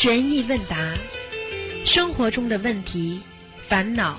[0.00, 0.94] 悬疑问答，
[1.84, 3.20] 生活中的问题、
[3.68, 4.18] 烦恼、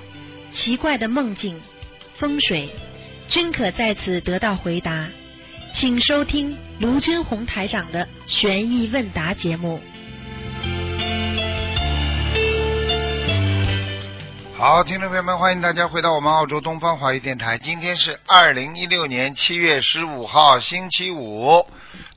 [0.52, 1.60] 奇怪的梦境、
[2.14, 2.72] 风水，
[3.26, 5.08] 均可在此得到回答。
[5.74, 9.80] 请收听卢军红台长的悬疑问答节目。
[14.56, 17.58] 好，听众朋友们，欢迎大家回到我们澳洲东方华语电台。
[17.58, 21.66] 今天是二零一六年七月十五号，星期五，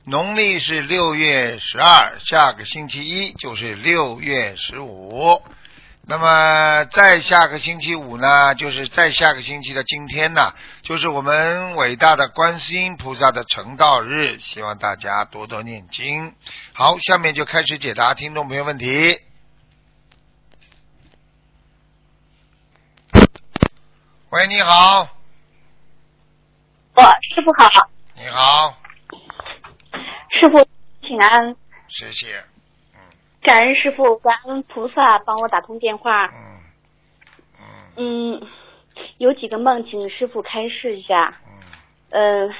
[0.08, 5.42] 农历是六月十二，下个星期一就是六月十五。
[6.02, 16.36] 那么再下个星期五呢，就是再下个星期的今天呢，就是我们伟大的观世音菩萨的成道日，希望大家多多念经。
[16.72, 19.20] 好，下面就开始解答听众朋友问题。
[24.30, 25.08] 喂，你好，
[26.94, 28.78] 我，师傅好，你好，
[30.38, 30.58] 师傅
[31.00, 31.56] 请安，
[31.88, 32.44] 谢谢，
[33.40, 36.26] 感恩师傅，感恩菩萨帮我打通电话。
[36.26, 36.60] 嗯
[37.96, 38.46] 嗯嗯，
[39.16, 41.38] 有几个梦，请师傅开示一下。
[42.10, 42.54] 嗯嗯、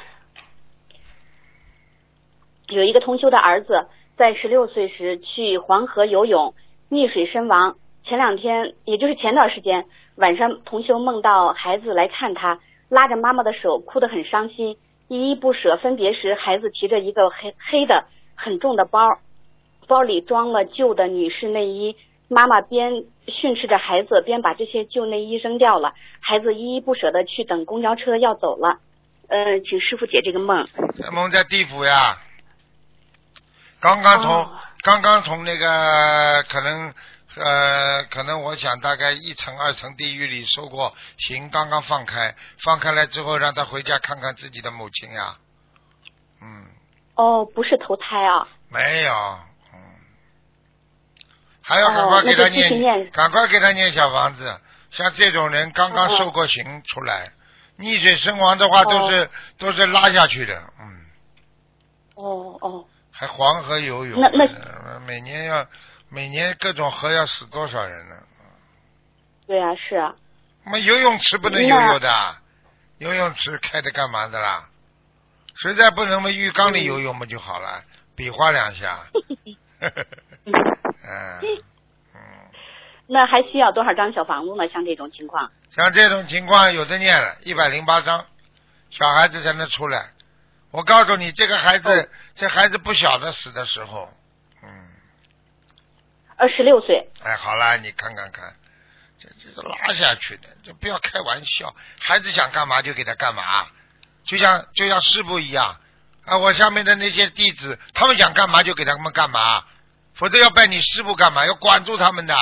[2.68, 6.54] 有一个同修的儿子在十六岁时去黄河游泳，
[6.88, 7.76] 溺水身亡。
[8.04, 9.84] 前两天，也就是前段时间
[10.14, 14.78] 晚上，同修梦到孩子来看他，拉着妈妈的手，哭得很伤心，
[15.08, 15.76] 依依不舍。
[15.76, 18.04] 分别时，孩子提着一个黑黑的
[18.34, 19.18] 很重的包，
[19.86, 21.96] 包里装了旧的女士内衣。
[22.28, 25.94] 妈妈边训斥着孩子，边把这些旧内衣扔掉了。
[26.20, 28.78] 孩子依依不舍的去等公交车要走了。
[29.28, 30.66] 呃，请师傅解这个梦。
[30.96, 32.18] 这梦在地府呀，
[33.80, 34.50] 刚刚从、哦
[34.82, 36.94] 刚刚从那个可能
[37.36, 42.34] 呃可能我想大概一层二层地狱里受过刑，刚刚放开，
[42.64, 45.36] 放开来之后让他回家看看自己的母亲呀，
[46.40, 46.66] 嗯，
[47.14, 48.48] 哦，不是投胎啊。
[48.68, 49.12] 没有，
[49.74, 49.78] 嗯，
[51.62, 54.60] 还要赶快给他念赶快给他念小房子。
[54.92, 57.32] 像这种人刚刚受过刑出来，
[57.78, 61.06] 溺水身亡的话都是、都是拉下去的，嗯。
[62.14, 65.66] 哦哦，还黄河游泳，那那呃每年要
[66.08, 68.16] 每年各种河要死多少人呢？
[69.46, 70.14] 对啊，是啊。
[70.64, 72.36] 我们游泳池不能游那泳的，
[72.98, 74.68] 游泳池开的干嘛的啦？
[75.54, 77.82] 实在不能嘛，浴缸里嗯游泳不就好了？
[78.16, 79.06] 比划两下。
[81.08, 81.40] 嗯
[82.14, 82.18] 嗯，
[83.06, 84.68] 那还需要多少张小房子呢？
[84.72, 85.50] 像这种情况。
[85.70, 88.26] 像这种情况有的念了，一百零八张，
[88.90, 90.10] 小孩子才能出来。
[90.70, 94.10] 我告诉你，这个孩子，哦这孩子不晓得死的时候，
[94.62, 94.68] 嗯。
[96.36, 97.08] 呃，十六岁。
[97.22, 98.54] 哎，好了，你看看看，
[99.18, 101.74] 这这是拉下去的，这不要开玩笑。
[102.00, 103.66] 孩子想干嘛就给他干嘛，
[104.24, 105.80] 就像就像师傅一样
[106.26, 109.64] 啊，我下面的那些弟子，他们想干嘛就给他们干嘛，
[110.14, 111.46] 否则要拜你师傅干嘛？
[111.46, 112.36] 要管住他们的。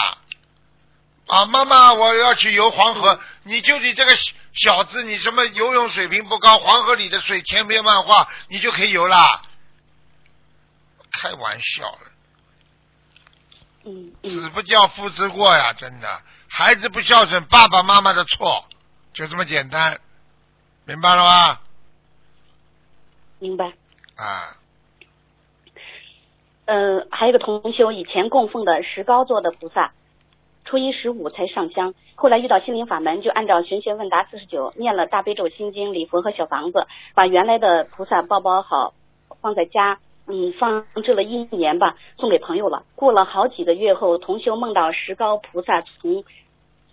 [1.27, 9.43] 啊，妈妈，我要去游黄河，你就你这个小小子，你什么游泳水平不高，黄河里的水千变万化，你就可以游啦？
[11.13, 12.11] 开玩笑了。
[13.85, 14.51] 嗯子嗯。
[14.51, 16.09] 不教，父之过呀，真的。
[16.49, 18.65] 孩子不孝顺，爸爸妈妈的错，
[19.13, 19.99] 就这么简单，
[20.87, 21.59] 明白了吗？
[23.41, 23.73] 明白。
[24.17, 24.57] 啊，
[26.67, 29.93] 呃，还有一个同修以前供奉的石膏做的菩萨，
[30.65, 38.95] 初一十五才上香，后来遇到心灵法门，就按照玄学问答四十九念了大悲咒、心经、礼佛和小房子，把原来的菩萨包包好，
[39.41, 42.85] 放在家，嗯，放置了一年吧，送给朋友了。
[42.95, 46.25] 过了好几个月后，同修梦到石膏菩萨从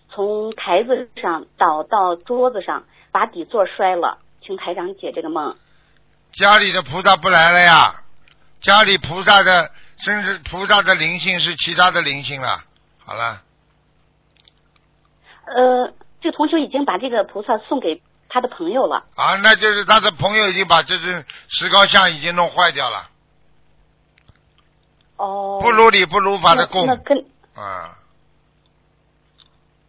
[0.09, 5.56] 从台子上倒到桌子上，把底座摔了，请台长解这个梦。
[6.34, 8.03] 家里的菩萨不来了呀，
[8.59, 12.66] 家里菩萨的甚至菩萨的灵性是其他的灵性了。
[13.06, 13.42] 好了，
[15.46, 19.06] 呃，这个同修已经把这个菩萨送给他的朋友了。
[19.16, 23.10] 啊，那就是他的朋友已经把这尊石膏像已经弄坏掉了，
[25.21, 27.95] 哦，不如理不如法的供那那跟啊，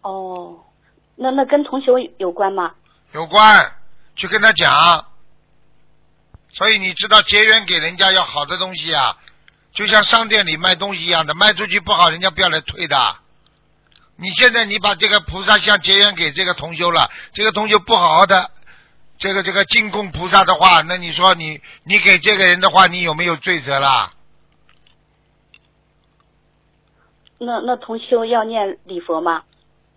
[0.03, 0.61] 哦，
[1.17, 2.73] 那那跟同修有关吗？
[3.13, 3.73] 有关，
[4.15, 5.07] 去跟他讲。
[6.53, 9.17] 所以你知道结缘给人家要好的东西啊，
[9.73, 13.17] 就像商店里卖东西一样的，卖出去不好，人家不要来退的。
[14.17, 18.51] 你现在你把这个菩萨像结缘给这个同修了，这个同修不好好的
[19.17, 24.13] 这个这个进贡菩萨的话，那你说你你给这个人的话，你有没有罪责啦？
[27.45, 29.45] 那那同修要念礼佛吗？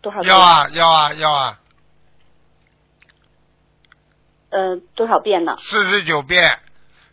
[0.01, 0.31] 多少遍？
[0.31, 1.59] 要啊要啊要啊，
[4.50, 5.56] 呃，多少遍呢？
[5.59, 6.59] 四十九遍。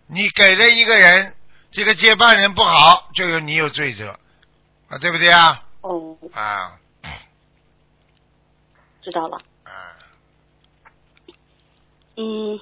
[0.07, 1.35] 你给了一个人，
[1.71, 4.11] 这个接班人不好，就有你有罪责。
[4.89, 5.65] 啊，对不对啊？
[5.81, 6.79] 哦，啊
[9.03, 9.39] 知道了。
[9.65, 9.73] 啊，
[12.17, 12.61] 嗯，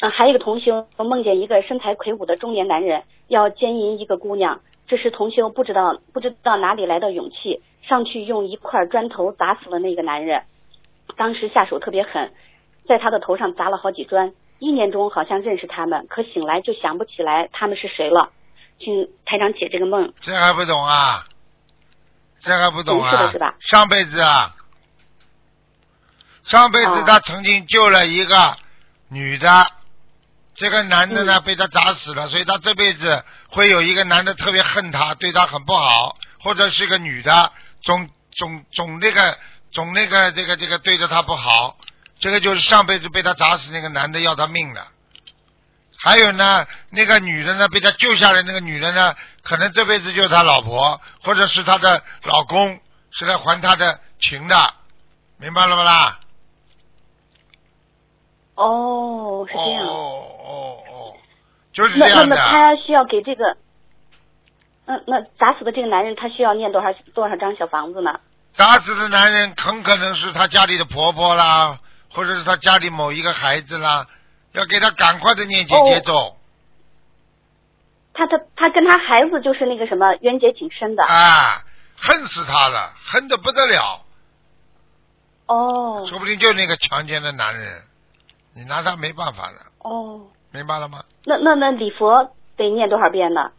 [0.00, 4.60] 呃还有一个同修梦见一个身材魁梧的中年男人要奸淫一个姑娘，
[4.92, 10.42] 这时同修不知道不知道哪里来的勇气，上去用一块砖头砸死了那个男人。
[11.16, 12.30] 当时下手特别狠，
[12.86, 14.34] 在他的头上砸了好几砖。
[14.58, 18.32] 意念中好像认识他们，可醒来就想不起来他们是谁了。
[18.78, 20.12] 请台长解这个梦。
[20.20, 21.24] 这还不懂啊？
[22.40, 23.54] 这还不懂啊的是吧？
[23.60, 24.54] 上辈子啊，
[26.44, 28.36] 上辈子哦他曾经救了一个
[29.08, 29.48] 女的，
[30.54, 37.52] 这个男的呢、被他砸死了，所以他这辈子会有一个男的特别恨他，对他很不好，或者是个女的，
[37.82, 39.38] 总总总那个
[39.72, 41.78] 总那个这个这个对着他不好，
[42.20, 44.86] 这个就是上辈子被他砸死那个男的要他命的。
[46.04, 52.80] 还有呢，那个女的呢，被他救下来那个女的呢，可能这辈子就是他老婆，或者是他的老公，
[53.12, 54.74] 是来还他的情的，
[55.38, 56.18] 明白了不啦？
[58.54, 59.86] 哦，是哦这样。
[59.86, 61.14] 哦哦哦，
[61.72, 62.36] 就是那那么这样的。
[62.36, 63.56] 他需要给这个，
[64.86, 68.20] 那那砸死的这个男人，他需要念多少多少张小房子呢？
[68.56, 71.78] 打死的男人很可能是他家里的婆婆啦，
[72.12, 74.06] 或者是他家里某一个孩子啦，
[74.52, 76.36] 要给他赶快的念姐姐咒、
[78.12, 81.02] 他他他跟他孩子就是那个什么冤结挺深的。
[81.04, 81.64] 啊，
[81.96, 84.04] 恨死他了，恨得不得了，
[85.46, 87.82] 哦说不定就是那个强奸的男人，
[88.54, 91.04] 你拿他没办法的，哦，明白了吗？
[91.24, 93.50] 那那那礼佛得念多少遍呢？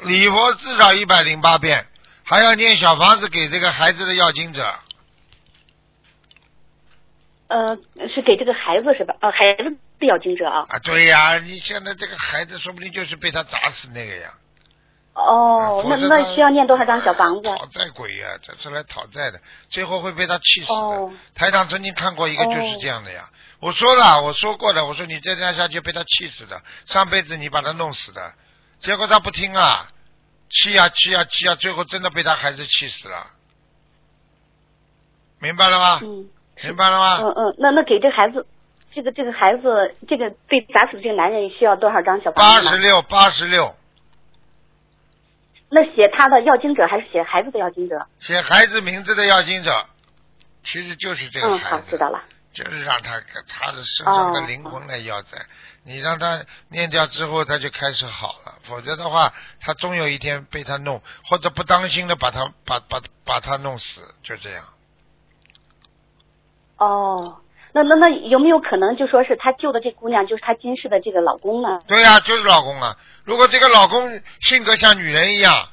[0.00, 1.86] 礼佛至少一百零八遍，
[2.24, 4.74] 还要念小房子给这个孩子的要经者。
[7.48, 7.76] 呃，
[8.08, 9.14] 是给这个孩子是吧？
[9.20, 10.64] 呃，孩子的要经者啊。
[10.68, 14.30] 啊，对呀、你现在这个孩子说不定就是被他砸死那个呀。
[15.14, 17.48] 哦，那那需要念多少张小房子？
[17.50, 20.74] 讨债鬼呀、这是来讨债的，最后会被他气死的。
[20.74, 23.28] 哦台长曾经看过一个就是哦这样的呀。
[23.60, 28.32] 我说了，我说过的，我说你再这样下去被他气死的，上辈子你把他弄死的，
[28.80, 29.90] 结果他不听啊，
[30.48, 33.26] 气呀、气呀、气呀、最后真的被他孩子气死了，
[35.38, 36.00] 明白了吗？
[36.02, 36.28] 嗯
[36.62, 37.20] 明白了吗？
[37.22, 38.46] 嗯嗯，那那给这孩子，
[38.94, 42.70] 这个这个孩子，这个被砸死的这个男人需要多少张小房子呢？
[42.70, 43.74] 八十六，八十六，
[45.70, 48.06] 那写他的要经者还是写孩子的要经者？
[48.20, 49.86] 写孩子名字的要经者，
[50.62, 51.76] 其实就是这个嗯，孩子。
[51.76, 52.22] 好，知道了。
[52.52, 55.46] 就是让他他的身上的哦灵魂来要债，
[55.84, 64.64] 你让他念掉之后，他就开始好了，否则的话，他终有一天被他弄，或者不当心的把他把把把他弄死，就这样。
[66.76, 67.40] 哦，
[67.72, 71.80] 那那那有没有可能就说是他救的这姑娘就是他今世的这个老公呢？
[71.86, 72.96] 对呀、就是老公啊。
[73.24, 75.68] 如果这个老公性格像女人一样，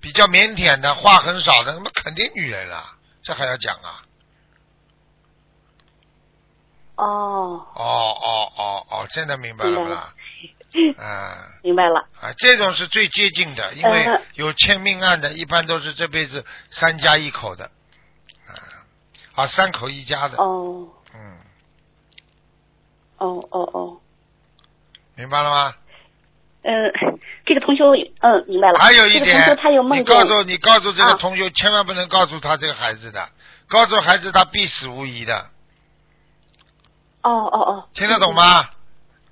[0.00, 2.84] 比较腼腆的，话很少的，那么肯定女人了，
[3.22, 4.04] 这还要讲啊？
[6.96, 10.12] 哦，哦哦哦哦，现在明白了不啦？
[10.74, 10.94] 嗯。
[11.62, 12.00] 明白了。
[12.20, 17.70] 啊，这种是最接近的，因为呃有签命案的，一般都是这辈子三家一口的，
[18.46, 18.52] 啊，
[19.34, 20.88] 啊，三口一家的，哦。
[21.14, 21.38] 嗯，
[23.18, 24.00] 哦哦哦，
[25.14, 25.74] 明白了吗？
[26.64, 26.72] 嗯，
[27.44, 27.84] 这个同修，
[28.20, 28.78] 嗯，明白了。
[28.78, 31.14] 还有一这个同点修他有，梦你见告诉你告诉这个啊。
[31.14, 33.28] 同学，千万不能告诉他这个孩子的，
[33.68, 35.50] 告诉孩子他必死无疑的，
[37.22, 38.68] 哦哦哦，听得懂吗？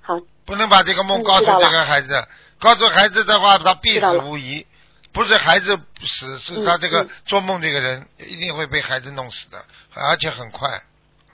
[0.01, 2.27] 好，不能把这个梦嗯告诉这个孩子，
[2.59, 4.65] 告诉孩子的话，他必死无疑。
[5.13, 9.57] 不是孩子死，是嗯他这个嗯做梦这个人一定会被孩子弄死的，
[9.93, 10.69] 而且很快。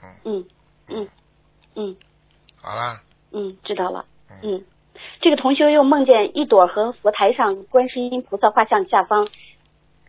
[0.02, 0.46] 嗯，嗯
[0.88, 1.08] 嗯
[1.76, 1.96] 嗯。
[2.60, 3.00] 好啦，
[3.30, 4.04] 嗯，知道了。
[4.28, 4.64] 嗯，嗯，
[5.20, 9.28] 这个同学又梦见一朵和佛台上观世音菩萨画像下方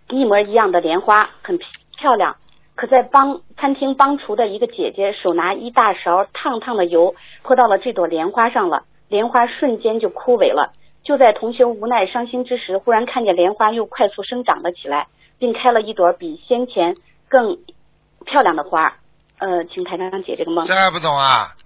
[0.09, 1.59] 一模一样的莲花，很
[1.95, 2.35] 漂亮。
[2.79, 10.71] 可在帮餐厅帮厨的一个姐姐手拿一大勺烫烫的油泼到了这朵莲花上了，莲花瞬间就枯萎了。
[11.03, 15.07] 就在同学无奈伤心之时，忽然看见莲花又快速生长了起来，
[15.37, 16.95] 并开了一朵比先前
[17.27, 17.57] 更
[18.25, 18.95] 漂亮的花。
[19.39, 20.65] 呃，请台长解这个梦。
[20.65, 21.57] 这还不懂啊？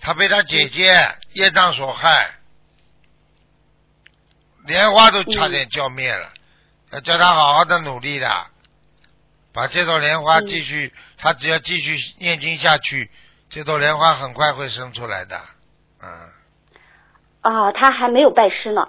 [0.00, 0.90] 他被他姐姐
[1.34, 2.30] 业障所害，
[4.64, 6.30] 莲花都差点浇灭了。
[6.92, 8.26] 要叫他好好的努力的，
[9.52, 13.10] 把这朵莲花嗯继续，他只要继续念经下去，
[13.48, 15.40] 这朵莲花很快会生出来的。
[16.02, 16.08] 嗯，
[17.40, 18.86] 啊，他还没有拜师呢。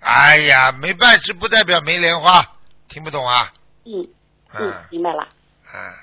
[0.00, 2.44] 哎呀，没拜师不代表没莲花，
[2.88, 3.52] 听不懂啊？
[3.84, 4.08] 嗯
[4.54, 5.28] 嗯嗯，明白了。
[5.72, 5.94] 嗯，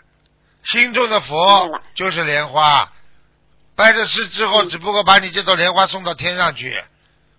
[0.64, 2.92] 心中的佛就是莲花，
[3.76, 6.82] 拜了师之后，嗯只不过把你这朵莲花送到天上去，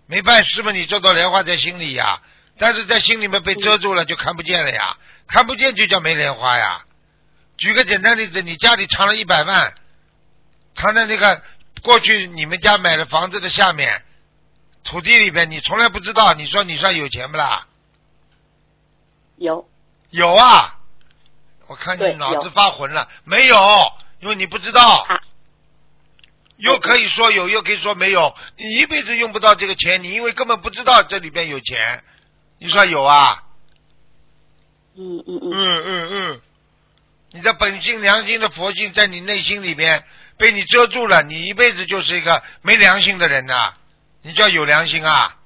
[0.05, 2.21] 没拜师嘛，你这朵莲花在心里呀，
[2.57, 4.97] 但是在心里面被遮住了，就看不见了呀，
[5.29, 6.83] 看不见就叫没莲花呀。
[7.57, 9.73] 举个简单例子，你家里藏了一百万，
[10.75, 11.41] 藏在那个
[11.81, 14.03] 过去你们家买的房子的下面
[14.83, 17.67] 土地里边，你从来不知道，你说你算有钱不啦？
[19.37, 19.69] 有
[20.09, 20.79] 有啊，
[21.67, 23.57] 我看你脑子发浑了，没有，
[24.19, 25.05] 因为你不知道。
[25.07, 25.19] 啊
[26.57, 32.03] 又可以说有，又可以说没有，你一辈子用不到这个钱，你因为根本不知道这里边有钱，
[32.57, 33.45] 你说有啊？
[34.99, 36.41] 嗯嗯嗯嗯嗯嗯，
[37.31, 40.03] 你的本性、良心的佛性在你内心里边
[40.37, 43.73] 被你遮住了，你一辈子就是一个没良心的人呐、
[44.21, 45.37] 你叫有良心啊？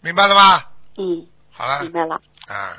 [0.00, 0.62] 明白了吗？
[0.96, 2.22] 嗯，好了明白了。
[2.48, 2.72] 啊，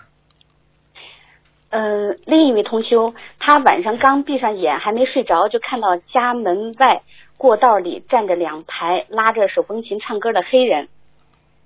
[1.69, 7.03] 呃，另一位同修，他晚上刚闭上眼，还没睡着，就看到家门外
[7.37, 10.89] 过道里站着两排拉着手风琴唱歌的黑人。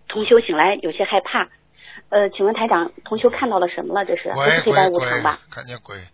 [0.10, 1.48] 同修醒来有些害怕。
[2.10, 4.06] 呃，请问台长，同修看到了什么了？
[4.06, 6.08] 这是不鬼是黑白鬼鬼无常吧？，看见鬼，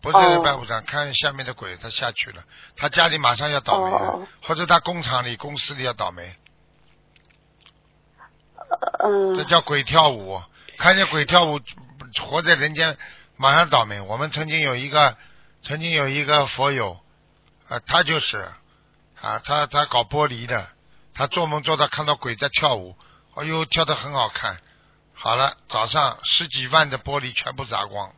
[0.00, 2.42] 不是哦黑白无常，看下面的鬼，他下去了，
[2.76, 6.36] 他家里马上要倒霉了，哦或者他工厂里、公司里要倒霉，
[8.68, 10.42] 呃嗯、这叫鬼跳舞。
[10.76, 11.60] 看见鬼跳舞，
[12.20, 12.98] 活在人间，
[13.36, 14.00] 马上倒霉。
[14.00, 15.16] 我们曾经有一个，
[15.62, 16.98] 曾经有一个佛友，
[17.68, 18.38] 啊，他就是，
[19.20, 20.66] 啊，他他搞玻璃的，
[21.14, 22.96] 他做梦做到看到鬼在跳舞，
[23.36, 24.58] 哎呦，跳的很好看。
[25.24, 28.12] 好了，早上十几万的玻璃全部砸光，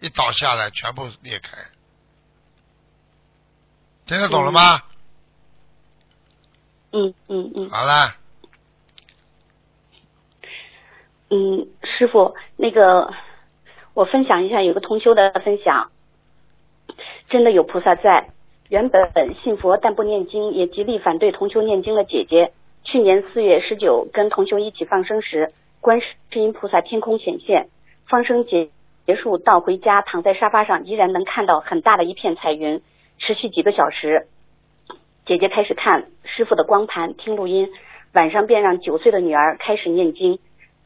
[0.00, 1.50] 一倒下来全部裂开。
[4.04, 4.82] 听得懂了吗？
[6.90, 8.16] 嗯嗯嗯好了，
[11.30, 13.14] 嗯，师傅，那个
[13.94, 15.92] 我分享一下有个同修的分享，
[17.28, 18.30] 真的有菩萨在。
[18.70, 22.52] 原本信佛但不念经，也极力反对同修念经的姐姐，
[22.82, 27.68] 去年四月十九跟同修一起放生时，观世音菩萨天空显现，
[28.06, 28.68] 放生结
[29.06, 32.82] 结束到回家，躺在沙发上依然能看到很大的一片彩云，
[33.18, 34.26] 持续几个小时。
[35.24, 37.70] 姐姐开始看师傅的光盘，听录音，
[38.12, 40.38] 晚上便让九岁的女儿开始念经，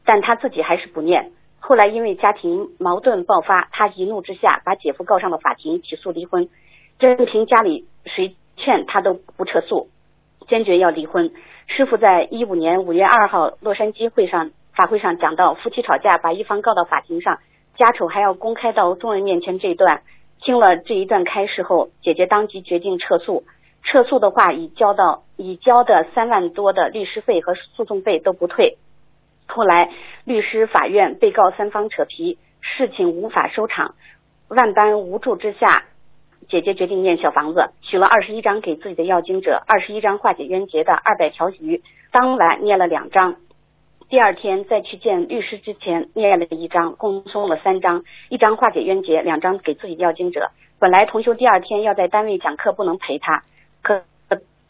[0.05, 1.31] 但她自己还是不念。
[1.59, 6.47] 后来因为家庭矛盾爆发，她一怒之下把姐夫告上了法庭，起诉离婚。
[6.99, 9.89] 任凭家里谁劝她都不撤诉，
[10.47, 11.33] 坚决要离婚。
[11.67, 17.39] 师傅在一五年五月二号洛杉矶会上法会上讲到，夫妻吵架把一方告到法庭上，
[17.75, 20.01] 家丑还要公开到众人面前这一段。
[20.41, 23.43] 听了这一段开示后，姐姐当即决定撤诉。
[23.83, 28.77] 撤诉的话，已交到已交的三万多的律师费和诉讼费都不退。
[29.47, 29.91] 后来
[30.25, 33.95] 律师、法院、被告三方扯皮，事情无法收场。
[34.49, 35.83] 万般无助之下，
[36.49, 41.81] 姐姐决定念小房子，取了二十一张给自己的要经者，二十一张化解冤结的二百条鱼。
[42.11, 43.35] 当晚念了两张，
[44.07, 50.51] 第二天再去见律师之前念了一张，共送了三张，一张化解冤结，两张给自己要经者。
[50.79, 53.43] 本来同修第二天要在单位讲课，不能陪他，
[53.81, 54.03] 可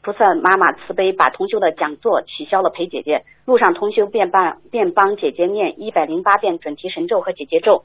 [0.01, 3.23] 菩萨妈妈慈悲，把同修的讲座取消了，陪姐姐。
[3.45, 7.83] 路上同修便帮便帮姐姐念一百零八遍准提神咒和姐姐咒。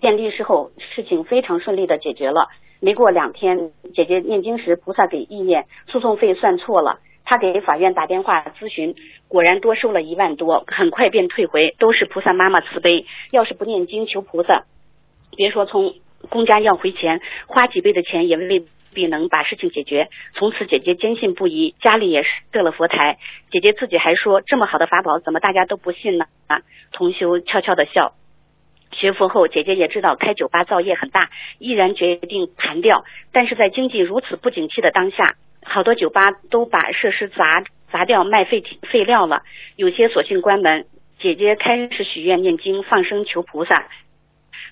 [0.00, 2.48] 见律师后，事情非常顺利的解决了。
[2.80, 7.00] 没过两天，姐姐念经时，菩萨给意念，诉讼费算错了。
[7.24, 8.94] 她给法院打电话咨询，
[9.28, 13.06] 果然多收了一万多，很快便退回，都是菩萨妈妈慈悲。
[13.30, 14.64] 要是不念经求菩萨，
[15.36, 15.94] 别说从
[16.28, 18.64] 公家要回钱，花几倍的钱也未
[18.94, 20.08] 必能把事情解决。
[20.34, 23.18] 从此，姐姐坚信不疑，家里也是设了佛台。
[23.50, 26.26] 姐姐自己还说，这么好的法宝，怎么大家都不信呢？
[26.46, 26.60] 啊，
[26.92, 28.12] 同修悄悄的笑。
[28.92, 33.04] 学佛后，姐姐也知道开酒吧造业很大，毅然决定盘掉。
[33.32, 39.42] 但是在经济如此不景气的当下，好多酒吧都把设施砸砸掉卖废废料了，
[39.76, 40.86] 有些索性关门。
[41.20, 43.88] 姐姐开始许愿念经放生求菩萨，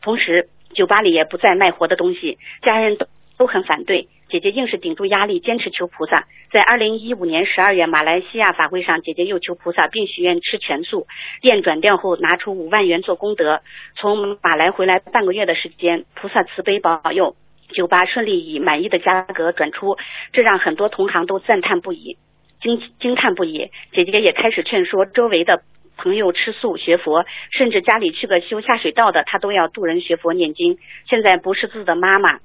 [0.02, 3.06] 同时酒吧里也不再卖活的东西，家人都
[3.38, 4.08] 都很反对。
[4.28, 6.24] 姐姐硬是顶住压力，坚持求菩萨。
[6.50, 11.06] 在二零一五年十二月马来西亚法会上，姐姐又求菩萨，并许愿吃全素。
[11.42, 13.60] 店转掉后，拿出五万元做功德。
[13.94, 17.36] 从马来回来半个月的时间，菩萨慈悲保佑，
[17.72, 19.96] 酒吧顺利以满意的价格转出，
[20.32, 22.16] 这让很多同行都赞叹不已，
[22.60, 23.70] 惊惊叹不已。
[23.92, 25.62] 姐姐也开始劝说周围的
[25.96, 30.78] 朋友吃素学佛，甚至家里去个修下水道的，她都要渡人学佛念经。
[31.08, 32.38] 现在不识字的妈妈。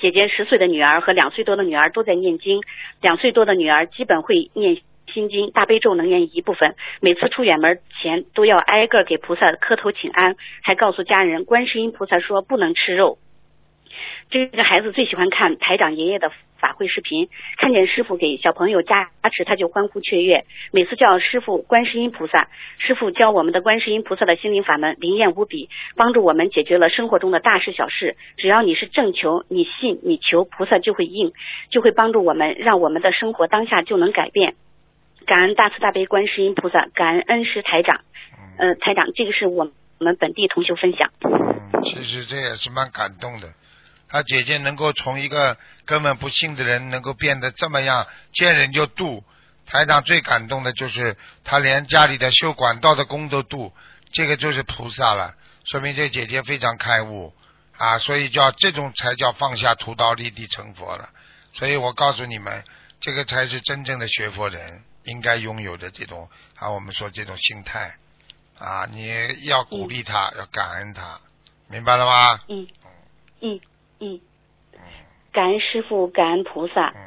[0.00, 2.62] 姐姐十岁的女儿和两岁多的女儿都在念经，
[3.02, 4.78] 两岁多的女儿基本会念
[5.12, 6.74] 心经、大悲咒能念一部分。
[7.00, 13.18] 每次出远门前都要挨个给菩萨磕头请安，还告诉家人，观世音菩萨说不能吃肉。
[14.30, 20.44] 这个孩子最喜欢看台长爷爷的法会视频，看见师傅给小朋友加持，他就欢呼雀跃。
[20.72, 28.16] 每次叫师傅观世音菩萨，师傅教我们的观世音菩萨的心灵法门灵验无比，帮助我们解决了生活中的大事小事。
[28.36, 31.32] 只要你是正求，你信，你求，菩萨就会应，
[31.70, 34.54] 就会帮助我们，让我们的生活当下就能改变。
[35.26, 38.00] 感恩大慈大悲观世音菩萨，感恩恩师台长。
[38.58, 41.10] 呃，台长，这个是我们本地同学分享。
[41.22, 43.48] 嗯，其实这也是蛮感动的。
[44.14, 49.24] 他姐姐能够从一个根本不信的人，能够变得这么样，见人就渡。
[49.66, 53.72] 台长最感动的就是他连家里的修管道的工都渡，
[54.12, 57.34] 这个就是菩萨了，说明这姐姐非常开悟
[57.76, 61.08] 啊，所以叫这种才叫放下屠刀立地成佛了。
[61.52, 62.62] 所以我告诉你们，
[63.00, 67.96] 这个才是真正的学佛人应该拥有的这种啊，我们说这种心态
[68.60, 69.08] 啊，你
[69.46, 71.20] 要鼓励他，要感恩他，
[71.66, 72.40] 明白了吗？
[72.46, 72.68] 嗯
[73.40, 73.60] 嗯
[74.72, 74.80] 嗯，
[75.32, 76.92] 感恩师傅，感恩菩萨。
[76.94, 77.00] 嗯，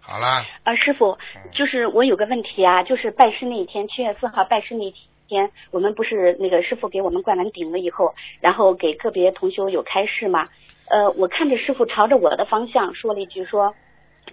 [0.00, 1.18] 好啦，啊，师傅，
[1.52, 4.94] 就是我有个问题啊，就是拜师那一天，七月四号拜师那一
[5.28, 10.44] 天，我们不是那个师傅给我们灌完顶了以后，然后给个别同修有开示吗？
[10.90, 13.74] 呃，我看着师傅朝着我的方向说了一句说，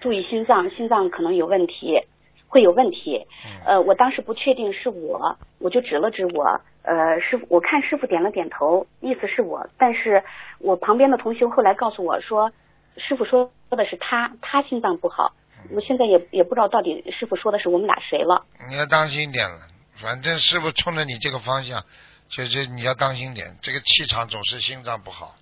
[0.01, 2.01] 注意心脏，心脏可能有问题，
[2.47, 3.25] 会有问题。
[3.65, 10.23] 呃，我当时不确定是我，我就指了指我，呃，师傅，我看师傅点了点头，意思是我，但是
[10.57, 12.51] 我旁边的同学后来告诉我说，
[12.97, 15.31] 师傅说说的是他，他心脏不好。
[15.69, 18.43] 我现在也也不知道到底师傅说的是我们俩谁了。
[18.67, 19.59] 你要当心点了，
[20.01, 21.83] 反正师傅冲着你这个方向，
[22.27, 25.35] 就是你要当心点，这个气场总是心脏不好。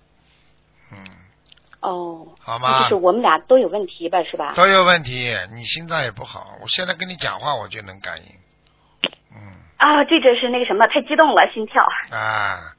[0.92, 0.98] 嗯，
[1.80, 4.52] 哦，好吗就是我们俩都有问题吧，是吧？
[4.54, 6.58] 都有问题，你心脏也不好。
[6.60, 8.26] 我现在跟你讲话，我就能感应。
[9.78, 11.82] 嗯，啊，这真是那个什么，太激动了，心跳。
[12.10, 12.74] 啊，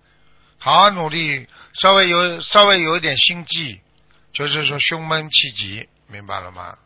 [0.60, 3.82] 好好努力，稍微有稍微有一点心悸，
[4.34, 6.78] 就是说胸闷气急，明白了吗？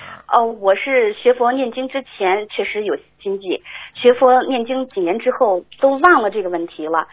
[0.00, 3.62] 啊，哦，我是学佛念经之前确实有心悸，
[3.94, 7.06] 学佛念经几年之后都忘了这个问题了。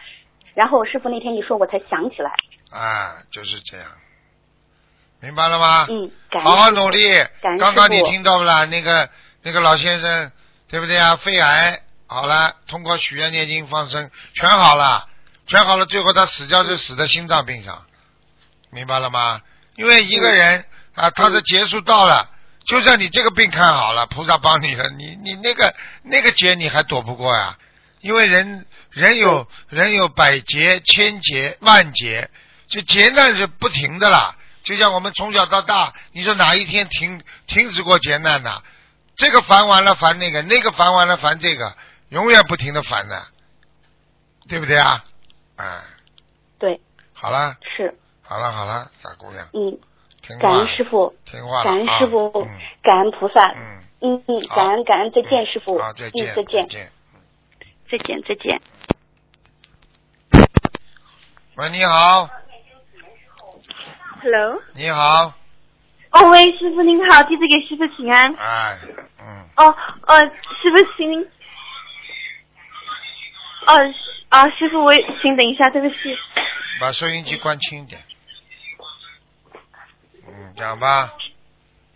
[0.54, 2.32] 然后师傅那天一说，我才想起来。
[2.70, 3.86] 啊，就是这样，
[5.20, 5.86] 明白了吗？
[5.88, 6.98] 嗯，感好好努力。
[7.40, 8.64] 感刚刚你听到不啦？
[8.64, 9.08] 那个
[9.42, 10.32] 那个老先生，
[10.70, 11.16] 对不对啊？
[11.16, 15.08] 肺癌好了，通过许愿、念经、放生，全好了，
[15.46, 15.86] 全好了。
[15.86, 17.84] 最后他死掉就死在心脏病上，
[18.70, 19.40] 明白了吗？
[19.76, 22.30] 因为一个人啊，他的劫数到了，
[22.66, 27.58] 就算你这个病看好了，菩萨帮你了，你你那个那个劫你还躲不过呀？
[28.00, 32.30] 因为人人有人有百劫、千劫、万劫，
[32.68, 34.36] 就劫难是不停的啦。
[34.62, 38.62] 就像我们从小到大，你说哪一天停停止过劫难呐？
[39.16, 41.74] 这个烦完了烦那个，那个烦完了烦这个，
[42.08, 43.22] 永远不停的烦的，
[44.48, 45.04] 对不对啊？
[45.56, 45.82] 哎，
[46.58, 46.80] 对，
[47.12, 49.78] 好了，是，好了，好了，傻姑娘，嗯，
[50.22, 52.48] 听话感恩，师傅，听话感恩啊师傅，嗯。
[52.82, 53.52] 感恩菩萨。
[53.52, 55.78] 嗯，嗯嗯，感恩感恩，再见，师傅。
[55.78, 56.92] 好，再见，嗯，再见，见。
[57.90, 58.62] 再见，再见。
[61.56, 62.30] 喂，你好
[64.22, 65.34] ，Hello，你好，
[66.12, 68.34] 哦喂，师傅您好，弟子给师傅请安。
[68.34, 68.78] 哎，
[69.20, 69.74] 嗯，哦
[70.06, 70.20] 呃，
[70.60, 71.20] 师傅请您，
[73.66, 73.94] 哦是
[74.28, 74.92] 啊，师傅我
[75.22, 75.94] 请等一下，对不起。
[76.80, 78.00] 把收音机关轻一点。
[80.26, 81.12] 嗯，讲吧。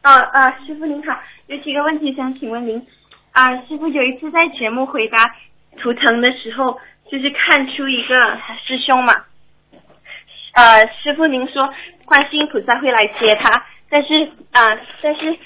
[0.03, 2.87] 啊啊，师傅您好，有几个问题想请问您。
[3.33, 5.35] 啊，师傅有一次在节目回答
[5.79, 6.79] 图腾的时候，
[7.11, 8.15] 就是看出一个
[8.65, 9.13] 师兄嘛。
[10.53, 11.69] 呃，师傅您说
[12.05, 15.39] 观世音菩萨会来接他，但是啊、但是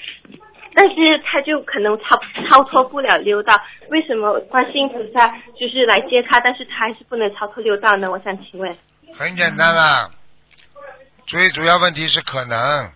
[0.73, 3.53] 但是他就可能超超脱不了六道，
[3.89, 5.27] 为什么观世音菩萨
[5.59, 8.09] 就是来接他，但是他还是不能超脱六道呢？
[8.09, 8.75] 我想请问。
[9.15, 10.09] 很简单啦，
[11.27, 12.91] 最主要问题是可能，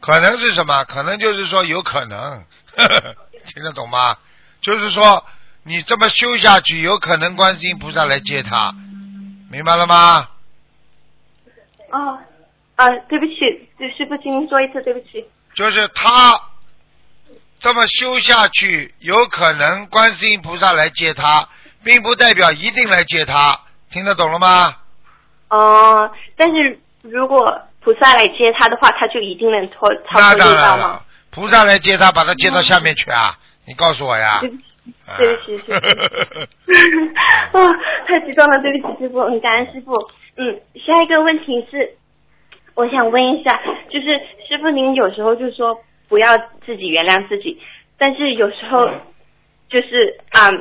[0.00, 0.84] 可能是什么？
[0.84, 2.44] 可能就是说有可能，
[3.48, 4.18] 听得懂吗？
[4.60, 5.24] 就是说
[5.62, 8.74] 你这么修下去，有可能观世音菩萨来接他，
[9.50, 10.28] 明白了吗？
[11.90, 12.18] 哦，
[12.80, 13.34] 啊，对不起，
[13.76, 15.22] 对师傅，请您说一次，对不起。
[15.54, 16.40] 就是他
[17.58, 21.46] 这么修下去，有可能观世音菩萨来接他，
[21.84, 24.76] 并不代表一定来接他，听得懂了吗？
[25.50, 33.36] 哦，但是如果菩萨来接他的话，他就一定能脱脱了吗？，菩萨来接他，把他接到下面去啊！
[33.66, 34.40] 你告诉我呀。
[34.40, 34.64] 对不起，
[35.06, 35.64] 啊对不起，师
[37.52, 37.58] 傅。
[37.58, 37.74] 哦，
[38.06, 39.92] 太激动了，对不起，师傅，很，感恩师傅。
[40.36, 41.94] 嗯，下一个问题是，
[42.74, 47.60] 我想问一下，就是师傅您有时候就说不要自己原谅自己，
[47.98, 48.88] 但是有时候
[49.68, 50.48] 就是啊。
[50.48, 50.60] 嗯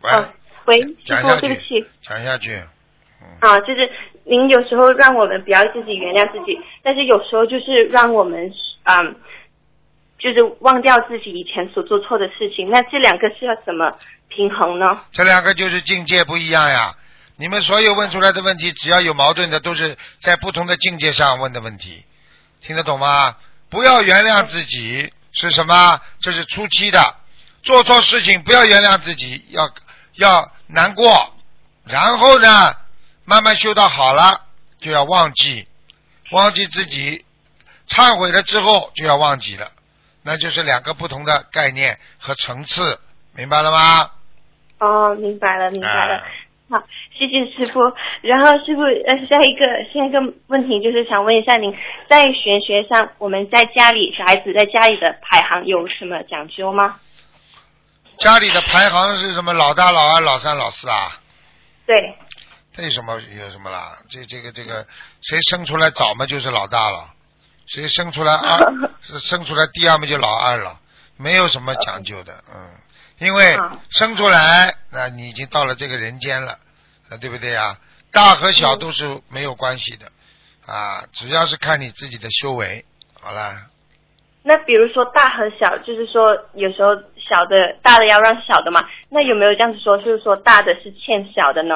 [0.00, 0.28] 喂，哦
[0.66, 1.86] 喂，师傅讲下，去对不起。
[2.02, 2.54] 讲下去。
[3.40, 3.90] 啊，就是
[4.24, 8.52] 您有时候让我们不要自己原谅自己，但是有时候就是让我们
[8.84, 9.16] 嗯，
[10.18, 12.68] 就是忘掉自己以前所做错的事情。
[12.70, 13.96] 那这两个是要怎么
[14.28, 15.00] 平衡呢？
[15.12, 16.96] 这两个就是境界不一样呀。
[17.36, 22.04] 你们所有问出来的问题，只要有矛盾的，都是在不同的境界上问的问题，
[22.60, 23.36] 听得懂吗？
[23.70, 26.00] 不要原谅自己是什么？
[26.20, 27.14] 这是初期的，
[27.62, 29.70] 做错事情不要原谅自己，要
[30.14, 31.32] 要难过，
[31.84, 32.74] 然后呢，
[33.24, 34.46] 慢慢修到好了，
[34.80, 35.68] 就要忘记，
[36.32, 37.24] 忘记自己，
[37.88, 39.70] 忏悔了之后就要忘记了，
[40.28, 43.00] 那就是两个不同的概念和层次，
[43.34, 44.10] 明白了吗？
[44.78, 46.16] 哦，明白了，明白了。
[46.16, 46.24] 啊
[46.70, 46.76] 好，
[47.16, 47.80] 谢谢师傅。
[48.20, 51.74] 然后师傅，呃，下一个下一个问题就是想问一下您，
[52.10, 57.00] 在玄学上，我们在家里小孩子在家里的排行有什么讲究吗？
[58.18, 59.54] 家里的排行是什么？
[59.54, 61.18] 老大、老二、老三、老四啊？
[61.86, 62.14] 对，
[62.74, 63.96] 这有什么有什么啦？
[64.10, 64.86] 这这个这个，
[65.22, 67.14] 谁生出来早嘛就是老大了，
[67.68, 68.72] 谁生出来二
[69.06, 70.80] 是生出来第二嘛就老二了，
[71.16, 72.70] 没有什么讲究的，嗯，
[73.18, 73.58] 因为
[73.90, 76.58] 生出来，那你已经到了这个人间了，
[77.10, 77.78] 啊，对不对啊？
[78.10, 80.10] 大和小都是没有关系的，
[80.66, 82.84] 啊，主要是看你自己的修为，
[83.20, 83.66] 好啦，
[84.42, 91.74] 那比如说大和小，就是说有时候小的大的要让小的嘛，那有没有这样子说，就是说大的是欠小的呢？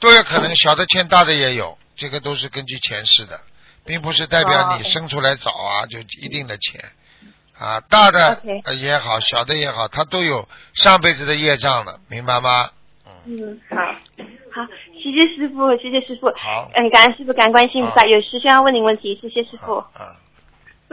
[0.00, 3.38] 都有可能，小的欠大的也有，这个都是根据前世的，
[3.84, 6.80] 并不是代表哦你生出来早啊就一定的钱
[7.56, 8.42] 啊，大的
[8.80, 12.70] 也好，小的也好，他都有上辈子的业障了，明白吗？
[13.06, 13.76] 嗯，嗯，好，
[14.50, 14.68] 好，
[15.00, 16.26] 谢谢师傅，谢谢师傅。
[16.36, 18.04] 好，嗯，感恩师傅，感恩观世音菩萨。
[18.04, 19.76] 有事需要问您问题，谢谢师傅。
[19.76, 20.16] 啊，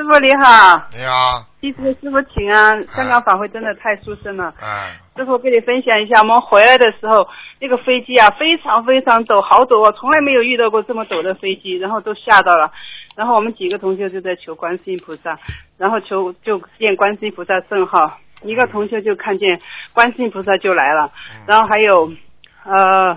[0.02, 2.88] 师傅你好，你好，弟子师傅请安。
[2.88, 7.28] 香港法会真的太殊胜了，哎，师傅跟你分享一下，我们回来的时候，
[7.60, 12.72] 那个飞机啊非常非常陡，好陡啊，从来没有遇到过这么陡的飞机，然后都吓到了。
[13.16, 15.38] 然后我们几个同学就在求观世音菩萨，
[15.78, 19.62] 然后求就见观世音菩萨圣号，一个同学就看见
[19.94, 21.12] 观世音菩萨就来了，
[21.46, 22.12] 然后还有
[22.66, 23.16] 呃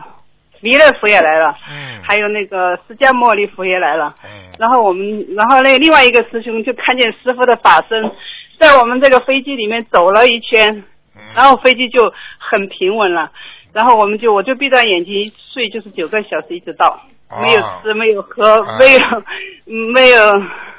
[0.65, 4.15] 弥勒佛也来了，嗯，还有那个释迦牟尼佛也来了。
[4.25, 8.11] 嗯，然后我们，然后那另外一个师兄就看见师傅的法身
[8.59, 10.83] 在我们这个飞机里面走了一圈，
[11.15, 13.31] 嗯然后飞机就很平稳了。
[13.75, 16.99] 然后我们就我就闭上眼睛一睡，就是九个小时一直到，
[17.29, 19.01] 哦没有吃，没有喝，啊没有
[19.93, 20.33] 没有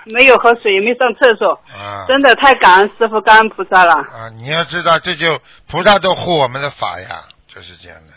[0.06, 3.93] 没有喝水，也没上厕所，啊，真的太感恩师傅，感恩菩萨了。
[3.93, 5.38] 啊，你要知道，这就
[5.69, 8.13] 菩萨都护我们的法呀，就是这样的。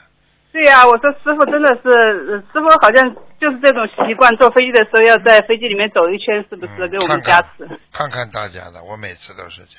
[0.58, 7.48] 对呀、我说师傅真的是，呃师傅好像就是这种习惯，坐飞机的时候要在飞机里面走一圈，是不是嗯给我们加持？
[7.94, 9.78] 看看大家的，我每次都是这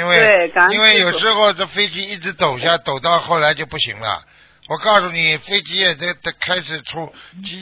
[0.02, 4.22] 因为因为有时候这飞机一直抖下，抖到后来就不行了。
[4.70, 7.12] 我告诉你，飞机也在在开始出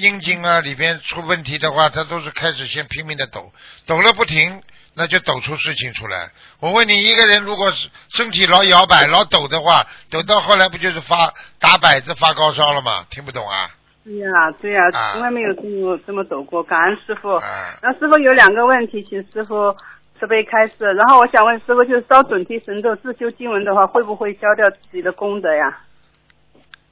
[0.00, 3.50] 阴茎啊里边出问题的话，它都是开始先拼命的抖，
[3.84, 4.62] 抖了不停，
[4.98, 6.30] 那就抖出事情出来。
[6.58, 13.06] 我问你，一个人如果是身体老摇摆、老抖的话，抖到后来不就是发打摆子、发高烧了吗？
[13.08, 13.70] 听不懂啊？
[14.04, 14.28] 对呀、
[14.60, 17.34] 对呀、啊从来没有这么这么抖过，感恩师傅。
[17.34, 19.76] 啊，然后师傅有两个问题，请师傅
[20.18, 20.74] 慈悲开示。
[20.78, 25.78] 然后我想问师傅，就是烧准提神咒自修经文的话，会不会消掉自己的功德呀？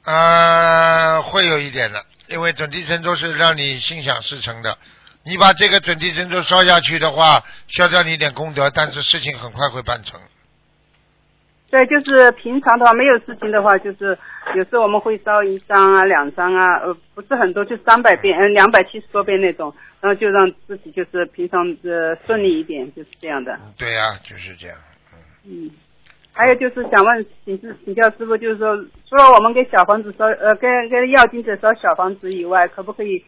[0.05, 4.79] 呃，会有一点的，因为准提神咒是让你心想事成的。
[5.27, 10.21] 你把这个准提神咒烧下去的话，消掉你一点功德，但是事情很快会办成。
[11.69, 14.17] 对，就是平常的话，没有事情的话，就是
[14.55, 23.53] 有时候我们会烧一张啊、两张啊，呃，不是很多，就三百遍，嗯，两百七十多遍那种，然后就让自己就是平常呃顺利一点，就是这样的。
[23.55, 24.79] 嗯对呀、就是这样。
[25.45, 25.69] 嗯，
[26.33, 28.77] 还有就是想问请示请教师傅，就是说，
[29.09, 33.25] 除了我们给小房子烧呃跟跟药经者烧小房子以外，可不可以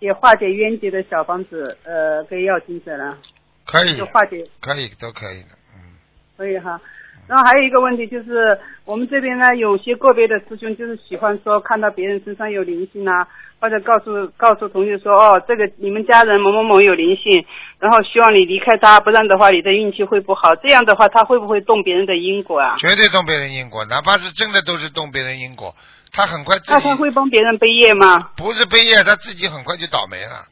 [0.00, 3.16] 也化解冤结的小房子呃给要金者了？
[3.64, 5.48] 可以就，化解可以，都可以的。
[5.74, 5.96] 嗯，
[6.36, 6.80] 可以哈。
[7.26, 13.26] 然后还有一个问题就是，我们这边呢，有些个别的师兄就是喜欢说看到别人身上有灵性啊，
[13.58, 17.44] 或者告诉告诉同学说，哦，这个你们家人某某某有灵性，
[17.80, 20.54] 然后希望你离开他，不然的话你的运气会不好。
[20.54, 22.76] 这样的话，他会不会动别人的因果啊？
[22.78, 25.74] 绝对动别人因果，哪怕是真的都是动别人因果，
[26.12, 28.30] 他很快自己那他会帮别人背业吗？
[28.36, 30.46] 不是背业，他自己很快就倒霉了。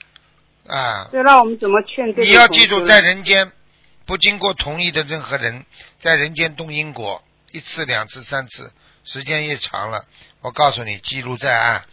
[0.66, 2.22] 啊，对，那我们怎么劝这？
[2.22, 3.52] 你要记住，在人间
[4.06, 5.64] 不经过同意的任何人，
[6.00, 8.72] 在人间动因果一次、两次、三次，
[9.04, 10.04] 时间一长了，
[10.40, 11.84] 我告诉你，记录在案。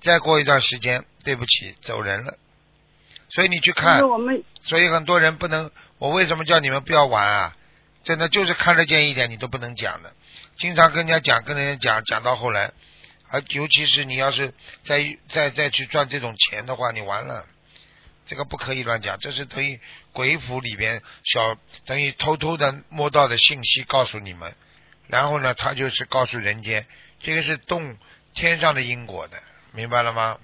[0.00, 2.34] 再过一段时间，对不起，走人了。
[3.28, 5.70] 所以你去就看是，我们所以很多人不能。
[5.98, 7.52] 我为什么叫你们不要玩啊？
[8.02, 10.10] 真的就是看得见一点，你都不能讲的。
[10.56, 12.72] 经常跟人家讲，跟人家讲，讲到后来，
[13.30, 14.52] 而尤其是你要是
[14.84, 17.46] 再再再去赚这种钱的话，你完了。
[18.26, 19.80] 这个不可以乱讲，这是等于
[20.12, 24.54] 鬼府里边小等于偷偷的摸到的信息告诉你们，
[25.08, 26.86] 然后呢，他就是告诉人间，
[27.18, 27.96] 这个是动
[28.32, 29.36] 天上的因果的，
[29.72, 30.38] 明白了吗？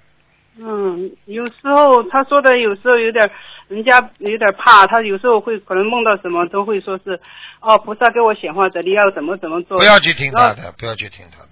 [0.59, 3.31] 嗯，有时候他说的有时候有点，
[3.69, 7.21] 人家有点怕，他有时候会可能梦到什么都会说是，
[7.61, 9.79] 哦，菩萨给我显化的，你要怎么怎么做。
[9.79, 11.51] 不要去听他的，不要去听他的。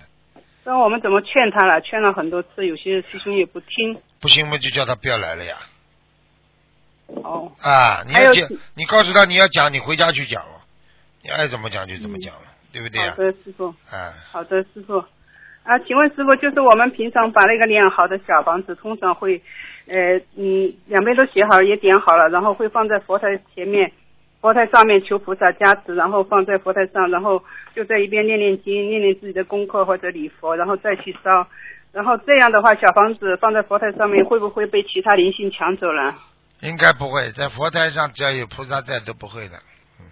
[0.64, 1.80] 那我们怎么劝他了？
[1.82, 4.00] 劝了很多次，有些师兄也不听。
[4.20, 5.56] 不行嘛，就叫他不要来了呀。
[7.06, 7.52] 哦。
[7.60, 10.62] 啊，你要讲，你告诉他你要讲，你回家去讲了，
[11.22, 13.14] 你爱怎么讲就怎么讲了，对不对呀？
[13.14, 13.66] 好的，师傅。
[13.90, 14.14] 啊。
[14.32, 15.04] 好的，师傅。
[15.64, 19.40] 啊，请问师傅，就是我们平常把那个练好的小房子，通常会，
[19.86, 23.92] 呃，嗯，两边都写好也点好了，然后会放在佛台前面，
[24.44, 27.42] 佛台上面求菩萨加持，然后放在佛台上，然后
[27.74, 31.48] 就在一边念念经，念念自己的功课或者礼佛，然后再去烧。
[31.92, 36.14] 然后这样的话，小房子放在佛台上面，会不会被其他灵性抢走了？
[36.60, 39.56] 应该不会，在佛台上只要有菩萨在都不会的。
[39.98, 40.04] 嗯。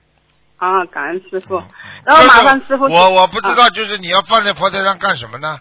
[0.57, 1.63] 啊，感恩师傅。
[2.07, 2.87] 然后麻烦师傅。
[2.87, 5.59] 我我不知道，就是你要放在佛台上干什么呢？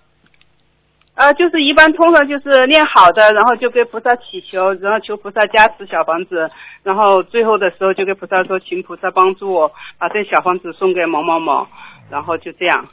[1.13, 6.49] 呃，就是一般通常就是念好的，然后就给菩萨祈求，然后求菩萨加持小房子，
[6.83, 11.67] 然后最后的时候就给菩萨说，请菩萨帮助我把这小房子送给某某某，
[12.09, 12.87] 然后就这样，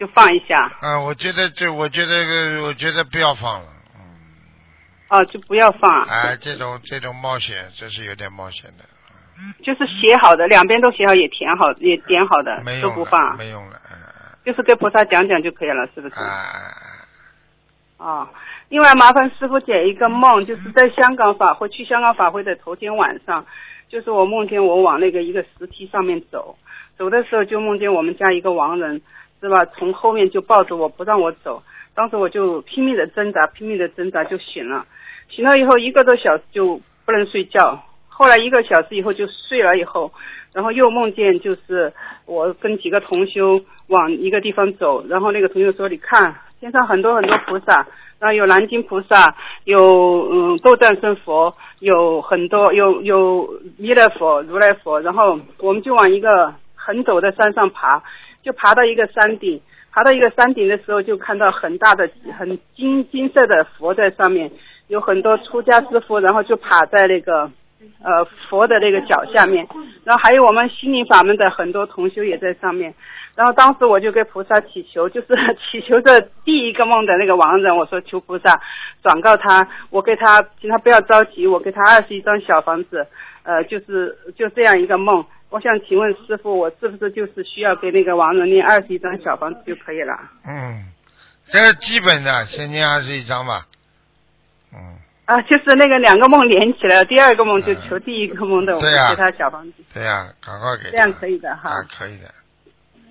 [0.00, 0.72] 就放一下。
[0.80, 3.68] 啊，我觉得这，我觉得，我觉得不要放了。
[5.08, 6.02] 哦，就不要放。
[6.06, 8.84] 哎，这种这种冒险，这是有点冒险的。
[9.62, 13.36] 就是写好的，两边都写好，也填好，也点好的，都不放。
[13.36, 13.76] 没用了。
[14.46, 16.14] 就是给菩萨讲讲就可以了，是不是？
[16.20, 16.30] 啊。
[17.98, 18.30] 啊，
[18.68, 23.44] 另外麻烦师傅解一个梦，就是在香港法会去香港法会的头天晚上，
[23.88, 26.56] 就是我梦见我往那个一个石梯上面走，
[26.96, 29.02] 走的时候就梦见我们家一个亡人，
[29.40, 29.66] 是吧？
[29.66, 31.62] 从后面就抱着我不让我走，
[31.94, 34.86] 当时我就拼命的挣扎，拼命的挣扎就醒了。
[35.28, 40.12] 醒了以后一个多小时就不能睡觉，后来一个小时以后就睡了以后，
[40.56, 41.92] 然后又梦见就是
[42.24, 47.86] 我跟几个同修往一个地方走，然后那个同学说：“你看天上很多很多菩萨，
[48.18, 58.02] 然后有南京菩萨，有嗯斗战胜佛，有很多有有弥勒佛、如来佛，然后我们就往一个很陡的山上爬，
[58.42, 59.60] 就爬到一个山顶，
[59.92, 64.50] 爬到一个山顶的时候就看到很大的很金金色的佛在上面。”
[64.88, 67.50] 有很多出家师傅，然后就趴在那个
[68.02, 69.66] 呃佛的那个脚下面，
[70.04, 72.94] 然后还有我们心灵法门的很多同修也在上面，
[73.34, 75.28] 然后当时我就给菩萨祈求，就是
[75.70, 78.60] 祈求着第一个梦的那个亡人，我说求菩萨
[79.02, 83.06] 转告他，我给他请他不要着急，我给他二十一张小房子，
[83.42, 85.24] 呃，就是就这样一个梦。
[85.48, 90.12] 我想请问师傅，我是不是就是需要给那个亡人念二十一张小房子就可以了？
[90.44, 90.86] 嗯，
[91.46, 93.66] 这是基本的，先念二十一张吧。
[94.72, 99.72] 嗯啊，就是那个两个梦连起来，第二个梦就求第一个梦的，我们给他小房子。
[99.92, 100.88] 对呀，赶快给。
[100.92, 101.68] 这样可以的哈。
[101.70, 102.32] 啊，可以的。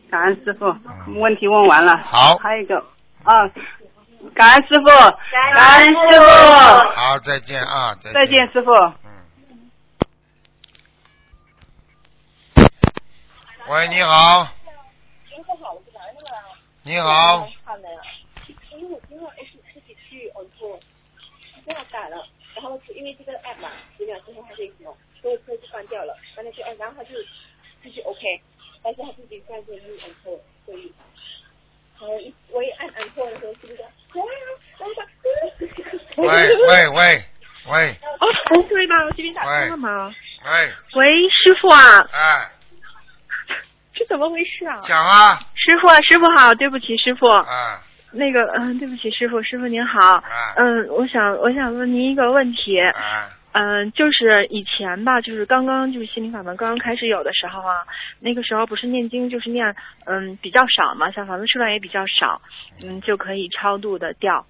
[0.09, 0.73] 感恩师傅，
[1.19, 1.97] 问题问完了。
[2.05, 2.37] 好。
[2.37, 2.77] 还有一个
[3.23, 3.33] 啊，
[4.33, 4.85] 感恩师傅，
[5.53, 6.25] 感恩师傅。
[6.95, 8.13] 好，再见啊，再见。
[8.13, 8.71] 再见，师傅。
[9.03, 9.11] 嗯。
[13.67, 14.47] 喂，你好。
[16.83, 17.45] 你好。
[22.55, 27.15] 然后因为这个 app 嘛，十秒之后它就什么，所有车就关掉了，关掉去，然后他就
[27.83, 28.41] 继续 OK，
[28.81, 30.93] 但是他自己在这里按错，所以，
[31.95, 33.83] 好一我一按按错的时候，是不是？
[36.17, 37.23] 喂喂喂
[37.67, 37.97] 喂！
[38.19, 39.03] 哦，不会吧？
[39.05, 40.15] 我这边打通了吗？
[40.45, 40.73] 喂。
[40.95, 42.07] 喂，师傅啊。
[42.13, 42.51] 哎。
[43.93, 44.79] 这怎么回事啊？
[44.83, 45.39] 讲啊。
[45.55, 47.27] 师傅，师傅好，对不起，师傅。
[47.27, 47.83] 啊。
[48.15, 50.23] 那个，嗯，对不起，师傅，师傅您好，
[50.55, 52.79] 嗯，我想，我想问您一个问题，
[53.51, 57.83] 嗯，就是以前吧，就是刚刚就是心灵法门刚刚开始有的时候啊，
[58.19, 59.75] 那个时候不是念经就是念，
[60.05, 62.41] 嗯，比较少嘛，小房子数量也比较少，
[62.83, 64.45] 嗯，就可以超度的掉。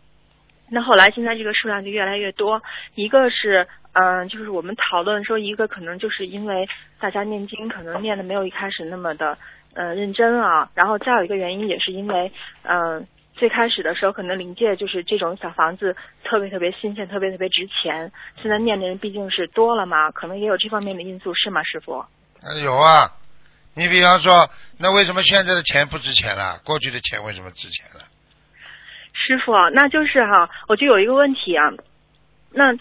[0.69, 2.61] 那后来现在这个数量就越来越多，
[2.95, 6.67] 一个是，嗯，就是我们讨论说，一个可能就是因为
[6.99, 9.37] 大家念经可能念的没有一开始那么的，
[9.75, 12.31] 呃，认真啊，然后再有一个原因也是因为，
[12.63, 13.05] 嗯。
[13.35, 18.11] 最开始的时候，可能临界就是这种小房子特别特别新鲜，特别特别值钱。
[18.41, 22.05] 现在念的人毕竟是多了嘛，可能也有这方面的因素，是吗，师傅？
[22.63, 23.11] 有啊，
[23.75, 26.59] 你比方说，那为什么现在的钱不值钱了？
[26.63, 28.05] 过去的钱为什么值钱了？
[29.13, 31.71] 师傅，那就是哈，我就有一个问题啊，
[32.51, 32.73] 那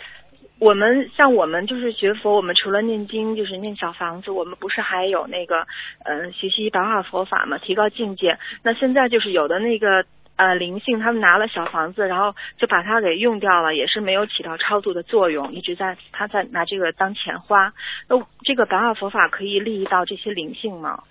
[0.59, 5.67] 我们像我们就是学佛，我们除了念经就是念小房子，我们不是还有那个
[6.05, 8.39] 呃学习白话佛法嘛，提高境界。
[8.63, 10.05] 那现在就是有的那个
[10.37, 17.73] 呃灵性，他们拿了小房子，然后就把它给用掉了，也是没有起到超度的作用，一直在他在拿这个当钱花。
[18.09, 21.03] 那这个白话佛法可以利益到这些灵性吗？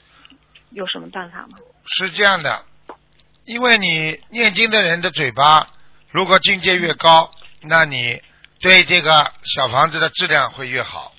[0.72, 1.58] 有什么办法吗？
[1.86, 2.64] 是这样的，
[3.46, 5.68] 因为你念经的人的嘴巴，
[6.12, 7.32] 如果境界越高，
[7.62, 8.22] 那你
[8.60, 11.14] 对这个小房子的质量会越好，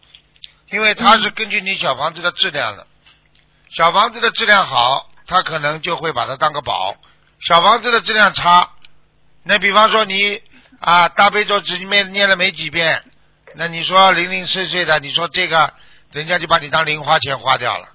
[0.70, 2.86] 因为它是根据你小房子的质量的。
[3.70, 6.94] 小房子的质量好，他可能就会把它当个宝；
[7.46, 8.70] 小房子的质量差，
[9.42, 10.40] 那比方说你
[10.80, 13.04] 啊大悲咒只念念了没几遍，
[13.54, 15.74] 那你说零零碎碎的，你说这个
[16.12, 17.88] 人家就把你当零花钱花掉了。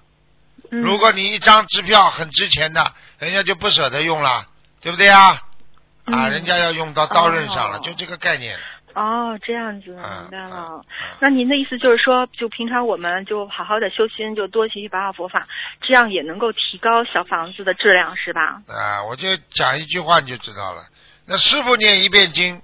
[0.70, 4.46] 如果你一张支票很值钱的，人家就不舍得用了，
[4.82, 5.42] 对不对啊？
[6.06, 8.56] 啊，人家要用到刀刃上了，就这个概念。
[8.94, 10.00] 哦，这样子，明
[10.32, 10.84] 白了。
[11.20, 15.48] 那您的意思就是说，就平常我们就好好的修心，就多学习白话佛法，
[15.82, 18.62] 这样也能够提高小房子的质量，是吧？
[18.68, 20.84] 啊，我就讲一句话你就知道了。
[21.26, 22.62] 那师傅念一遍经，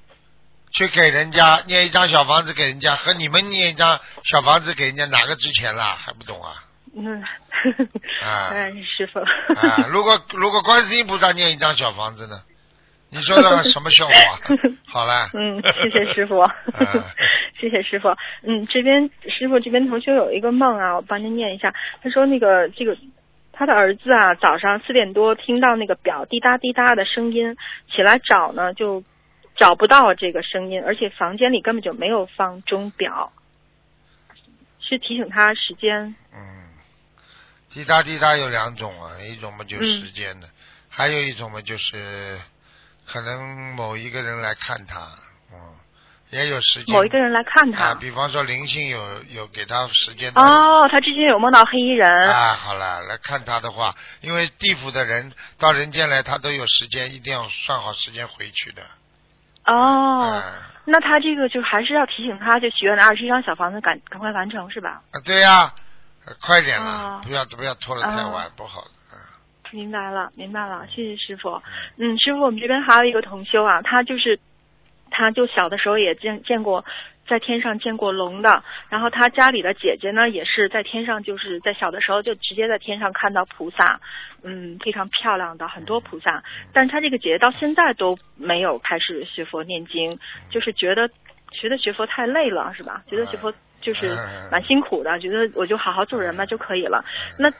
[0.73, 5.95] 去给人家念一张小房子给人家，和你们念一张小房子给人家，哪个值钱啦？
[5.99, 6.63] 还不懂啊？
[6.97, 7.21] 嗯，
[8.23, 8.49] 啊，
[8.97, 9.19] 师傅。
[9.19, 12.41] 啊，如果如果观世音菩萨念一张小房子呢？
[13.15, 14.13] 你说的什么效果？
[14.85, 15.29] 好了。
[15.33, 16.43] 嗯，谢谢师傅。
[17.57, 18.09] 谢谢师傅。
[18.43, 21.73] 嗯，这边师傅这边同学有一个梦啊，我帮您念一下。
[22.03, 22.97] 他说那个这个
[23.53, 27.55] 他的儿子啊，早上四点多听到那个表滴答滴答的声音，
[27.89, 29.01] 起来找呢就
[29.55, 33.31] 找不到这个声音，而且房间里根本就没有放钟表，
[34.81, 36.13] 是提醒他时间。
[36.33, 36.67] 嗯，
[37.69, 40.49] 滴答滴答有两种啊，一种嘛就是时间的，
[40.89, 42.37] 还有一种嘛就是。
[43.07, 44.99] 可能某一个人来看他，
[45.51, 45.57] 嗯，
[46.31, 46.93] 也有时间。
[46.93, 50.31] 某一个人来看他，比方说灵性有有给他时间。
[50.35, 52.09] 哦，他之前有梦到黑衣人。
[52.29, 58.81] 啊，好了，来看他的话，因为地府的人到人间来，他都有时间，一定要算好时间回去的。
[59.65, 60.43] 哦，
[60.85, 65.01] 那他这个就还是要提醒他，就许愿的二十一张小房子赶赶快完成是吧？
[65.11, 65.73] 啊，对呀，
[66.41, 68.83] 快点了，不要不要拖得太晚，不好。
[69.71, 71.61] 明白了，明白了，谢谢师傅。
[71.97, 74.39] 嗯，师傅，我们这边还有一个同修啊，他就是，
[75.11, 76.85] 他就小的时候也见见过，
[77.27, 78.63] 在天上见过龙的。
[78.89, 83.99] 然后他家里的姐姐呢，也是在天上，就是在小的时候就直接在天上看到菩萨，
[84.43, 86.43] 嗯，非常漂亮的很多菩萨。
[86.71, 90.17] 但是他这个姐姐到现在都没有开始学佛念经，
[90.49, 91.09] 就是觉得
[91.51, 93.03] 觉得学佛太累了，是吧？
[93.07, 94.09] 觉得学佛就是
[94.51, 97.03] 蛮辛苦的，觉得我就好好做人嘛就可以了。
[97.39, 97.51] 那。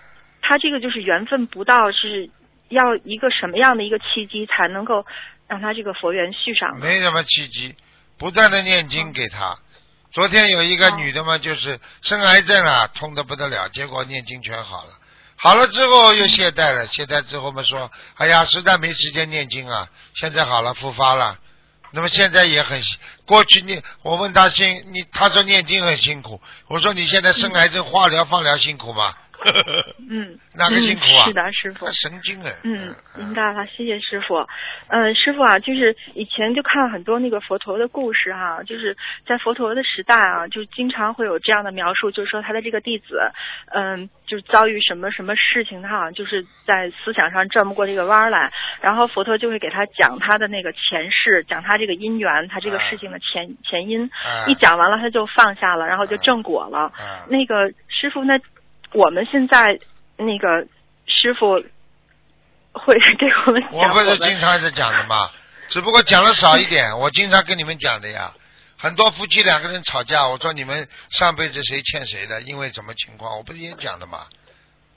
[0.48, 2.30] 他这个就是缘分不到，是
[2.70, 5.04] 要一个什么样的一个契机才能够
[5.48, 6.78] 让他这个佛缘续上？
[6.80, 7.76] 没什么契机，
[8.20, 9.58] 不断的念经给他。
[10.12, 14.92] 昨天有一个女的嘛，就是生癌症啊，痛的不得了，结果念经全好了。
[15.36, 19.90] 好了之后又懈怠了，懈怠之后嘛说，哎呀，实在没时间念经啊。
[20.14, 21.40] 现在好了，复发了。
[21.92, 22.82] 那么现在也很
[23.26, 26.42] 过去念，我问他辛你，他说念经很辛苦。
[26.68, 29.14] 我说你现在生癌症，化疗放疗辛苦吗？
[30.10, 31.26] 嗯，哪个辛苦啊？
[31.26, 31.86] 是的，师傅。
[31.92, 32.52] 神经哎！
[32.64, 34.46] 嗯，明白了，谢谢师傅。
[34.88, 38.96] 嗯，师傅啊，就是以前就看了很多那个佛陀的故事哈，就是
[39.28, 43.20] 在佛陀的时代啊，就经常会有这样的描述，就是说他的这个弟子，
[43.74, 54.10] 嗯，就是遭遇什么什么事情，他好像就是在思想上转不过这个弯来，然后佛陀就会给他讲他的那个前世，讲他这个因缘，他这个事情的前前因，
[54.48, 56.92] 一讲完了他就放下了，然后就正果了。
[57.30, 58.40] 那个师傅那。
[58.94, 59.80] 我们现在
[60.18, 60.68] 那个
[61.06, 61.54] 师傅
[62.74, 63.72] 会给我们讲。
[63.72, 65.30] 我不是经常是讲的吗？
[65.70, 66.98] 只不过讲的少一点。
[67.00, 68.34] 我经常跟你们讲的呀。
[68.78, 74.26] 很多夫妻两个人吵架，我说你们上辈子谁欠谁的，因为什么情况，我不是也讲的吗？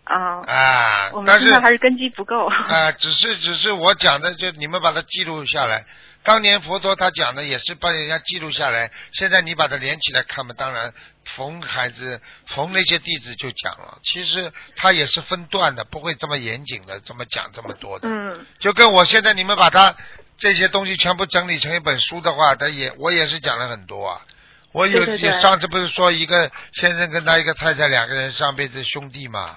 [0.04, 0.40] 啊。
[0.46, 1.10] 啊。
[1.14, 2.46] 我们现在还是根基不够。
[2.46, 5.84] 啊，只是只是我讲的，就你们把它记录下来。
[6.28, 10.92] 当年佛陀他讲的也是把人家记录下来，现在你把它连起来看嘛，当然
[11.24, 13.98] 逢孩子逢那些弟子就讲了。
[14.04, 18.06] 其实他也是分段的，不会这么严谨的这么讲这么多的。
[18.10, 18.44] 嗯。
[18.58, 19.96] 就跟我现在你们把它
[20.36, 24.20] 这些东西全部整理成一本书的话，他也我也是讲了很多啊。
[24.72, 29.56] 我有有上次不是说一个先生跟他一个太太两个人上辈子兄弟嘛，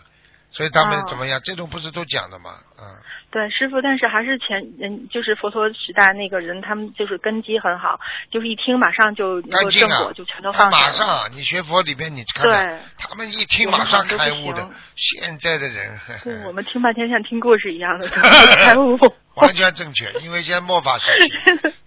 [0.54, 1.42] 所以他们怎么样？
[1.44, 2.86] 这种不是都讲的嘛，嗯。
[3.32, 7.98] 对，师傅，但是还是前嗯，就是佛陀时代那个人，他们就是根基很好，
[8.30, 14.70] 就是一听马上就能够正果，就全都放马上，你学佛里边你看对，他们一听马上开悟的。
[14.96, 18.98] 现在的人，我们听半天像听故事一样的开悟。
[19.36, 21.34] 完全正确，因为现在末法时期，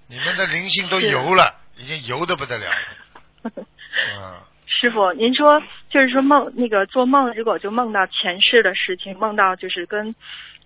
[0.08, 2.70] 你们的灵性都油了，已经油的不得了。
[3.44, 4.40] 嗯。
[4.66, 10.14] 师傅，您说就是说梦那个做梦，如果就梦到前世的事情，梦到就是跟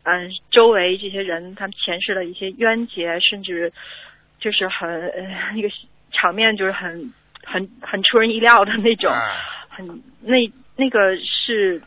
[0.09, 3.73] 嗯周围这些人他们前世的一些冤结，甚至
[4.41, 4.89] 就是很
[5.55, 5.69] 那个
[6.13, 7.13] 场面就是很
[7.45, 9.13] 很很出人意料的那种，
[9.69, 11.81] 很那那个是，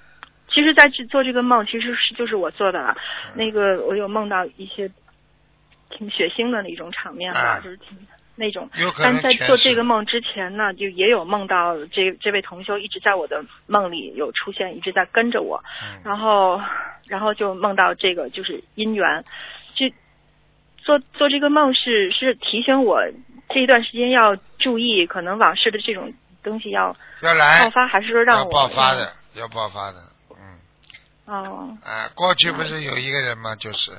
[0.48, 2.96] 其实，在做这个梦，其实是就是我做的了。
[3.36, 4.90] 那个我有梦到一些
[5.90, 7.98] 挺血腥的那种场面吧，就是挺。
[8.36, 8.70] 那种，
[9.04, 15.62] 但在做这个梦之前呢，就也有梦到这这位同修一直在我的梦里有出现，一直在跟着我，
[16.04, 16.60] 然后
[17.08, 19.24] 然后就梦到这个就是姻缘，
[19.76, 19.86] 就
[20.78, 23.02] 做做这个梦是是提醒我
[23.50, 26.12] 这一段时间要注意，可能往事的这种
[26.42, 27.60] 东西要要来。
[27.66, 29.98] 爆发，还是说让我爆发的要爆发的，
[30.32, 30.58] 嗯，
[31.26, 33.56] 哦，哎，过去不是有一个人吗？
[33.58, 33.92] 就是。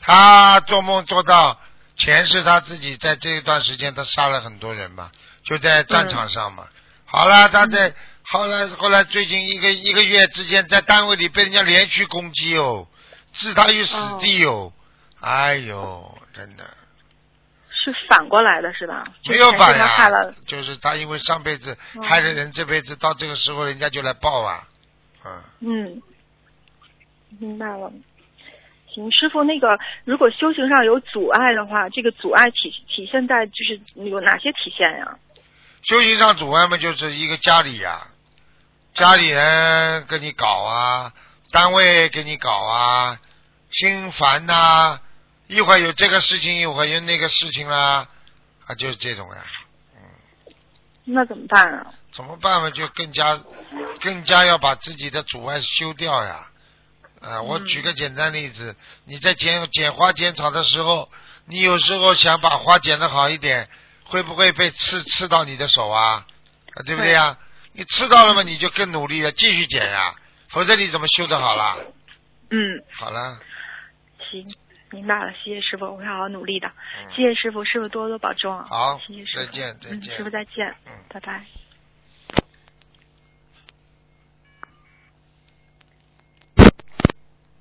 [0.00, 1.58] 他做梦做到。
[1.98, 5.10] 前世他自己在这一段时间，他杀了很多人嘛，
[5.42, 6.66] 就在战场上嘛。
[7.04, 7.92] 好了，他在
[8.22, 12.86] 后来后来最近一个一个月之间，在单位里被人家连续攻击哦，
[13.32, 14.72] 置他于死地哦。
[15.20, 16.64] 哎呦，真的。
[17.80, 19.04] 是反过来的是吧？
[19.24, 24.68] 没有反呀，就是他因为上辈子害了人，这辈子到这个时候人家就来报啊。
[25.24, 25.42] 嗯。
[25.60, 26.02] 嗯，
[27.38, 27.90] 明白了。
[29.12, 35.18] 师傅，那个如果修行上有阻碍的话，这个阻碍体体现在就是有哪些体现呀？
[35.82, 38.08] 修行上阻碍嘛，就是一个家里呀，
[38.94, 41.12] 家里人跟你搞啊，
[41.52, 43.18] 单位跟你搞啊，
[43.70, 45.00] 心烦呐，
[45.46, 48.08] 一会儿有这个事情，一会儿有那个事情啦，
[48.66, 49.42] 啊，就是这种呀，
[49.94, 50.00] 嗯。
[51.04, 51.86] 那怎么办啊？
[52.12, 52.70] 怎么办嘛？
[52.70, 53.38] 就更加
[54.00, 56.48] 更加要把自己的阻碍修掉呀。
[57.20, 61.10] 啊，我举个简单例子，你在剪剪花剪草的时候，
[61.46, 63.68] 你有时候想把花剪得好一点，
[64.04, 66.26] 会不会被刺刺到你的手啊？
[66.74, 67.36] 啊，对不对呀？
[67.72, 70.14] 你刺到了嘛，你就更努力了，继续剪呀，
[70.48, 71.76] 否则你怎么修得好啦？
[72.50, 73.38] 嗯，好了。
[74.30, 74.46] 行，
[74.90, 76.70] 明白了，谢谢师傅，我会好好努力的。
[77.14, 78.66] 谢谢师傅，师傅多多保重啊。
[78.68, 81.44] 好，谢谢师傅，再见，再见，师傅再见，嗯，拜拜。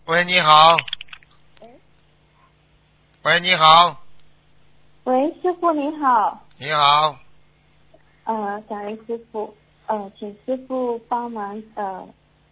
[0.07, 0.77] 喂，你好。
[3.25, 4.01] 喂，你好。
[5.03, 6.45] 喂，师傅你好。
[6.57, 7.19] 你好。
[8.23, 9.53] 呃，感恩师傅，
[9.85, 12.07] 呃，请师傅帮忙呃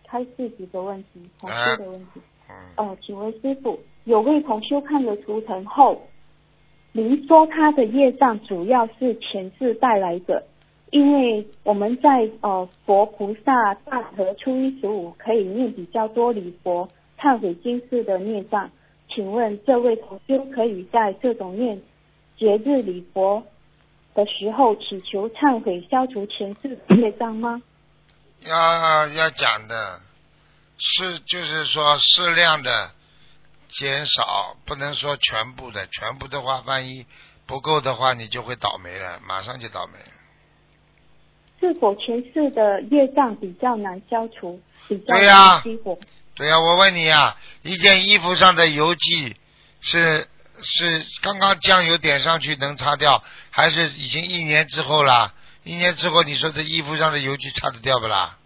[0.05, 2.21] 开示几个问题，同修的问题。
[2.49, 2.55] 嗯。
[2.75, 6.01] 呃，请问师傅，有位同修看了图腾后，
[6.91, 10.45] 您说他的业障主要是前世带来的，
[10.91, 16.89] 因为我们在呃佛菩萨大和初一十五可以念比较多礼佛。
[17.25, 18.69] 忏悔今世的孽障，
[19.09, 21.81] 请问这位同修可以在这种念
[22.37, 23.43] 节日礼佛
[24.13, 27.63] 的时候祈求忏悔，消除前世的孽障吗？
[28.41, 29.99] 要要讲的，
[30.77, 32.91] 是就是说适量的
[33.69, 37.07] 减少，不能说全部的，全部的话万一
[37.47, 39.93] 不够的话，你就会倒霉了，马上就倒霉。
[41.59, 45.95] 是否前世的业障比较难消除，比较难激活？
[45.95, 46.01] 对
[46.43, 49.35] 呀，我问你呀，一件衣服上的油迹
[49.79, 50.27] 是
[50.61, 55.33] 是刚刚酱油点上去能擦掉，还是已经一年之后啦？
[55.63, 58.37] 一年之后，你说这衣服上的油迹擦得掉不啦？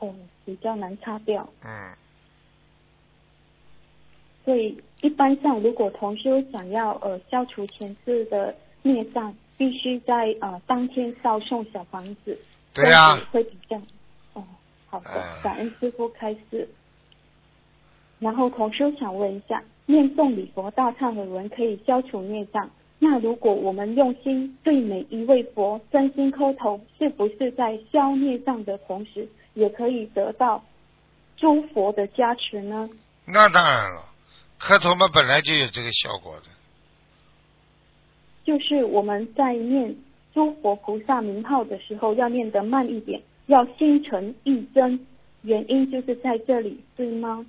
[0.00, 0.14] 哦，
[0.44, 1.48] 比较难擦掉。
[1.64, 1.94] 嗯。
[4.44, 12.38] 所以一般上，如果同修想要呃消除前世的孽障，必须在呃当天烧送小房子。
[12.72, 13.16] 对呀。
[13.30, 13.80] 会比较。
[14.90, 16.68] 好的，感恩师傅开示。
[18.18, 22.68] 然后同修想问一下，念诵礼佛大忏悔文可以消除孽障，
[22.98, 30.64] 那如果我们用心对每一位佛真心磕头，是不是在消孽障的同时，也可以得到
[31.36, 32.90] 诸佛的加持呢？
[33.24, 34.02] 那当然了，
[34.58, 36.46] 磕头嘛本来就有这个效果的。
[38.44, 39.94] 就是我们在念
[40.34, 43.22] 诸佛菩萨名号的时候，要念得慢一点。
[43.48, 45.00] 要心诚意真，
[45.42, 47.44] 原因就是在这里，对吗？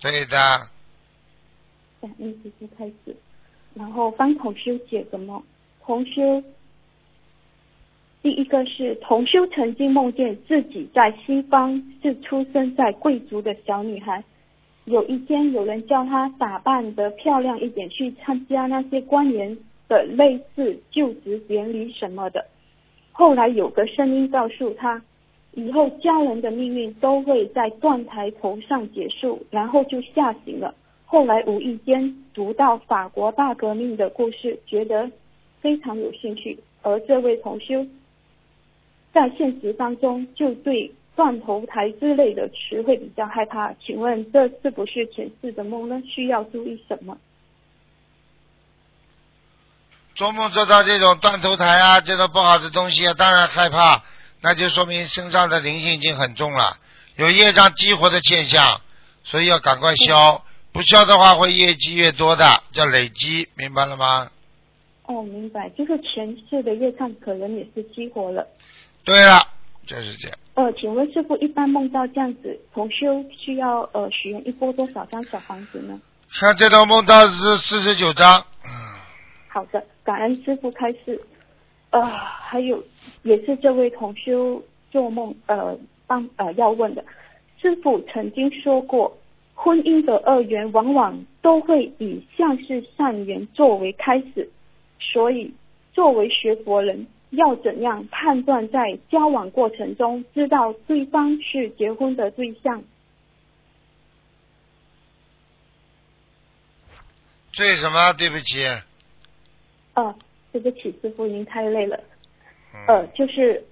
[0.00, 0.36] 对的。
[2.00, 3.14] 感恩直接开始，
[3.74, 5.40] 然后帮同修解个梦。
[5.84, 6.42] 同修，
[8.22, 14.24] 第一个是同修曾经梦见自己在西方是出生在贵族的小女孩，
[14.86, 22.44] 有一天有人叫她打扮得漂亮一点，去参加那些官员的类似就职典礼什么的。
[23.12, 25.02] 后来有个声音告诉她。
[25.52, 30.74] 以后家人的命运都会在断台头上结束，然后就吓醒了。
[31.04, 35.10] 后来无意间读到法国大革命的故事，觉得
[35.60, 37.86] 非常有兴趣，而这位同修
[39.12, 43.74] 在现实当中就对断头台之类的词汇比较害怕。
[43.74, 46.02] 请问这是不是前世的梦呢？
[46.06, 47.18] 需要注意什么？
[50.14, 54.02] 做梦做到这种断头台啊，这种不好的东西啊，当然害怕，
[54.42, 56.76] 那就说明身上的灵性已经很重了，
[57.16, 58.80] 有业障激活的现象，
[59.22, 64.30] 所以要赶快消，不消的话会越积越多的，叫累积，明白了吗？
[65.04, 68.46] 哦，明白，就是前世的业障可能也是激活了。
[69.04, 69.40] 对了，
[69.86, 70.38] 就是这样。
[70.54, 76.00] 呃，请问师傅，一般梦到这样子，重修需要呃许愿一波多少张小房子呢？
[76.30, 78.44] 像这种梦到是四十九张。
[78.64, 78.70] 嗯。
[79.48, 81.20] 好的，感恩师傅开示。
[81.92, 82.82] 呃，还有
[83.22, 87.04] 也是这位同修做梦呃帮呃要问的，
[87.60, 89.16] 师傅曾经说过，
[89.54, 94.50] 婚姻的恶缘往往都会以像是善缘作为开始，
[94.98, 95.54] 所以
[95.92, 102.82] 作为学佛人要怎样判断在交往过程中知道对方是结婚的对象？
[107.54, 108.14] 对什么？
[108.14, 108.64] 对不起。
[109.92, 110.14] 呃，
[110.52, 111.98] 对不起，师傅，您太累了。
[112.86, 113.64] 呃，就是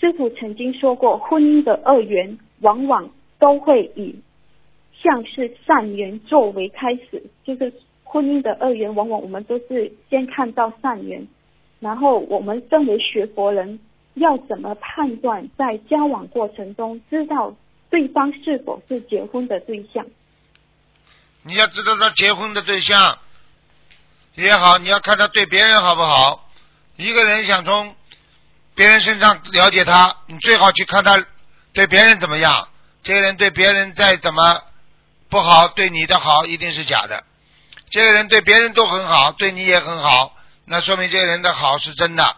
[0.00, 4.18] 师傅曾经说过，婚姻的恶缘往往都会以
[5.00, 7.72] 像是善缘作为开始，就是
[8.04, 11.26] 婚姻的恶缘往往我们都是先看到善缘，
[11.80, 13.78] 然后我们身为学佛人，
[14.14, 17.54] 要怎么判断在交往过程中知道
[17.90, 20.06] 对方是否是结婚的对象？
[21.44, 23.18] 你要知道他结婚的对象。
[24.42, 26.48] 也好，你要看他对别人好不好。
[26.96, 27.96] 一个人想从
[28.74, 31.24] 别人身上了解他，你最好去看他
[31.72, 32.68] 对别人怎么样。
[33.02, 34.62] 这个人对别人再怎么
[35.28, 37.24] 不好，对你的好一定是假的。
[37.90, 42.36] 这个人对别人都很好，对你也很好，那说明这个人的好是真的。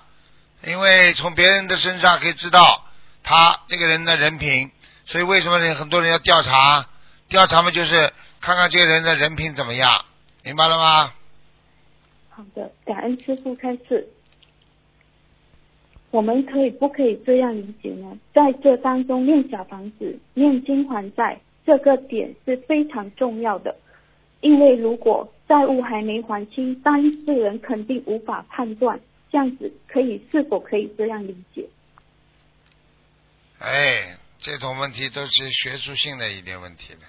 [0.65, 2.85] 因为从别人的身上可以知道
[3.23, 4.71] 他这个人的人品，
[5.07, 6.87] 所以为什么很多人要调查？
[7.29, 10.05] 调查嘛，就是看看这个人的人品怎么样，
[10.43, 11.13] 明白了吗？
[12.41, 14.09] 好的，感恩师傅开示。
[16.11, 18.19] 我们可以不可以这样理解呢？
[18.33, 23.77] 在这当中念小房子、念经还债，这个点是非常重要的。
[24.41, 28.99] 因为如果债务还没还清，当事人肯定无法判断。
[29.31, 31.69] 这样子可以是否可以这样理解？
[33.59, 37.01] 哎，这种问题都是学术性的一点问题了，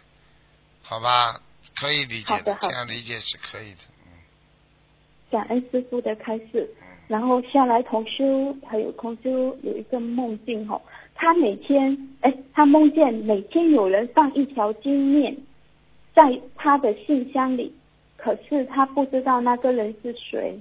[0.84, 1.42] 好吧？
[1.80, 3.80] 可以理解的，这样理解是可以的。
[5.32, 6.70] 感恩师傅的开示，
[7.08, 9.30] 然后下来同修还有同修
[9.64, 10.80] 有一个梦境哈，
[11.16, 15.36] 他每天哎，他梦见每天有人放一条金链
[16.14, 17.74] 在他的信箱里，
[18.18, 20.60] 可是他不知道那个人是谁，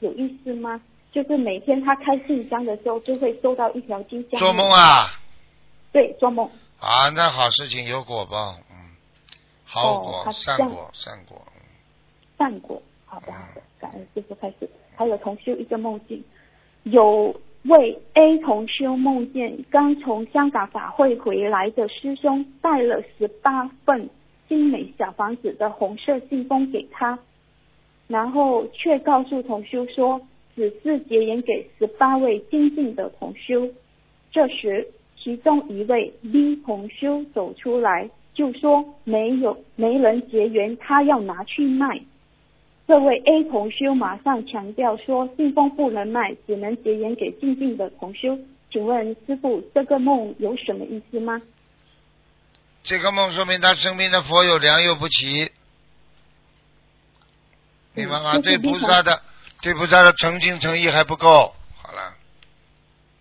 [0.00, 0.80] 有意思吗？
[1.12, 4.40] 就是每天他开信箱的时候就会收到一条金项。
[4.40, 5.06] 做梦啊？
[5.92, 6.48] 对，做梦。
[6.78, 8.76] 啊，那好事情有果报，嗯，
[9.64, 11.42] 好果善果善果，
[12.36, 12.82] 善果。
[13.06, 14.68] 好的，好的，感恩师傅开始。
[14.94, 16.22] 还有同修一个梦境，
[16.82, 17.34] 有
[17.64, 24.08] 位 A 同修梦见刚从香港法会回来的师兄带了十八份
[24.48, 27.18] 精美小房子的红色信封给他，
[28.08, 30.20] 然后却告诉同修说
[30.54, 33.68] 只是结缘给十八位精进的同修。
[34.32, 34.86] 这时，
[35.16, 42.00] 其中一位 B 同修走出来就说没有没人结缘，他要拿去卖。
[42.88, 48.38] 这位 A 同修马上强调说：“信封不能卖，只能结缘给静静的同修。”
[48.70, 51.42] 请问师傅，这个梦有什么意思吗？
[52.84, 55.50] 这个梦说明他身边的佛友良莠不齐，
[57.94, 58.38] 明白吗？
[58.38, 59.20] 对菩萨的
[59.60, 61.52] 对菩萨的诚心诚意还不够。
[61.82, 62.14] 好了。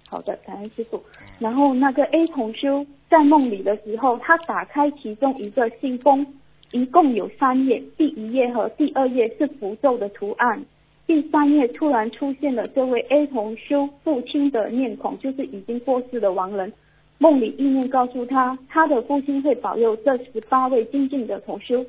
[0.07, 1.03] 好的，感恩师傅。
[1.39, 6.35] 然后那个 A 同修在梦里的时候，他打开其中一个信封。
[6.75, 10.65] 一共有三页，第一页和第二页是符咒的图案，
[11.07, 16.73] 第三页突然出现了这位 A 同修父亲的面孔，就是已经过世的亡人。
[17.17, 21.85] 梦里意念告诉他，他的父亲会保佑这十八位精进的同修。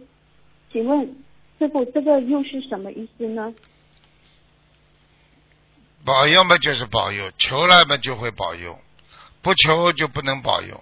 [0.70, 1.16] 请问
[1.58, 3.52] 师傅，这个又是什么意思呢？
[6.04, 8.78] 保佑嘛就是保佑，求了嘛就会保佑，
[9.42, 10.80] 不求就不能保佑，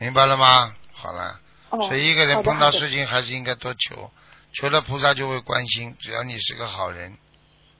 [0.00, 0.74] 明白了吗？
[0.90, 1.38] 好了。
[1.88, 4.10] 所以一个人碰到事情还是应该多求，
[4.52, 7.12] 求了菩萨就会关心，只要你是个好人。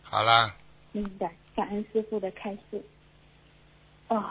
[0.03, 0.55] 好啦。
[0.93, 2.83] 明白，感恩师傅的开示。
[4.09, 4.23] 哦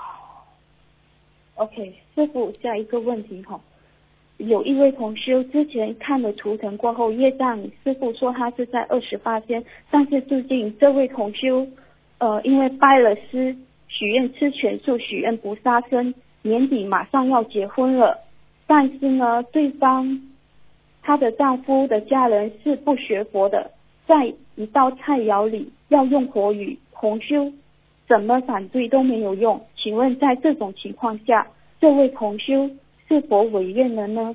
[1.55, 3.59] ，OK，师傅，下一个问题哈，
[4.38, 11.68] 有一位同修之前看了图腾过后，业障师傅说他是在二十八天，但是最近这位同修，
[12.20, 13.55] 呃，因为拜了师，
[13.88, 18.20] 许愿吃全素，许愿不杀生，年底马上要结婚了，
[18.74, 20.22] 但是呢，对方
[21.01, 23.69] 她的丈夫的家人是不学佛的，
[24.07, 27.51] 在一道菜肴里要用国语，同修
[28.07, 29.61] 怎么反对都没有用。
[29.76, 31.45] 请问在这种情况下，
[31.82, 32.72] 这位同修
[33.09, 34.34] 是否违愿了呢？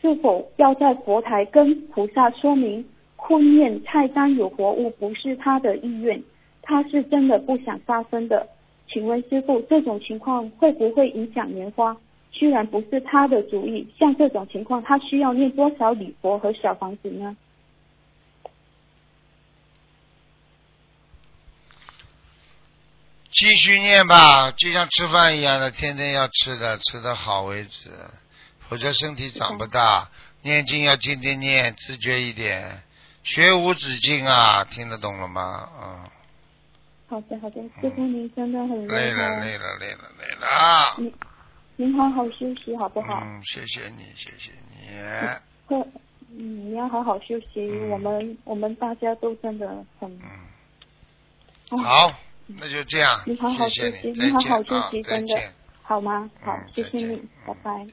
[0.00, 6.22] 是否要在佛台跟菩萨说明婚宴菜单有活物不是他的意愿，
[6.62, 8.46] 他是真的不想杀生的？
[8.92, 11.96] 请问师傅，这种情况会不会影响莲花？
[12.32, 17.36] 虽然不是他的主意，像这种情况，他需要念多少礼佛和小房子呢？
[23.32, 27.90] 继续念吧，就像吃饭一样的，天天要吃的，吃的好为止，
[28.68, 30.08] 否则身体长不大。
[30.42, 32.82] 念经要天天念，自觉一点，
[33.22, 35.68] 学无止境啊，听得懂了吗？
[35.80, 36.19] 嗯。
[37.10, 40.94] 好的，好的，师傅您真的很累了，累了，累了，累了。
[40.96, 41.12] 您
[41.74, 43.20] 您好好休息好不好？
[43.24, 44.86] 嗯，谢谢你，谢谢你。
[45.68, 49.66] 嗯，你要好好休息，我们我们大家都真的
[49.98, 50.08] 很。
[51.70, 51.78] 嗯。
[51.82, 52.12] 好。
[52.46, 55.34] 那就这样，你好好休息，你好好休息，真的
[55.82, 56.30] 好吗？
[56.40, 57.86] 好，谢谢你，拜拜。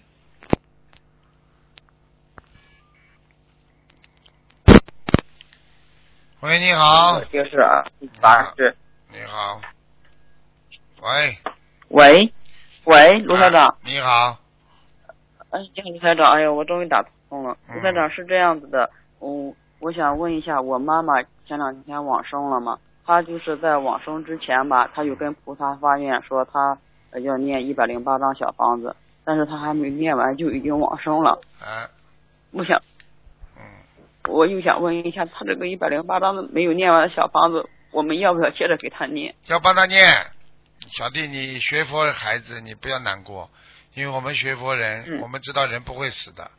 [6.42, 7.20] 喂，你好。
[7.26, 7.84] 就是啊，
[8.22, 8.76] 八是。
[9.18, 9.60] 你好。
[11.02, 11.40] 喂。
[11.88, 12.32] 喂，
[12.86, 13.76] 喂，卢台长。
[13.84, 14.38] 你好。
[15.50, 16.34] 哎，你好，卢台长。
[16.34, 17.58] 哎呀，我终于打通了。
[17.74, 21.16] 卢台长是这样子的，我我想问一下，我妈妈
[21.48, 22.78] 前两天往生了吗？
[23.08, 26.78] 她就是在往生之前吧，她有跟菩萨发愿说她
[27.24, 28.96] 要念一百零八张小房子，
[29.26, 31.42] 但是她还没念完就已经往生了。
[31.60, 31.90] 啊，
[32.52, 32.80] 我想，
[33.56, 33.64] 嗯，
[34.30, 39.36] 我又想问一下，他这个一百零八张的没有念完的小房子，我们要不要接着给他念？
[39.46, 40.32] 要帮他念，
[40.90, 43.50] 小弟，你学佛的孩子，你不要难过，
[43.94, 46.52] 因为我们学佛人，我们知道人不会死的，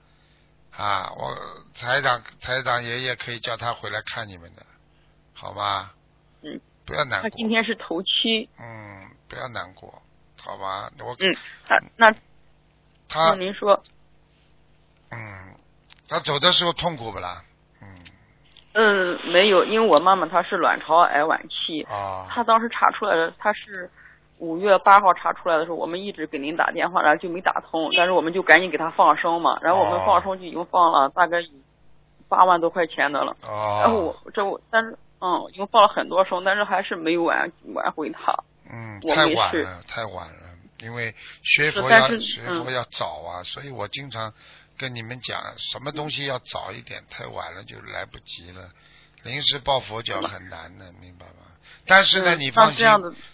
[0.77, 1.37] 啊，我
[1.79, 4.67] 台长台长爷爷可以叫他回来看你们的，
[5.35, 5.93] 好吗？
[6.43, 7.31] 嗯，不要难过。
[7.31, 8.49] 他今天是头七。
[8.59, 10.03] 嗯，不要难过，
[10.41, 10.91] 好吧？
[11.01, 12.15] 我嗯，他那
[13.09, 13.83] 他您说，
[15.11, 15.55] 嗯，
[16.09, 17.45] 他走的时候痛苦不啦？
[18.73, 23.91] 嗯嗯，没有，因为我妈妈她是卵巢癌晚期啊，她当时查出来的，她是
[24.39, 31.39] 五月八号查出来的时候，我们一直给您打电话，然后就没打通，但是我们就赶紧给她放生嘛，然后我们放生就已经放了大概
[32.29, 34.97] 八万多块钱的了，哦，然后我这我但是。
[35.21, 38.33] 嗯，已经放了很多生，但是还是没有挽挽回她。
[38.71, 41.13] 嗯，太晚了，太晚了，因为
[41.43, 44.33] 学佛要学佛要早啊，所以我经常
[44.79, 48.71] 跟你们讲，什么东西要早一点，太晚了就来不及了。
[49.25, 51.45] 临时抱佛脚很难的，明白吗？
[51.87, 52.87] 但是呢，你放心，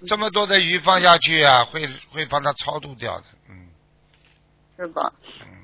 [0.08, 3.68] 这么多的鱼放下去啊，会会帮他超度掉的，嗯。
[4.76, 5.12] 是吧？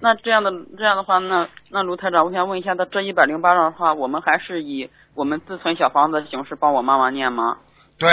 [0.02, 7.58] 那这样的这样的话，那那卢台长，我想问一下，他这一百零八张的话，我们还是以我们自存小房子的形式帮我妈妈念吗？
[7.98, 8.08] 对，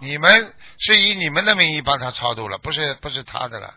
[0.00, 0.30] 你们
[0.78, 3.74] 是以你们的名义帮他超度了，不是不是他的了。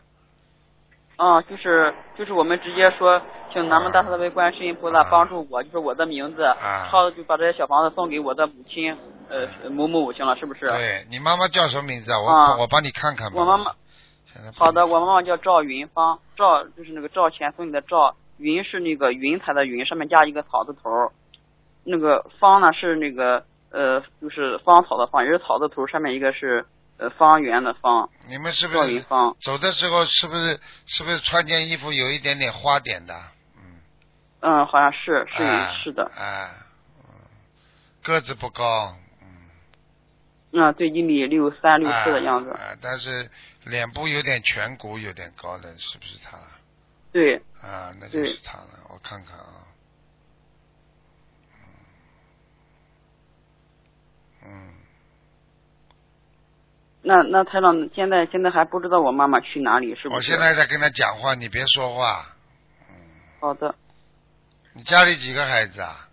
[1.21, 3.21] 啊，就是就是我们直接说，
[3.53, 6.41] 请南无大慈大悲观世音菩萨帮助我，就是我的名字，
[6.89, 8.97] 超就把这些小房子送给我的母亲，
[9.29, 10.67] 呃某某某行了，是不是？
[10.67, 12.55] 对你妈妈叫什么名字啊？
[12.55, 13.39] 我我帮你看看吧。
[13.39, 13.71] 我妈妈。
[14.55, 21.11] 好的，我妈妈叫赵云芳，赵就是那个赵钱孙的赵，云是那个云彩的云，上面加一个草字头，
[21.83, 26.65] 那个芳呢是那个呃就是芳草的芳，也是草字头，上面一个是
[27.01, 28.07] 呃方圆的方。
[28.27, 29.01] 你们是不是
[29.41, 33.13] 走的时候是不是是不是穿件衣服有一点点花点的？
[33.57, 33.81] 嗯
[34.41, 36.09] 嗯，好像是是是的。
[36.15, 36.51] 哎，
[38.03, 38.95] 个子不高。
[40.51, 42.51] 嗯啊，对，一米六三六四的样子。
[42.51, 43.31] 啊，但是
[43.63, 46.37] 脸部有点颧骨有点高的，是不是他？
[47.11, 47.37] 对。
[47.61, 48.69] 啊，那就是他了。
[48.89, 49.65] 我看看啊。
[54.45, 54.80] 嗯。
[57.03, 60.15] 那那台长现在现在还不知道我妈妈去哪里，是不是？
[60.15, 62.35] 我现在在跟他讲话，你别说话。
[62.89, 62.95] 嗯。
[63.39, 63.73] 好的。
[64.73, 66.07] 你家里几个孩子啊？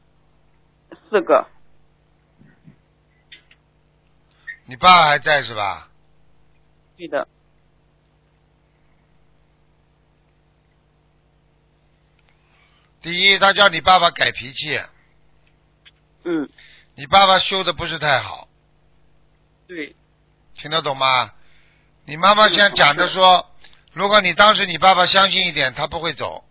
[1.11, 1.47] 四个。
[4.65, 5.89] 你爸爸还在是吧？
[6.97, 7.29] 对的。
[13.01, 14.81] 第一，他叫你爸爸改脾气。
[16.25, 16.49] 嗯。
[16.97, 18.49] 你爸爸修的不是太好。
[19.69, 19.95] 对。
[20.59, 21.31] 听得懂吗？
[22.05, 23.51] 你妈妈现在讲的说，
[23.93, 26.45] 如果你当时你爸爸相信一点，他不会走。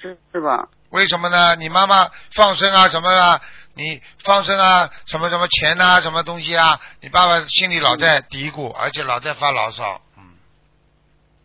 [0.00, 0.68] 是是吧？
[0.90, 1.56] 为什么呢？
[1.56, 3.40] 你妈妈放生啊什么啊？
[3.72, 6.80] 你放生啊什么什么钱啊什么东西啊？
[7.00, 10.02] 你爸爸心里老在嘀咕，而且老在发牢骚。
[10.16, 10.34] 嗯。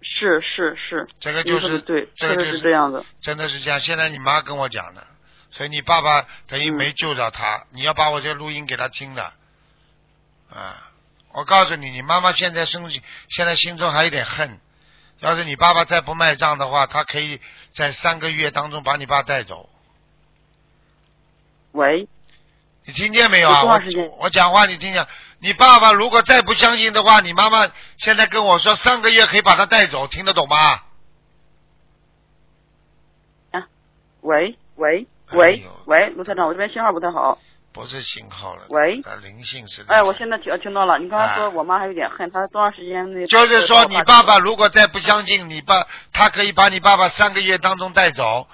[0.01, 1.07] 是是是。
[1.19, 3.05] 这个就是对，这个是这样的。
[3.21, 3.79] 真的是这样。
[3.79, 5.07] 现在你妈跟我讲的，
[5.49, 7.65] 所以你爸爸等于没救着他。
[7.71, 9.33] 你要把我这录音给他听的。
[10.51, 10.88] 啊，
[11.31, 12.81] 我告诉你，你妈妈现在心
[13.29, 14.59] 现在心中还有点恨。
[15.19, 17.39] 要是你爸爸再不卖账的话，他可以
[17.73, 19.69] 在三个月当中把你爸带走。
[21.73, 22.07] 喂，
[22.85, 23.63] 你听见没有啊？
[23.63, 23.79] 我
[24.17, 25.05] 我讲话你听见？
[25.39, 30.81] 你爸爸如果再不相信的话，你妈妈现在跟我说三个月可以把他带走，听得懂吗？
[33.51, 33.67] 啊，
[34.21, 37.37] 喂喂喂喂，卢台长，我这边信号不太好。
[37.71, 38.65] 不是信号了。
[38.69, 38.99] 喂。
[39.21, 39.85] 灵性是。
[39.87, 40.97] 哎，我现在听听到了。
[40.99, 43.25] 你刚才说我妈还有点恨，她多长时间那？
[43.27, 48.47] 就是说，你爸爸如果再不相信你爸，他可以把你爸爸三个月当中带走，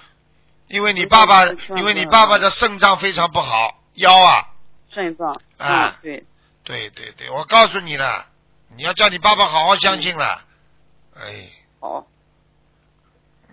[0.68, 1.46] 因为你爸爸，
[1.76, 4.50] 因为你爸爸的肾脏非常不好，腰啊。
[4.94, 5.40] 肾脏。
[5.58, 6.26] 啊，对。
[6.64, 8.26] 对对对，我告诉你了，
[8.76, 10.42] 你要叫你爸爸好好相信了。
[11.16, 11.50] 哎。
[11.80, 12.06] 好。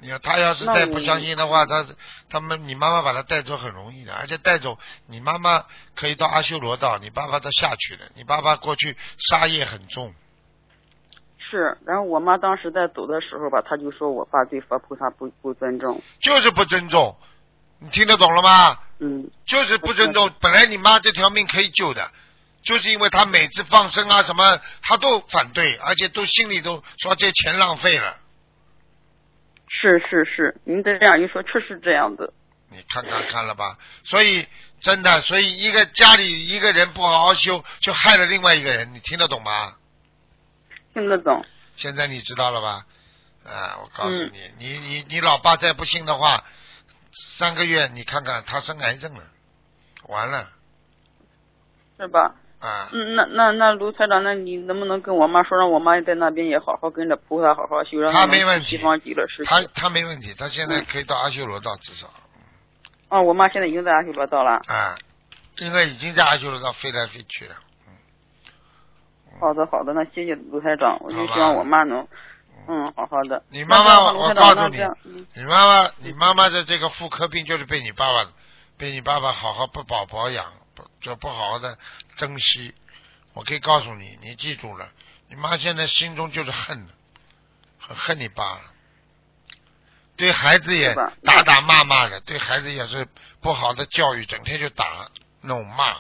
[0.03, 1.87] 你要他要是再不相信的话，他
[2.29, 4.77] 他们你妈妈把他带走很容易的，而且带走
[5.07, 8.07] 你妈妈可以到阿修罗道，你爸爸都下去了。
[8.17, 10.13] 你爸爸过去杀业很重。
[11.39, 16.03] 是，然后我妈当时在走的时候吧，她就说我爸对佛菩萨不不尊重。
[16.21, 17.17] 就是不尊重，
[17.79, 18.81] 你听得懂了吗？
[18.99, 19.31] 嗯。
[19.47, 22.11] 就是不尊重，本来你妈这条命可以救的，
[22.65, 28.17] 就是因为他每次放生啊什么，他都反对，而且都心里都说这钱浪费了。
[29.81, 32.33] 是是是，您这样一说，确实这样子。
[32.69, 34.47] 你看看看了吧，所以
[34.81, 39.77] 真的，所以一个家里一个人不好好修，就害了另外一个人，你听得懂吗？
[40.95, 41.45] 听得懂。
[41.77, 42.87] 现在你知道了吧？
[43.45, 46.45] 啊，我告诉你，你你你老爸再不信的话，
[47.13, 49.25] 三个月你看看他生癌症了，
[50.07, 50.49] 完了。
[51.99, 52.35] 是吧？
[52.63, 59.51] 啊，嗯，那那那卢台长，那你能不能跟我妈说，让我妈在那边也好好跟着菩萨好好修，让他没问题，西方极乐世界。
[59.51, 62.07] 他他没问题，他现在可以到阿修罗道，至少。
[63.09, 64.53] 哦，我妈现在已经在阿修罗道了。
[64.69, 64.95] 啊，
[65.57, 67.57] 现在已经在阿修罗道飞来飞去了。
[67.89, 67.93] 嗯。
[69.41, 72.07] 好的好的，那谢谢卢台长，我就希望我妈能，
[72.69, 73.43] 嗯，好好的。
[73.51, 74.79] 你妈妈，我告诉你，
[75.35, 78.31] 你妈妈，你妈妈的这个妇科病就是被你爸爸，
[78.79, 80.47] 被你爸爸好好不保保养。
[81.01, 81.79] 就不好好的
[82.17, 82.75] 珍惜，
[83.35, 84.89] 我可以告诉你，你记住了，
[85.29, 86.87] 你妈现在心中就是恨，
[87.79, 88.63] 很恨你爸了，
[90.17, 93.07] 对孩子也打打骂骂的，对孩子也是
[93.41, 95.09] 不好的教育，整天就打
[95.41, 95.95] 弄骂，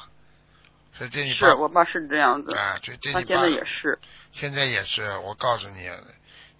[0.94, 3.98] 所以这你是我爸是这样子，啊，这这他现在也是，
[4.32, 5.90] 现在也是，我告诉你，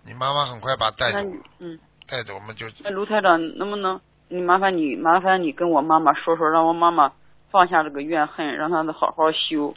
[0.05, 1.19] 你妈妈很快把带走，
[1.59, 2.67] 嗯，带走我们就。
[2.81, 7.13] 那卢台长能不能，你麻烦你麻烦你跟我妈妈说说，让我妈妈。
[7.53, 9.77] 放下这个怨恨，让他好好修。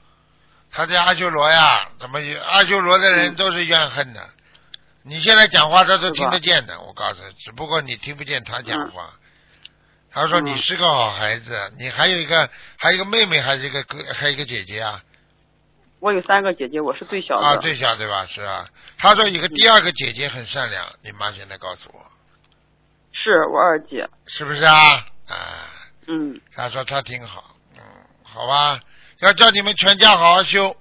[0.72, 4.30] 他在阿修罗呀，怎么阿修罗的人都是怨恨的？
[5.04, 9.14] 你现在讲话他都听得见的，我告诉你，只不过你听不见他讲话。
[10.10, 15.04] 他说你是个好孩子，你还有一个还有一个妹妹，还是一个哥，还有一个姐姐啊？
[16.00, 17.46] 我有三个姐姐，我是最小的。
[17.46, 18.26] 啊，最小对吧？
[18.26, 18.68] 是啊。
[18.98, 22.00] 他说有个第二个姐姐很善良，你妈现在告诉我。
[23.12, 24.08] 是我二姐。
[24.26, 25.06] 是不是啊？
[25.28, 25.70] 啊。
[26.08, 26.40] 嗯。
[26.54, 27.55] 他说他挺好。
[28.36, 28.82] 好吧，
[29.22, 30.76] 要叫你们全家好好修。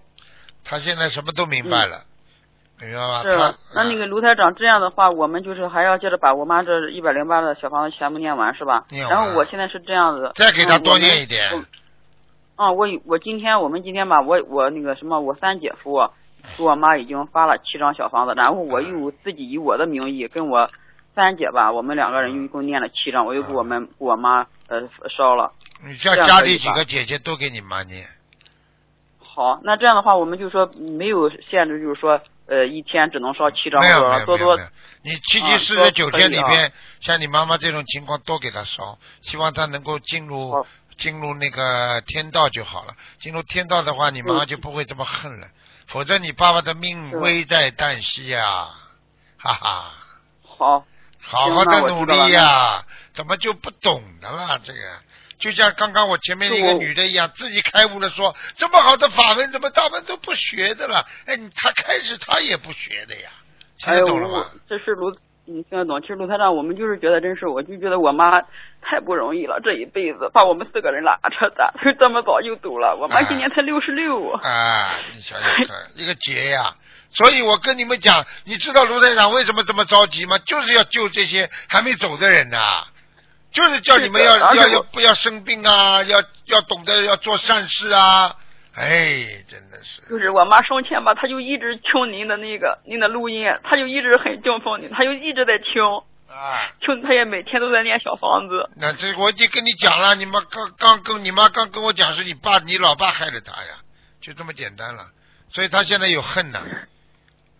[0.65, 2.03] 他现在什么都明白了，
[2.81, 3.23] 明白吗？
[3.23, 3.55] 是。
[3.77, 8.87] 那那个卢台长这样的话，我们就是还要接着把我妈这一百零八的小房子全部念完，是吧？
[8.91, 9.17] 念完。
[9.17, 10.33] 然后我现在是这样子。
[10.35, 11.49] 再给他多念一点。
[12.57, 16.11] 啊，我我今天我们今天吧，我我那个什么，我三姐夫
[16.57, 20.69] 给我妈已经发了七张小房子，然后我又自己以我的名义跟我
[21.15, 25.53] 三姐吧，我们两个人一共念了七张，我又给我们给我妈呃烧了。
[25.87, 28.07] 你叫家里几个姐姐都给你妈念。
[29.18, 34.57] 好，那这样的话，我们就说没有限制，就是说，呃，一天只能烧七张，没有没有多多。
[35.03, 40.64] 你七七四十九天里边，像你妈妈这种情况，多给她烧，希望她能够进入
[40.97, 42.95] 进入那个天道就好了。
[43.20, 45.49] 进入天道的话，你妈妈就不会这么恨了。
[45.89, 48.68] 否则你爸爸的命危在旦夕呀，
[49.37, 49.91] 哈哈。
[50.43, 50.85] 好。
[51.26, 54.61] 好好的努力呀，怎么就不懂的了？
[54.62, 54.78] 这个。
[55.39, 61.05] 就像刚刚我前面那个女的一样，自己开悟了，说这么好的法门，怎么他们都不学的了？
[61.26, 63.30] 哎，他开始他也不学的呀，
[63.78, 64.51] 听得懂了吗？
[64.68, 65.14] 这是卢，
[65.45, 66.01] 你听得懂？
[66.01, 68.41] 其实卢台长，我们就是觉得真是，我就觉得我妈
[68.80, 72.97] 太不容易了，这一辈子把我们四个人拉扯大， 这么早就走了。
[72.97, 74.30] 我妈今年才六十六。
[74.30, 75.66] 啊，你想想看，
[75.97, 76.74] 一个劫呀，
[77.11, 80.39] 所以我跟你们讲，你知道卢台长为什么这么着急吗？
[80.39, 82.85] 就是要救这些还没走的人呐，
[83.55, 88.35] 就是叫你们要要要不要生病啊，要要懂得要做善事啊。
[88.75, 90.03] 哎，真的是。
[90.11, 95.81] 就是我妈生前吧，她就一直听您的那个您的录音，她就一直很敬奉您，她就一直在听。
[96.29, 96.67] 啊。
[96.81, 98.69] 听，她也每天都在念小房子。
[98.75, 103.79] 那这我已经跟你讲了，你妈刚刚跟你妈刚跟我讲是你爸你老爸害了她呀，
[104.21, 105.05] 就这么简单了。
[105.51, 106.59] 所以她现在有恨呐，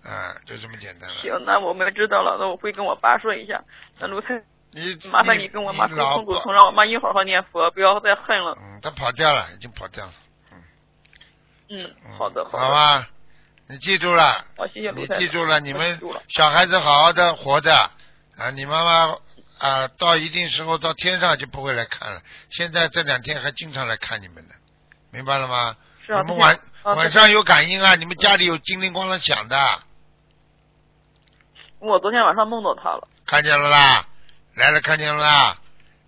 [0.03, 1.15] 啊，就这么简单了。
[1.23, 3.63] 行，那我们知道了，那我会跟我爸说一下。
[4.01, 4.43] 那卢太，
[4.75, 8.59] 你麻烦你跟我妈沟通沟通，让我妈一好好念佛，不要再恨了。
[8.61, 10.13] 嗯，他跑掉了，已经跑掉了。
[10.51, 13.09] 嗯，嗯好的，好好吧，
[13.69, 17.73] 你记住了，好，谢谢你记住了，你们小孩子好好的活着
[18.37, 18.51] 啊！
[18.51, 19.17] 你妈妈
[19.59, 22.21] 啊，到一定时候到天上就不会来看了。
[22.51, 24.55] 现在这两天还经常来看你们的，
[25.13, 25.77] 明白了吗？
[26.05, 26.21] 是啊。
[26.23, 27.95] 你们晚晚上有感应啊？
[27.95, 29.83] 你们家里有叮铃咣啷响的。
[31.79, 33.07] 我昨天晚上梦到他了。
[33.25, 34.07] 看见了啦，
[34.55, 35.57] 来了，看见了啦，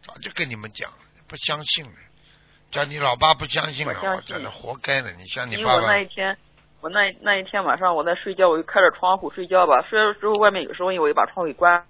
[0.06, 0.90] 早就跟你们讲，
[1.28, 1.90] 不相信了。
[2.70, 5.10] 叫你老爸不相信了，我真的活该了。
[5.12, 5.74] 你像你爸爸。
[5.74, 6.36] 因为我那一天，
[6.80, 9.82] 我那那一天晚上我在睡觉，我就开着窗户睡觉吧。
[9.88, 11.84] 睡了之后外面有声音，我就把窗户给关。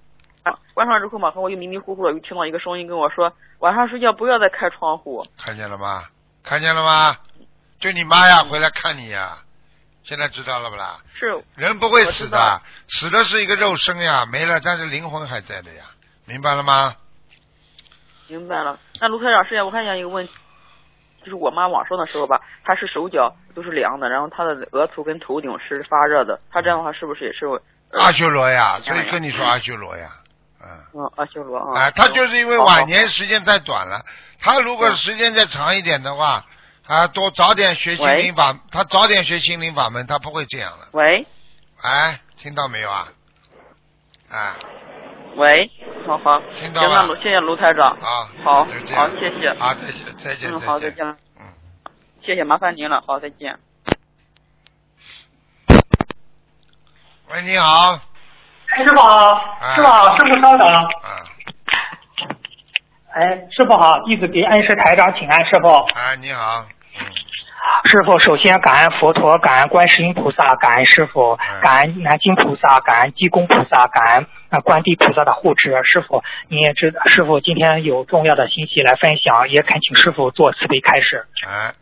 [0.74, 6.04] 关上之后马上我就迷迷糊糊的，又听到一个声音跟我说：“晚上睡觉不要再开窗户。”看见了吗？
[6.42, 7.16] 看见了吗？
[7.80, 9.38] 就你妈呀，回来看你呀！
[10.04, 11.00] 现在知道了不啦？
[11.14, 11.42] 是。
[11.56, 15.84] 人不会死的，死的是一个肉身呀，没了，但是灵魂还在的呀，
[16.26, 16.96] 明白了吗？
[18.28, 18.78] 明白了。
[19.00, 20.32] 那卢科长，师爷，我看见一个问题。
[21.20, 26.40] 就是我妈往生的时候吧，她是手脚都是凉的，然后她的额头跟头顶是发热的。
[26.52, 27.46] 她这样的话是不是也是
[27.92, 28.78] 阿修罗呀？
[28.80, 30.08] 所以跟你说阿修罗呀，
[30.60, 30.68] 嗯。
[30.94, 31.80] 嗯，阿修罗啊。
[31.80, 34.04] 哎，他就是因为晚年时间太短了。
[34.40, 36.44] 他如果时间再长一点的话，
[36.86, 40.88] 啊，多早点学心灵法，他早点学心灵法门，他不会这样了。
[40.92, 41.26] 喂。
[41.82, 43.08] 哎，听到没有啊？
[44.30, 44.56] 啊。
[45.36, 45.70] 喂，
[46.06, 47.90] 好好，听到了，谢谢卢台长。
[47.90, 49.48] 啊，好，好，谢谢。
[49.58, 50.50] 啊，再见，再见。
[50.52, 51.04] 嗯，好，再见。
[51.04, 51.16] 嗯，
[52.24, 53.02] 谢谢，麻烦您了。
[53.06, 53.58] 好，再见。
[57.28, 57.98] 喂，你好。
[58.68, 59.34] 哎，师傅好，
[59.74, 60.68] 师傅好，师傅稍等。
[60.68, 61.10] 嗯。
[63.14, 65.68] 哎，师傅好，弟子给恩师台长请安，师傅。
[65.94, 66.64] 哎，你好。
[67.86, 75.70] 师傅，首先感恩佛陀，感恩观世音菩萨，感恩师傅，感恩南京菩萨，感恩济公菩萨，感恩啊观地菩萨的护持。
[75.84, 81.26] 师傅，你也知道，师傅今天有重要的信息来分享，也恳请师傅做慈悲开始。
[81.46, 81.74] 哎，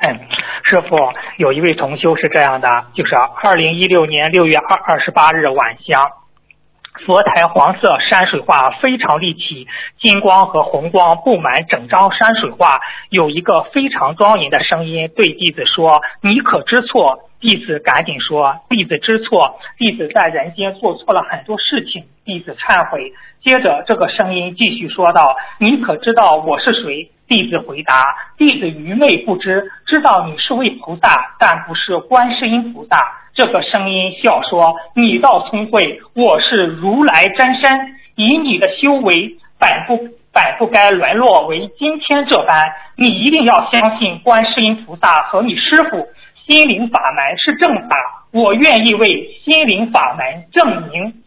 [0.00, 0.20] 嗯，
[0.64, 0.96] 师傅，
[1.38, 6.02] 有一位同修是这样的，就是二零一六年六月二二十八日晚香。
[7.04, 9.66] 佛台黄色山水画非常立体，
[9.98, 12.78] 金光和红光布满整张山水画。
[13.10, 23.12] 有一个非常庄严的声音对弟子说：“你可知错？”弟子赶紧说：“弟子知错，弟子在人间做错了很多事情，弟子忏悔。”
[23.44, 32.98] 接着，这个声音继续说道：“你可知道我是谁？”弟子回答：“弟子愚昧不知，知道你是位菩萨，但不是观世音菩萨。”
[33.36, 37.94] 这个声音笑说：“你倒聪慧，我是如来真身。
[38.14, 42.72] 以你的修为，本不本不该沦落为今天这般。
[42.96, 46.08] 你一定要相信观世音菩萨和你师傅。
[46.46, 47.96] 心灵法门是正法，
[48.32, 51.22] 我愿意为心灵法门证明。”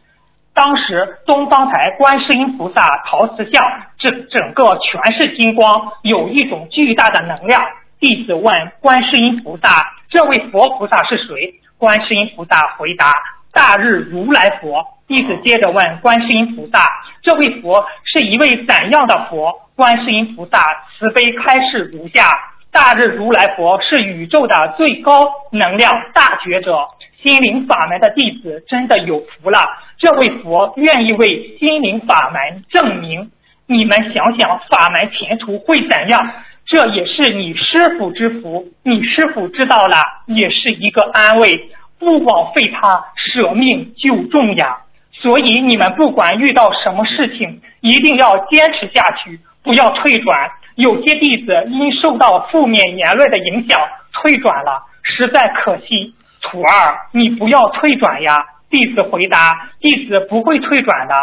[0.56, 3.64] 当时东方台观世音菩萨陶瓷像，
[4.00, 7.62] 这整个全是金光，有一种巨大的能量。
[8.00, 13.12] 弟子问观世音菩萨：“这位佛菩萨是谁？”观世音菩萨回答
[13.52, 16.88] ：“大日如来佛。”弟子接着问观世音菩萨
[17.24, 20.62] ：“这位佛是一位怎样的佛？”观世音菩萨
[20.98, 22.30] 慈悲开示如下
[22.70, 26.78] ：“大日如来佛是宇宙的最高能量大觉者。”
[27.24, 29.60] 心灵法门的弟子真的有福了，
[29.98, 33.32] 这位佛愿意为心灵法门证明。
[33.66, 36.30] 你们想想，法门前途会怎样？
[36.70, 39.98] 这也是你师傅之福，你师傅知道了，
[40.28, 41.72] 也是一个安慰。
[41.98, 44.78] 不枉费他舍命救众呀！
[45.12, 50.52] 所以你们不管遇到什么事情，一定要坚持下去，不要退转。
[50.76, 53.82] 有些弟子因受到负面言论的影响
[54.14, 56.14] 退转了，实在可惜。
[56.44, 58.38] 徒儿，你不要退转呀！
[58.70, 61.16] 弟子回答：弟子不会退转的。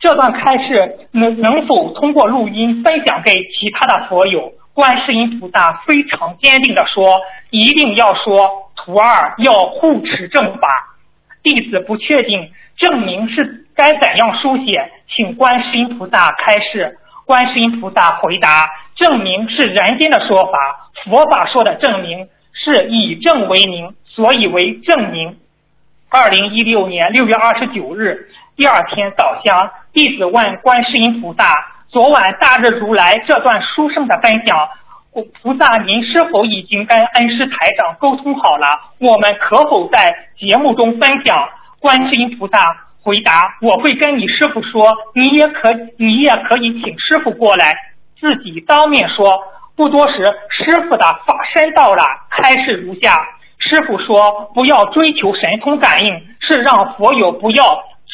[0.00, 4.54] 这段开示能能否通过录音分享给其他的佛友？
[4.74, 10.68] 观世音菩萨非常坚定地说：一定要说，徒儿要护持正法。
[11.42, 16.98] 弟子不确定证明是该怎样书写，请观世音菩萨开示。
[17.26, 20.52] 观世音菩萨回答：证明是人间的说法，
[21.04, 22.28] 佛法说的证明。
[22.52, 25.38] 是以证为名，所以为证明。
[26.10, 31.54] 二零一六年六月二十九日，第二天早香，弟子问观世音菩萨：
[31.90, 34.68] 昨晚大日如来这段书生的分享，
[35.42, 38.68] 菩萨您是否已经跟恩师台长沟通好了？
[38.98, 41.48] 我们可否在节目中分享？
[41.80, 42.58] 观世音菩萨
[43.02, 47.74] 回答：我会跟你师傅说，你也可你也可以请师傅过来，
[48.20, 49.42] 自己当面说。
[49.74, 53.18] 不多时，师傅的法身到了，开示如下。
[53.58, 57.64] 师傅说：“不要追求神通感应，是让佛友不要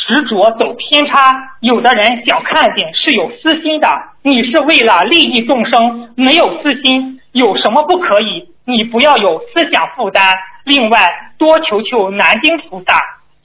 [0.06, 1.36] 执着走偏差。
[1.60, 3.88] 有的人想看见是有私心的，
[4.22, 8.48] 你是为了利益众生，没有私心，有什么不可以？
[8.64, 10.34] 你不要有思想负担。
[10.64, 12.94] 另外，多求求南京菩萨。”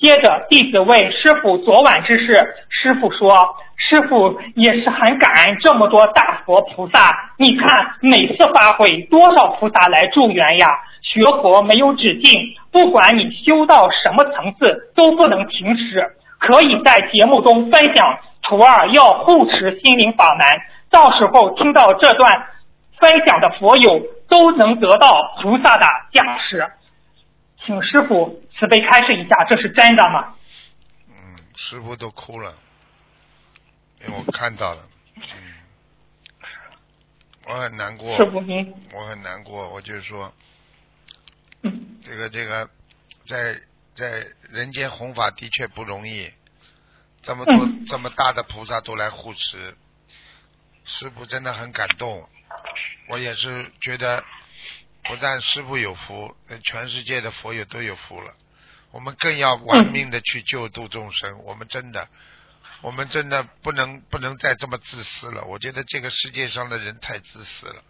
[0.01, 7.15] 接着，弟子问师傅昨晚之事，师傅说：“师傅也是很感恩这么多大佛菩萨。
[7.37, 10.67] 你看每次发会，多少菩萨来助缘呀？
[11.03, 12.41] 学佛没有止境，
[12.71, 16.03] 不管你修到什么层次，都不能停止。
[16.41, 20.47] 可以在节目中分享，徒儿要护持心灵法门，
[20.89, 22.47] 到时候听到这段
[22.97, 26.67] 分享的佛友都能得到菩萨的加持。”
[27.63, 30.33] 请师傅慈悲开示一下，这是真的吗？
[31.09, 32.51] 嗯，师傅都哭了，
[34.01, 34.81] 因为我看到了，
[35.15, 35.23] 嗯，
[37.47, 38.17] 我很难过。
[38.17, 40.33] 师傅您，我很难过，我就是说，
[41.61, 42.67] 嗯，这个这个，
[43.27, 43.61] 在
[44.01, 46.33] 在人间弘法的确不容易，
[47.21, 49.77] 这么多这么大的菩萨都来护持，
[50.83, 52.27] 师傅真的很感动，
[53.07, 54.23] 我也是觉得。
[55.03, 58.35] 不但师傅有福，全世界的佛友都有福了。
[58.91, 61.43] 我们更要玩命的去救度众生。
[61.43, 62.07] 我们真的，
[62.83, 65.43] 我们真的不能不能再这么自私了。
[65.45, 67.83] 我觉得这个世界上的人太自私了，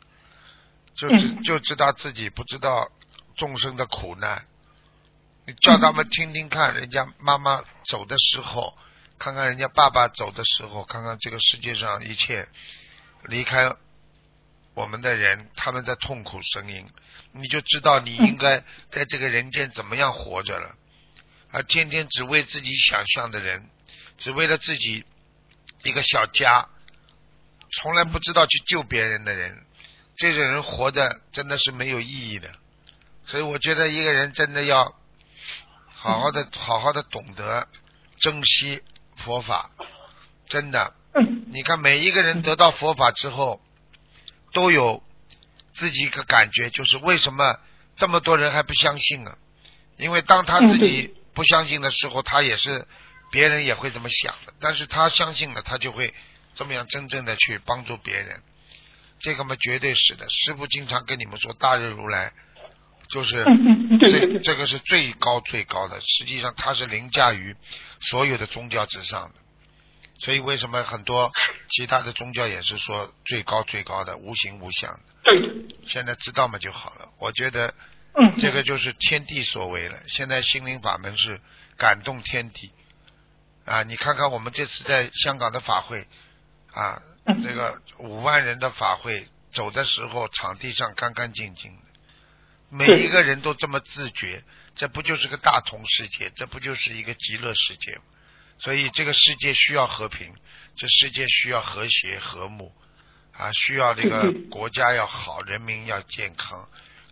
[0.96, 2.90] 就知就知道自己不知道
[3.36, 4.46] 众生的苦难。
[5.60, 8.78] 叫他们听听看，人家妈妈走的时候，
[9.20, 12.48] 看看人家爸爸走的时候，看看这个世界上一切
[13.26, 13.76] 离开。
[14.74, 16.88] 我们的人他们的痛苦声音，
[17.34, 20.78] 你就知道你应该在这个人间怎么样活着了。
[21.52, 23.70] 而天天只为自己想象的人，
[24.18, 25.04] 只为了自己
[25.84, 26.70] 一个小家，
[27.74, 29.66] 从来不知道去救别人的人，
[30.16, 32.50] 这种人活的真的是没有意义的。
[33.28, 34.98] 所以我觉得一个人真的要
[36.02, 37.68] 好好的、好好的懂得
[38.20, 38.82] 珍惜
[39.18, 39.72] 佛法。
[40.48, 40.94] 真的，
[41.48, 43.62] 你看每一个人得到佛法之后。
[44.54, 45.02] 都有
[45.74, 47.58] 自己一个感觉，就是为什么
[47.96, 49.38] 这么多人还不相信呢？
[49.96, 52.86] 因为当他自己不相信的时候，他也是
[53.32, 54.54] 别人也会这么想的。
[54.60, 56.14] 但是他相信了，他就会
[56.54, 58.44] 这么样真正的去帮助别人。
[59.22, 60.28] 这个嘛，绝对是的。
[60.30, 62.34] 师傅经常跟你们说，大日如来
[63.12, 63.44] 就是
[64.00, 67.56] 这这个是最高最高的，实际上它是凌驾于
[68.00, 69.36] 所有的宗教之上的。
[70.20, 71.32] 所以为什么很多
[71.70, 75.00] 其他的宗教也是说最高最高的无形无相的？
[75.24, 75.66] 对。
[75.88, 77.10] 现在知道嘛就好了。
[77.20, 77.74] 我觉得，
[78.40, 79.98] 这个就是天地所为了。
[80.08, 81.42] 现在心灵法门是
[81.76, 82.72] 感动天地
[83.66, 83.82] 啊！
[83.84, 86.08] 你看看我们这次在香港的法会
[86.72, 87.02] 啊，
[87.44, 91.84] 这个五万人的法会走的时候，场地上干干净净的，
[92.74, 94.46] 每一个人都这么自觉，
[94.78, 96.32] 这不就是个大同世界？
[96.38, 98.00] 这不就是一个极乐世界？
[98.60, 100.34] 所以这个世界需要和平，
[100.78, 102.74] 这世界需要和谐和睦
[103.34, 106.62] 啊，需要这个国家要好，人民要健康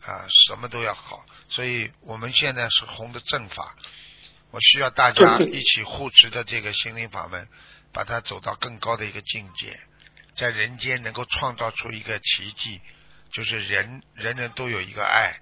[0.02, 1.26] 啊，什么都要好。
[1.50, 3.76] 所以我们现在是弘的正法，
[4.52, 7.50] 我需要大家一起护持的这个心灵法门，
[7.92, 9.78] 把它走到更高的一个境界，
[10.38, 12.80] 在人间能够创造出一个奇迹，
[13.34, 15.42] 就是人人人都有一个爱。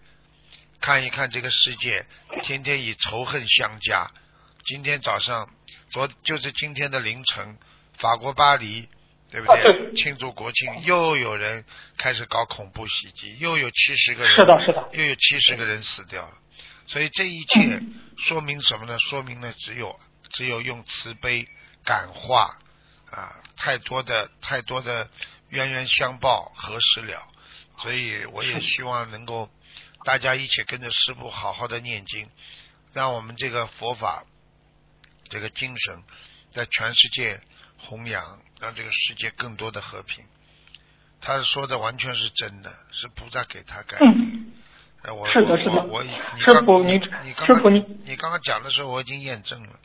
[0.81, 2.05] 看一看这个世界，
[2.43, 4.11] 天天以仇恨相加。
[4.65, 5.49] 今天早上。
[5.89, 7.57] 昨就是今天的凌晨，
[7.97, 8.89] 法国巴黎，
[9.31, 9.93] 对不对？
[9.95, 11.63] 庆祝国庆，又有人
[11.97, 16.33] 开始搞恐怖袭击，又有七十个人，是的，是的，又有七十个人死掉了。
[16.87, 17.81] 所以这一切
[18.17, 18.99] 说明什么呢？
[18.99, 19.97] 说明呢，只有
[20.31, 21.47] 只有用慈悲
[21.85, 22.57] 感化
[23.09, 25.09] 啊，太多的太多的
[25.47, 27.25] 冤冤相报何时了？
[27.77, 29.49] 所以我也希望能够
[30.07, 32.29] 大家一起跟着师傅好好的念经，
[32.93, 34.23] 让我们这个佛法。
[35.27, 36.01] 这个精神
[36.53, 37.41] 在全世界
[37.77, 40.23] 弘扬，让这个世界更多的和平。
[41.19, 43.97] 他说的完全是真的，是菩萨给他改。
[45.01, 45.83] 哎，我是的，是的。
[45.83, 46.97] 我师傅，你
[47.45, 49.77] 师傅，你你刚刚讲的时候，我已经验证了，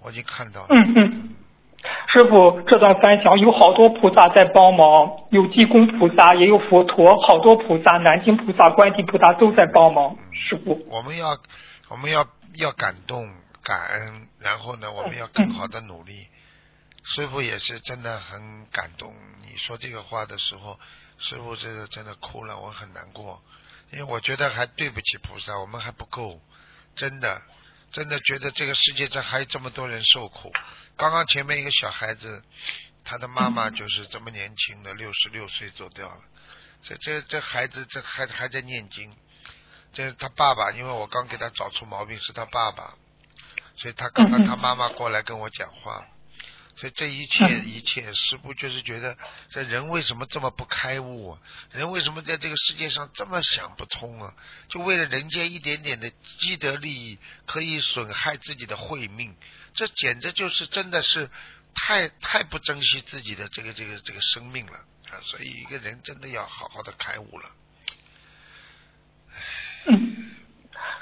[0.00, 0.68] 我已经看到了。
[0.70, 1.36] 嗯嗯。
[2.12, 10.16] 师傅，这段分享有好多菩萨在帮忙，有济公菩萨，也有佛陀，好多菩萨，南京菩萨、观地菩萨都在帮忙。
[10.32, 11.38] 师傅，我们要
[11.88, 13.28] 我们要要感动、
[13.62, 16.26] 感恩，然后呢，我们要更好的努力。
[17.04, 19.14] 师傅也是真的很感动，
[19.48, 20.78] 你说这个话的时候，
[21.18, 23.40] 师傅真的真的哭了，我很难过，
[23.92, 26.40] 因为我觉得还对不起菩萨，我们还不够，
[26.96, 27.40] 真的。
[27.90, 30.52] 真的觉得这个世界上还有这么多人受苦。
[30.96, 32.42] 刚刚前面一个小孩子，
[33.04, 36.20] 他的妈妈就是这么年轻的，六十六岁走掉了。
[36.82, 39.16] 这这这孩子这还还在念经。
[39.92, 42.94] 这是他爸爸，因为我刚给他找出毛病是他爸爸，
[43.76, 46.06] 所以他刚刚他妈妈过来跟我讲话。
[46.78, 49.18] 所以这一切一切，师傅就是觉得，
[49.50, 51.32] 这人为什么这么不开悟？
[51.32, 51.40] 啊？
[51.72, 54.32] 人为什么在这个世界上这么想不通啊？
[54.68, 56.08] 就为了人间一点点的
[56.38, 59.36] 积德利益，可以损害自己的慧命，
[59.74, 61.28] 这简直就是真的是
[61.74, 64.78] 太太不珍惜自己的这个这个这个生命了
[65.10, 65.18] 啊！
[65.24, 67.50] 所以一个人真的要好好的开悟了。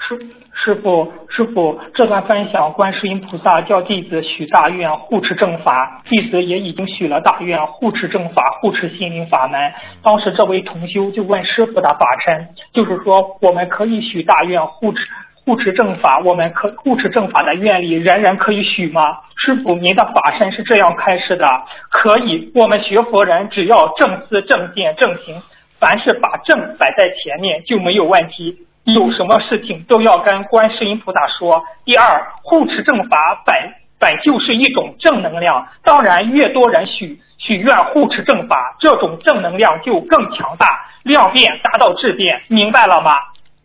[0.07, 0.17] 师
[0.53, 9.59] 师傅，师傅，这段分享，观世音菩萨叫弟子许大愿护持正法，弟子也已经许了大愿护持正法，护持心灵法门。
[10.01, 15.05] 当时这位同修就问师傅的法身，就是说我们可以许大愿护持
[15.43, 19.01] 护持正法，我们可护持正法的愿力，人人可以许吗？
[19.35, 21.45] 师傅，您的法身是这样开始的，
[21.89, 22.49] 可以。
[22.55, 25.35] 我们学佛人只要正思正见正行，
[25.79, 28.57] 凡是把正摆在前面就没有问题。
[28.87, 31.61] 有什么事情都要跟观世音菩萨说。
[31.83, 33.53] 第二，护持正法本
[33.99, 40.65] 本就是一种正能量，当然越多人许许愿护持正法，这种正能量就更强大，
[41.03, 43.11] 量变达到质变，明白了吗？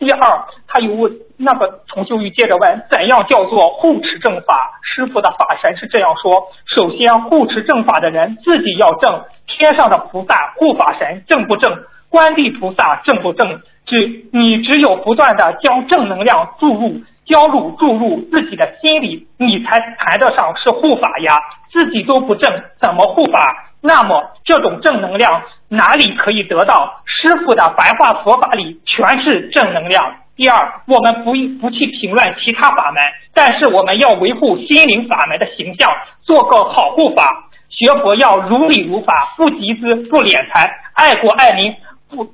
[0.01, 4.73] 第二，他又问那个重修玉接着问，怎样叫做护持正法？
[4.83, 11.85] 师傅的法神是这样说：首先，护持正法的人自己要正，天上的菩萨护法神正不正？
[12.09, 13.62] 观地菩萨正不正？
[13.93, 21.36] 只你只有不断的将正能量注入、浇入、注入自己的心里，你才谈得上是护法呀。
[21.70, 23.68] 自己都不正，怎么护法？
[23.82, 27.03] 那么这种正能量哪里可以得到？
[27.05, 30.16] 师傅的白话佛法里全是正能量。
[30.36, 33.03] 第二，我们不不去评论其他法门，
[33.34, 35.90] 但是我们要维护心灵法门的形象，
[36.22, 37.26] 做个好护法。
[37.68, 41.74] 学佛要如理如法，不集资，不敛财，爱国爱民，
[42.09, 42.26] 不。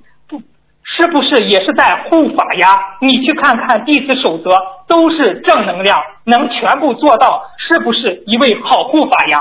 [0.96, 2.96] 是不是也是在护法呀？
[3.00, 4.50] 你去看看弟子守则，
[4.86, 9.38] 都是正能量，能全部做到，是不是一位好护法呀？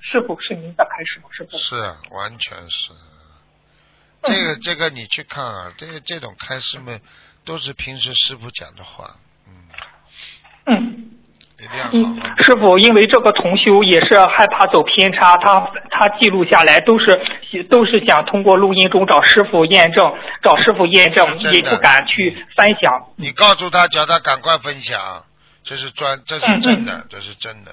[0.00, 1.26] 师傅是您的开始吗？
[1.30, 1.76] 师傅是
[2.10, 2.92] 完全是，
[4.22, 7.00] 这个这个你去看啊，这这种开示们
[7.44, 9.16] 都是平时师傅讲的话，
[9.46, 9.52] 嗯
[10.66, 10.99] 嗯。
[11.92, 22.92] 嗯，师傅，因为这个同修也是害怕走偏差，他他记录下来都是都是想通过录音中找师傅验证，找师傅验证，也不敢去分享。
[23.16, 24.98] 你告诉他，叫他赶快分享，
[25.64, 27.72] 这是专，这是真的，这是真的。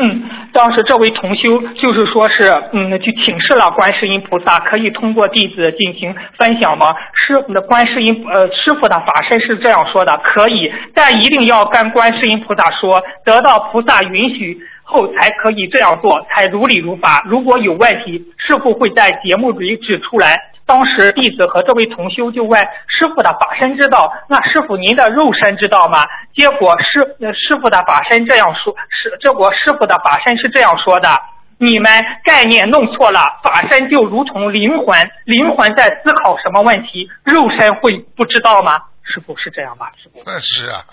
[0.00, 0.22] 嗯，
[0.52, 6.94] 当时这位同修就是说是，嗯，去请示了观世音菩萨，可以通过弟子进行分享吗？
[7.14, 17.20] 师傅的观世音，呃，师傅的法身是这样说的，可以，但一定要跟观世音菩萨说，得到菩萨允许后才可以这样做，才如理如法。
[17.26, 20.38] 如果有问题，师傅会在节目里指出来。
[20.68, 26.04] 当时弟子和这位同修就问师傅的法身知道，那师傅您的肉身知道吗？
[26.36, 27.00] 结果师
[27.32, 31.18] 师傅的法身这样说，是结果师傅的法身是这样说的：
[31.56, 38.78] 你们概念弄错了，法身就如同灵魂，灵魂在思考什么问题，肉身会不知道吗？
[39.02, 39.90] 师傅是这样吧？
[39.96, 40.84] 师傅 是啊，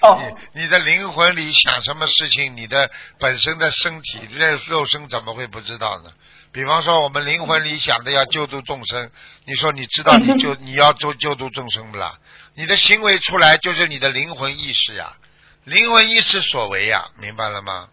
[0.00, 0.18] 哦，
[0.56, 2.88] 你的灵魂里想什么事情，你的
[3.20, 6.10] 本身的身体这肉身怎么会不知道呢？
[6.52, 9.10] 比方说，我们灵魂里想的要救度众生，
[9.44, 12.18] 你说你知道你 就你要救救度众生不啦？
[12.54, 15.16] 你的行为出来就是你的灵魂意识呀，
[15.64, 17.88] 灵魂意识所为呀，明白了吗？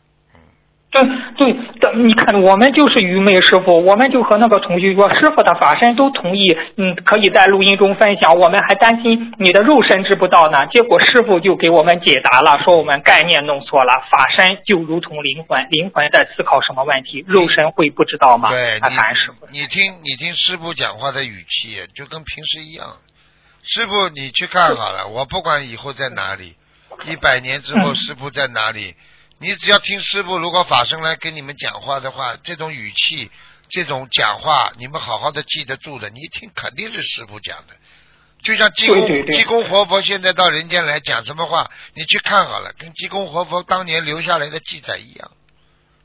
[1.38, 10.66] 对对，你看我们就是愚昧师傅，我们就和那个同学说，师傅的法身都同意，嗯，可以在录音中分享，我们还担心你的肉身知不到呢。
[10.68, 18.48] 结果师傅就给我们解答了，说我们概念弄错了，法身就如同灵魂，灵魂在思考什么问题，肉身会不知道吗？
[18.50, 22.88] 对，他谈师傅，你听你听师傅讲话的语气，就跟平时一样。
[23.64, 26.56] 师傅，你去看好了，我不管以后在哪里，
[27.06, 28.96] 一百年之后师傅在哪里。
[29.38, 33.30] 你只要听师傅，如果法身来跟你们讲话的话，这种语气、
[33.68, 36.10] 这种讲话，你们好好的记得住的。
[36.10, 37.76] 你一听肯定是师傅讲的，
[38.42, 45.32] 就像济公济公活佛现在到人间来讲什么话，你去看好了，跟济公活佛当年留下来的记载一样，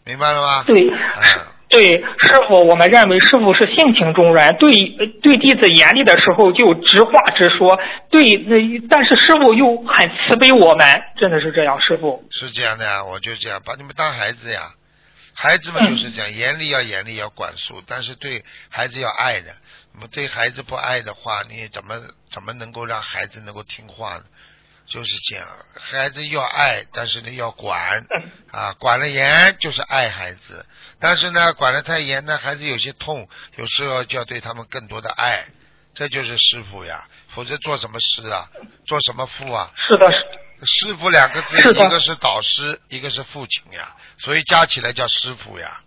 [0.05, 0.65] 明白了吗？
[0.65, 0.91] 对，
[1.71, 4.73] 对，师傅，我们认为师傅是性情中人，对
[5.23, 7.79] 对弟子严厉的时候就直话直说，
[8.11, 8.21] 对，
[8.91, 12.27] 但是师傅又很慈悲我们，真的是这样，师傅。
[12.33, 14.75] 是这样的呀，我就这样把你们当孩子呀，
[15.33, 19.55] 孩子们就是这样，严厉要严厉要管束，但是对孩子要爱的，
[19.95, 21.95] 我们对孩子不爱的话，你怎么
[22.33, 24.25] 怎么能够让孩子能够听话呢？
[24.87, 25.47] 就是这样，
[25.79, 28.05] 孩子要爱，但是呢要管
[28.51, 30.67] 啊，管了严就是爱孩子，
[31.01, 35.47] 但是呢管的太严呢，孩子有些痛，有时候就要对他们更多的爱，
[35.95, 37.05] 这就是师傅呀，
[37.35, 38.49] 否则做什么师啊，
[38.87, 39.71] 做什么父啊？
[39.89, 40.13] 是的，
[40.67, 45.81] 师傅两个字，一个是导师，一个是父亲呀，所以加起来叫师傅呀。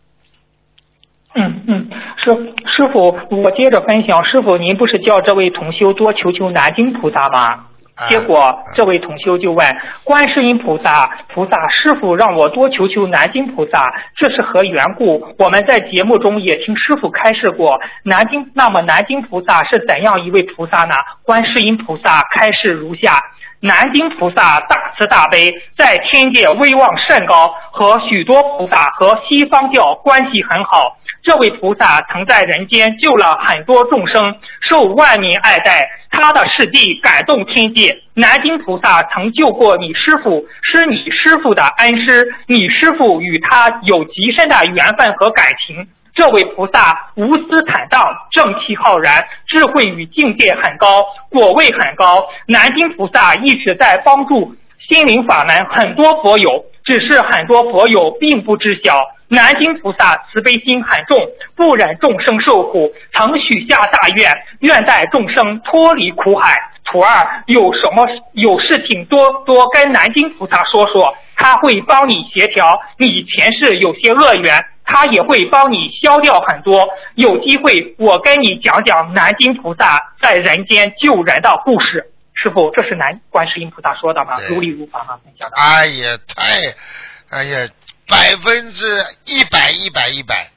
[1.36, 1.90] 嗯嗯，
[2.24, 2.32] 师
[2.72, 7.68] 师傅，我接着分享，师傅您不是叫这位同修多求求南京菩萨吗？
[8.10, 9.68] 结果，这位同修就问
[10.04, 18.52] 观世音菩萨：“菩萨师傅让我多求求南京菩萨，这是何缘故？”我们在节目中也听师傅开示过南京。
[18.56, 20.96] 那么，南京菩萨是怎样一位菩萨呢？
[21.24, 23.22] 观世音菩萨开示如下：
[23.60, 30.98] 南京菩萨大慈大悲，在天界威望甚高，和许多菩萨和西方教关系很好。
[31.24, 35.90] 这位菩萨曾在人间救了很多众生，受万民爱戴。
[36.12, 37.98] 他的事迹感动天界。
[38.14, 45.88] 南京菩萨曾救过你师傅，是你师傅的恩师，你师傅与他有极深的缘分和感情。
[46.14, 52.28] 这位菩萨无私坦荡，正气浩然，智慧与境界很高，果位很高。
[52.48, 54.54] 南京菩萨一直在帮助
[54.90, 59.02] 心灵法门很多佛友，只是很多佛友并不知晓。
[59.34, 61.18] 南京菩萨慈悲心很重，
[61.56, 66.54] 不忍众生受苦，曾许下大愿，愿带众生脱离苦海。
[66.86, 72.80] 徒儿有什么有事情多多跟南京菩萨说说，他会帮你协调。
[72.98, 76.88] 你前世有些恶缘，他也会帮你消掉很多。
[77.16, 82.12] 有机会我跟你讲讲南京菩萨在人间救人的故事。
[82.36, 84.38] 师傅，这是南观世音菩萨说的吗？
[84.48, 85.18] 如理如法吗？
[85.56, 87.68] 哎呀，太，哎呀。
[88.14, 88.86] 百分之
[89.26, 90.52] 一百一百一百，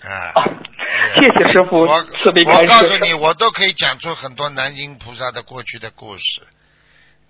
[0.00, 0.32] 啊！
[1.16, 6.46] 谢谢师傅，我我告诉你，我都可以讲出很多南京菩萨的过去的故事。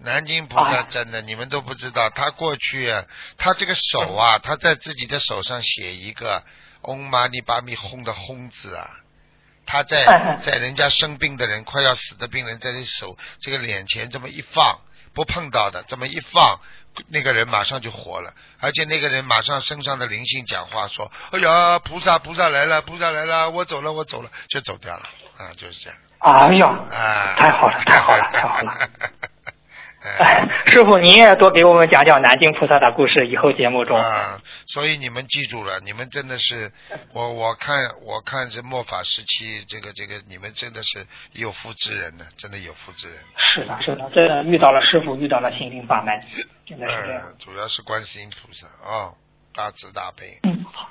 [0.00, 2.92] 南京菩萨真的，你们都不知道，他过去
[3.38, 6.44] 他这个手啊，他在自己的手上写一个
[6.84, 8.90] “嗡嘛呢叭咪吽”的“吽”字啊，
[9.64, 10.04] 他在
[10.44, 14.78] 在人家生病的人快要死的病人在这手这个脸前这么一放，
[15.14, 16.60] 不碰到的这么一放。
[17.06, 25.08] 那个人马上就活了，而且那个人马上身上的灵性讲话说：“哎呀，菩萨菩萨来了，菩萨来了，我走了，我走了，就走掉了。”
[25.38, 25.98] 啊，就是这样。
[26.20, 28.88] 哎呀，啊，太好了，太好了， 太好了。
[30.00, 33.98] 哎， 师傅，您也多给我们讲讲南京菩萨的故事，以后节目中。
[33.98, 36.70] 啊，所以你们记住了，你们真的是，
[37.12, 37.76] 我我看
[38.06, 43.18] 我看这末法时期，这个这个你们真的是有福之人呢，真的有福之人。
[43.36, 46.20] 是的，是的，真的遇到了师傅，遇到了心灵法门，
[46.64, 47.22] 真的是这样。
[47.38, 49.14] 主要是观世音菩萨啊，
[49.54, 50.38] 大慈大悲。
[50.44, 50.64] 嗯。
[50.72, 50.88] 好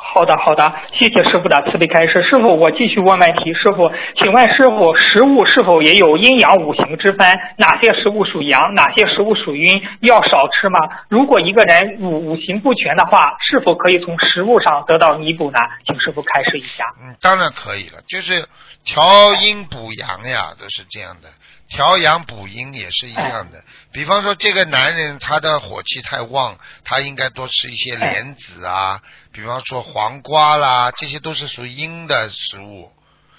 [0.00, 2.22] 好的，好的，谢谢师傅的慈悲开示。
[2.22, 3.52] 师傅，我继续问问题。
[3.52, 7.26] 师傅，请问师傅，食物是否也有阴阳五行之分？
[7.56, 9.82] 哪些食物属阳，哪些食物属阴？
[10.00, 10.78] 要少吃吗？
[11.08, 15.58] 如果一个人五五行不全的话，是否可以从食物上得到弥补呢？
[15.84, 16.84] 请师傅开示一下。
[17.02, 18.46] 嗯，当然可以了，就是
[18.84, 21.28] 调阴补阳呀，都是这样的。
[21.68, 23.62] 调阳补阴也是一样的。
[23.92, 29.02] 比方说，这个男人他的火气太旺，他应该多吃一些莲子啊。
[29.32, 32.92] 比方说黄瓜啦，这些都是属于阴的食物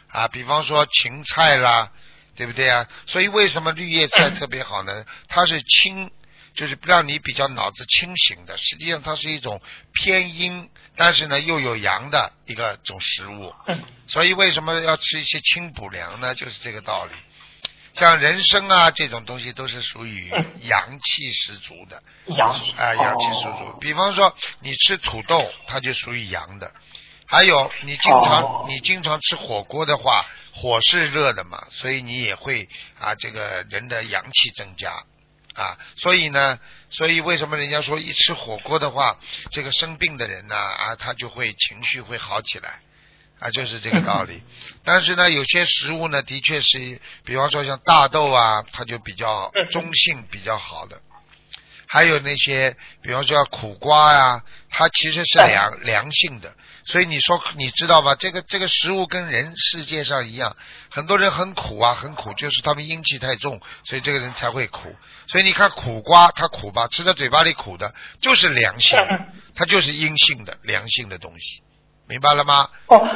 [0.10, 0.28] 啊。
[0.28, 1.92] 比方说芹菜啦，
[2.36, 2.88] 对不对啊？
[3.08, 5.06] 所以为什么绿叶菜 特别好呢？
[5.28, 6.12] 它是清，
[6.54, 8.58] 就是让你比较脑子清醒的。
[8.58, 9.60] 实际上它是一种
[9.94, 13.54] 偏阴，但是呢又有阳的一个种食物。
[14.08, 16.36] 所以为什么要吃一些清补凉呢？
[16.36, 17.14] 就是这个道理。
[18.00, 20.32] 像人参啊这种东西都是属于
[20.62, 23.78] 阳气十足的，阳气啊阳气十足。
[23.82, 26.74] 比方说你吃土豆，它就属于阳的。
[27.28, 32.68] 还有你经常你经常吃火锅的话，火是热的嘛，所以你也会
[32.98, 35.04] 啊这个人的阳气增加
[35.54, 35.78] 啊。
[35.98, 36.58] 所以呢，
[36.90, 39.20] 所以为什么人家说一吃火锅的话，
[39.52, 42.80] 这个生病的人呢啊他就会情绪会好起来。
[43.40, 44.44] 啊，就是这个道理。
[44.84, 51.02] 但是呢，有些食物呢，的确是，比方说像大豆啊，它就比较中性比较好的。
[51.92, 56.54] 还有那些，比方说苦瓜呀，它其实是凉凉性的。
[56.86, 58.14] 所以你说你知道吧？
[58.14, 60.56] 这个这个食物跟人世界上一样，
[60.92, 64.96] 很多人很苦啊，很苦，就是他们阴气太重，所以这个人才会苦。
[65.28, 69.26] 所以你看苦瓜，它苦吧，吃在嘴巴里苦的，就是凉性的，
[69.56, 71.64] 它就是阴性的凉性的东西，
[72.10, 72.68] 明白了吗？
[72.88, 73.08] 哦，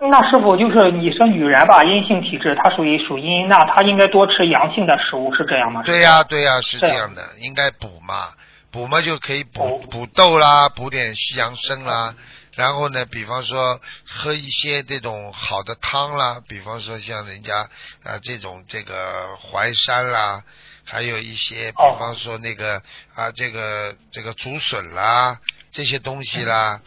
[0.00, 5.82] 那师傅就是你说女人吧，阴性体质，她属于属阴，那她应该多吃阳性的食物，是这样吗？
[5.84, 8.30] 对呀，对呀，是这样的，应该补嘛，
[8.72, 12.14] 补嘛就可以补补豆啦，补点西洋参啦。
[12.54, 17.60] 然后呢，比方说喝一些这种好的汤啦，比方说像人家
[18.04, 20.42] 啊这种这个淮山啦，
[20.84, 22.82] 还有一些比方说那个
[23.14, 25.38] 啊这个这个竹笋啦
[25.70, 26.78] 这些东西啦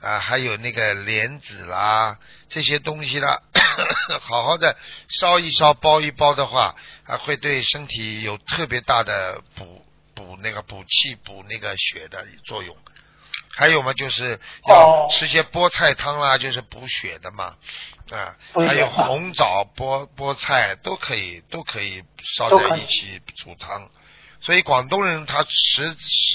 [0.00, 2.18] 啊还有那个莲子啦
[2.48, 3.42] 这些东西啦，
[4.22, 4.76] 好好的
[5.08, 6.74] 烧一烧煲一煲的话
[7.04, 12.76] 啊会对身体有特别大的补补那个补气补那个血的作用。
[13.56, 17.56] 还有嘛，就是要吃些菠菜汤啦，就是补血的嘛，
[18.10, 22.02] 啊，还有红枣、菠菠菜都可以，都可以
[22.36, 23.90] 烧在一起煮汤。
[24.40, 25.94] 所以广东人他吃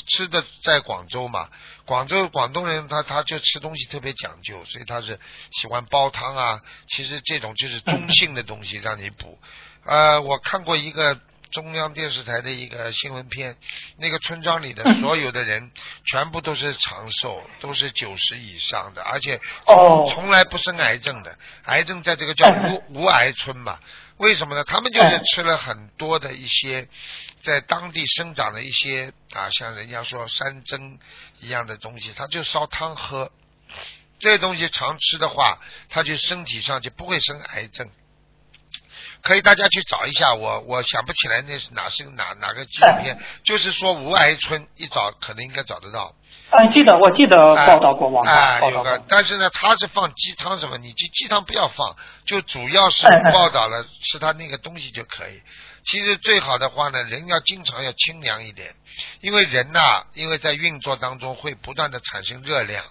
[0.10, 1.50] 吃的在广州嘛，
[1.86, 5.20] 广州广东人他他就吃东西特别讲究，所以他是
[5.52, 6.62] 喜欢煲汤啊。
[6.90, 9.40] 其实这种就是中性的东西让你补。
[9.86, 11.20] 呃，我看过一个。
[11.52, 13.56] 中央电视台的一个新闻片，
[13.98, 15.72] 那个村庄里的所有的人
[16.04, 19.40] 全部都是长寿，都是九十以上的，而且
[20.10, 21.38] 从来不生癌症的。
[21.64, 23.80] 癌症在这个叫无 无癌村嘛？
[24.18, 24.64] 为什么呢？
[24.64, 26.88] 他们就是吃了很多的一些
[27.44, 31.00] 在当地生长的一些啊，像人家说山珍
[31.42, 33.32] 一样的东西，他就烧汤喝。
[34.18, 35.60] 这些东西常吃的话，
[35.90, 37.90] 他就身体上就不会生癌症。
[39.26, 46.14] 可以，大家去找一下我，我想不起来那是哪是哪哪个纪录片，就是说无癌村，一找可能应该找得到。
[46.52, 47.36] 嗯，记得我记得
[47.66, 51.96] 报道过，网上有个，但是呢，他是放鸡汤什么，你鸡鸡汤不要放，
[52.28, 55.42] 就主要是报道了吃他那个东西就可以。
[55.86, 58.76] 其实最好的话呢，人要经常要清凉一点，
[59.22, 62.86] 因为人呐，因为在运作当中会不断的产生热量。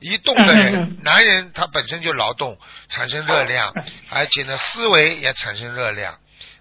[0.00, 2.58] 一动的人， 男人他本身就劳动，
[2.88, 3.72] 产生热量，
[4.10, 6.18] 而且呢，思维也产生热量，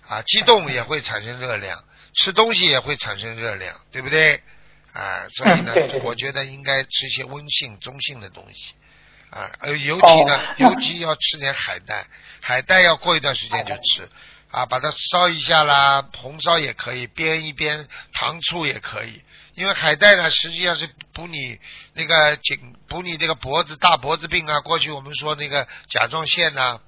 [0.07, 1.83] 啊，激动也会产生热量，
[2.13, 4.41] 吃东西也会产生热量，对不对？
[4.93, 8.73] 啊，所以呢，我觉得应该吃一些温性、中性的东西，
[9.29, 12.05] 啊，呃，尤其呢， 尤其要吃点海带，
[12.41, 14.09] 海带要过一段时间就吃，
[14.51, 19.21] 啊，把它烧一下啦，红烧也可以，煸一煸，糖醋也可以。
[19.55, 21.59] 因为海带呢，实际上是补你
[21.93, 24.59] 那个颈，补你这个脖子大脖子病啊。
[24.59, 26.81] 过去我们说那个甲状腺呐，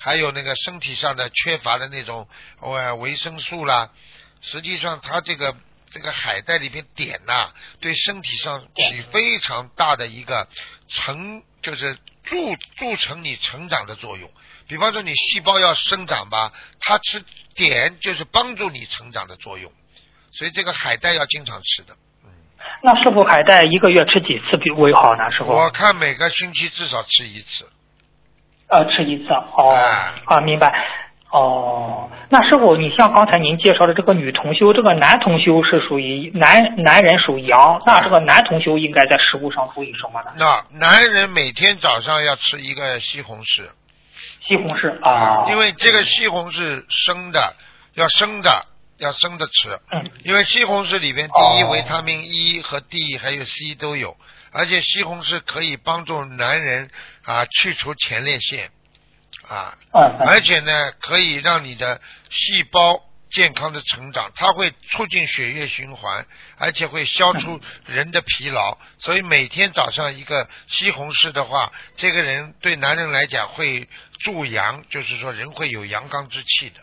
[0.00, 2.26] 还有那个身体上的缺乏的那种
[2.60, 3.92] 呃维生素啦。
[4.40, 5.56] 实际上，它这个
[5.90, 10.48] 这个海带里边碘呐，对身体上起非常大的一个
[10.88, 14.32] 成，就是助助成你成长的作用。
[14.68, 17.22] 比方说，你细胞要生长吧，它吃
[17.54, 19.70] 碘就是帮助你成长的作用。
[20.32, 21.96] 所以这个海带要经常吃的。
[22.82, 25.30] 那师傅，海带一个月吃几次比为好呢？
[25.32, 27.68] 师傅，我看每个星期至少吃一次。
[28.68, 29.74] 呃，吃一次哦，
[30.26, 30.72] 啊，明白。
[31.30, 40.32] 哦，那师傅，你像刚才您介绍的这个女同修，这个男同修是属于男男人属阳，那这个男同修应该在食物上注意什么呢？
[40.36, 43.68] 那男人每天早上要吃一个西红柿。
[44.46, 47.54] 西红柿啊，因为这个西红柿生的，
[47.94, 48.66] 要生的。
[48.98, 49.78] 要生的吃，
[50.24, 54.16] 因为西红柿里边第一维他命 E 和 D 还有 C 都有，
[54.52, 56.90] 而且西红柿可以帮助男人
[57.22, 58.70] 啊去除前列腺
[59.48, 59.76] 啊，
[60.26, 62.00] 而且呢可以让你的
[62.30, 73.88] 细胞健康的成长，它会促进血液循环，而且会消除人的疲劳，所以每天早上一个西红柿的话，这个人对男人来讲会
[74.20, 76.80] 助阳，就是说人会有阳刚之气的。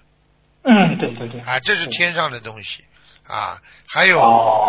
[0.63, 2.85] 嗯，对对对，啊，这是天上的东西
[3.27, 4.19] 啊，还有，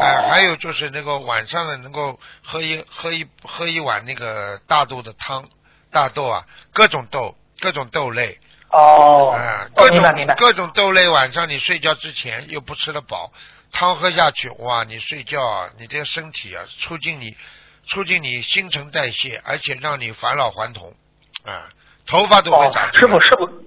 [0.01, 5.49] 哎，还有就是那个晚上呢，能够喝一喝一喝一碗那个大豆的汤，
[5.93, 8.39] 大豆啊，各种豆，各种豆类，
[8.71, 10.03] 哦，啊，各种
[10.37, 13.33] 各种豆类，晚上你睡觉之前又不吃得饱，
[13.73, 17.37] 汤喝下去，哇，你睡觉啊，你这个身体啊，促进你
[17.87, 20.95] 促进你新陈代谢，而且让你返老还童，
[21.45, 21.69] 啊，
[22.07, 22.93] 头发都会长。
[22.95, 23.64] 师傅，师傅。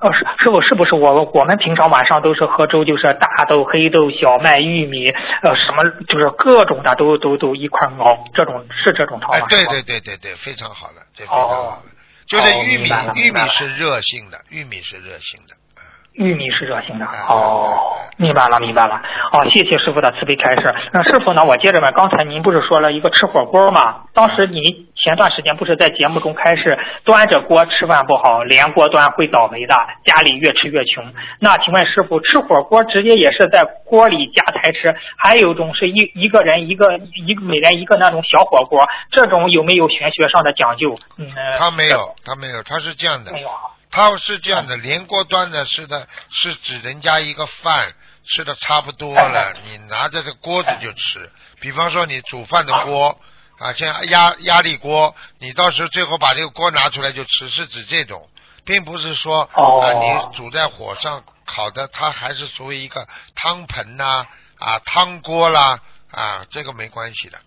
[0.00, 5.10] 哦，师师傅是不是我我们平常晚上都是喝粥，就是大豆、黑豆、小麦、玉米，
[5.42, 9.46] 呃，什么就是各种的都都都一块熬，这种是这种汤吗？
[9.48, 11.82] 对对对对对，非常好了，这非常好了。
[12.28, 15.56] 就是玉米，玉米是热性的，玉米是热性的。
[16.18, 19.00] 玉米是热性的哦，明白了明白了
[19.32, 20.74] 哦，谢谢师傅的慈悲开示。
[20.92, 21.44] 那师傅呢？
[21.44, 24.02] 我接着问，刚才您不是说了一个吃火锅吗？
[24.12, 24.60] 当时您
[24.96, 31.04] 前段时间不是在节目中开始端着锅吃饭不好，连锅端会倒霉的，家里越吃越穷。
[31.38, 40.98] 那请问师傅，吃火锅直接也是在锅里夹菜吃，还有一种是一一个人一个一个每人一个那种小火锅，这种有没有玄学上的讲究？
[41.16, 43.30] 嗯，他没有，他没有，他是这样的。
[43.32, 43.48] 没有。
[43.90, 47.94] 他是这样的，连锅端的是的，是指人家一个饭
[48.24, 51.30] 吃的差不多了， 你拿着这锅子就吃。
[51.60, 53.20] 比方说你煮饭的锅
[53.58, 58.28] 啊，像压压力锅，你到时候最后把这个锅拿出来就吃，是指这种，
[58.64, 64.26] 并不是说啊你煮在火上烤的，它还是属于一个汤盆呐
[64.58, 67.38] 啊汤锅啦啊，这个没关系的。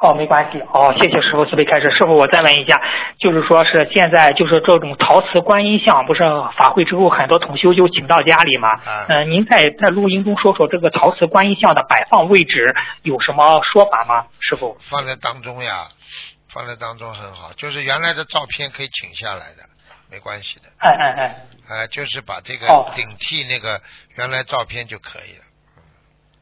[0.00, 0.58] 哦，没关系。
[0.72, 1.90] 哦，谢谢师傅慈悲开示。
[1.90, 2.80] 师傅，我再问一下，
[3.18, 6.22] 就是说是现在就是这种陶瓷观音像，不是
[6.56, 8.70] 法会之后很多同修就请到家里吗？
[9.10, 9.30] 嗯。
[9.30, 14.24] 您在在录音中说说这个陶瓷观音像的摆放位置有什么说法吗？
[14.40, 14.74] 师傅。
[14.88, 15.88] 放在当中呀，
[16.48, 19.68] 放在当中很好，就是原来的照片可以请下来的，
[20.10, 20.62] 没关系的。
[20.78, 21.36] 哎哎哎。
[21.68, 23.78] 哎，就是把这个顶替那个
[24.16, 25.44] 原来照片就可以了。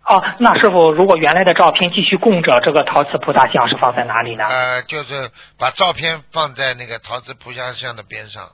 [0.09, 4.45] 哦，那师傅，如果原来的照片继续供着，这个陶瓷菩萨像是放在哪里呢？
[4.45, 5.29] 呃，就是
[5.59, 8.49] 把照片放在那个陶瓷菩萨像的边上，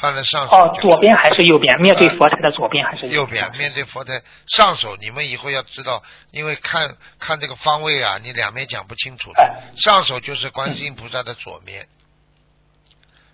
[0.00, 0.48] 放在上。
[0.48, 1.80] 哦，左边还是右边？
[1.80, 3.48] 面对佛台的左边还是右边？
[3.56, 6.02] 面对佛台上手，你们以后要知道，
[6.32, 9.62] 因为看看这个方位啊，你两面讲不清楚的。
[9.76, 11.86] 上手就是观世音菩萨的左面，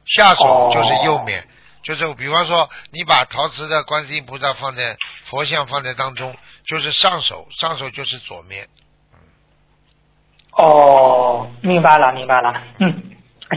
[0.04, 1.48] 下手就是右面。
[1.82, 6.34] 就是比方说，你把陶瓷的观世音菩萨放在佛像放在当中，
[6.64, 8.66] 就是上手，上手就是左面。
[10.52, 12.62] 哦，明白了，明白了。
[12.78, 13.02] 嗯，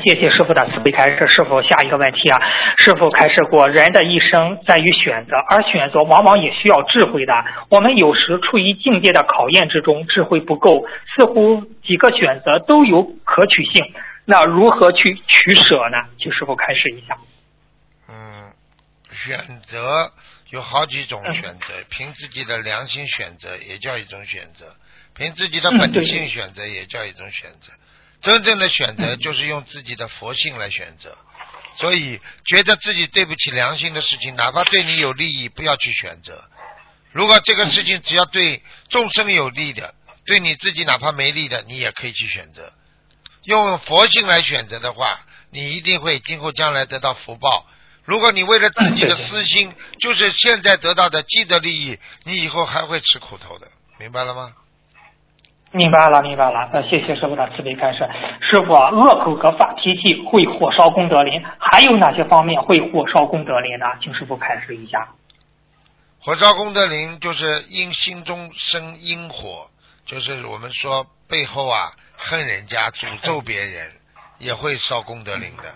[0.04, 1.28] 谢谢师傅的慈悲开示。
[1.28, 2.40] 师傅，下一个问题啊，
[2.78, 7.34] 师傅开示过，人的一生在于选择，而选择往往也需要智慧的。
[7.70, 10.86] 我们有时处于境界的考验之中，智慧不够，
[11.16, 13.94] 似乎几个选择都有可取性，
[14.24, 15.98] 那如何去取舍呢？
[16.18, 17.18] 请师傅开示一下。
[19.26, 20.12] 选择
[20.50, 24.76] 有好几种选择， 凭自己的良心选择也叫一种选择，
[25.16, 27.72] 凭自己的本性选择也叫一种选择。
[28.22, 31.18] 真正的选择就是用自己的佛性来选择。
[31.78, 36.50] 所以，觉得自己对不起良心的事情，哪怕对你有利益，不要去选择。
[37.12, 39.94] 如果这个事情只要对众生有利的，
[40.26, 42.72] 对你自己哪怕没利的，你也可以去选择。
[43.44, 45.20] 用佛性来选择的话，
[45.52, 47.68] 你一定会今后将来得到福报。
[48.06, 53.68] 如果你为了自己的私心，就是现在得到的既得利益，你以后还会吃苦头的，
[54.00, 54.54] 明白了吗？
[55.72, 56.70] 明白了，明白了。
[56.72, 58.08] 那，谢谢师傅的慈悲开示。
[58.40, 63.86] 师傅啊，恶口和发脾气会火烧功德林，还有哪些方面会火烧功德林呢？
[64.02, 65.10] 请师傅开示一下。
[66.20, 69.68] 火烧功德林就是因心中生阴火，
[70.06, 73.92] 就是我们说背后啊恨人家、诅咒别人，
[74.38, 75.76] 也会烧功德林的。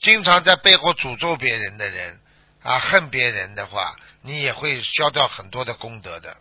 [0.00, 2.20] 经常在背后诅咒别人的人
[2.62, 6.36] 啊，恨别人的话，你也会消掉很多的功德的，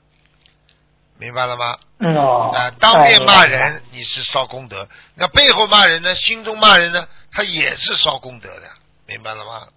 [1.18, 1.78] 明白了吗？
[2.00, 2.52] 哦。
[2.54, 6.16] 啊，当面骂人你是烧功德，那背后骂人呢？
[6.16, 7.08] 心中骂人呢？
[7.32, 8.70] 他也是烧功德的，
[9.06, 9.68] 明白了吗？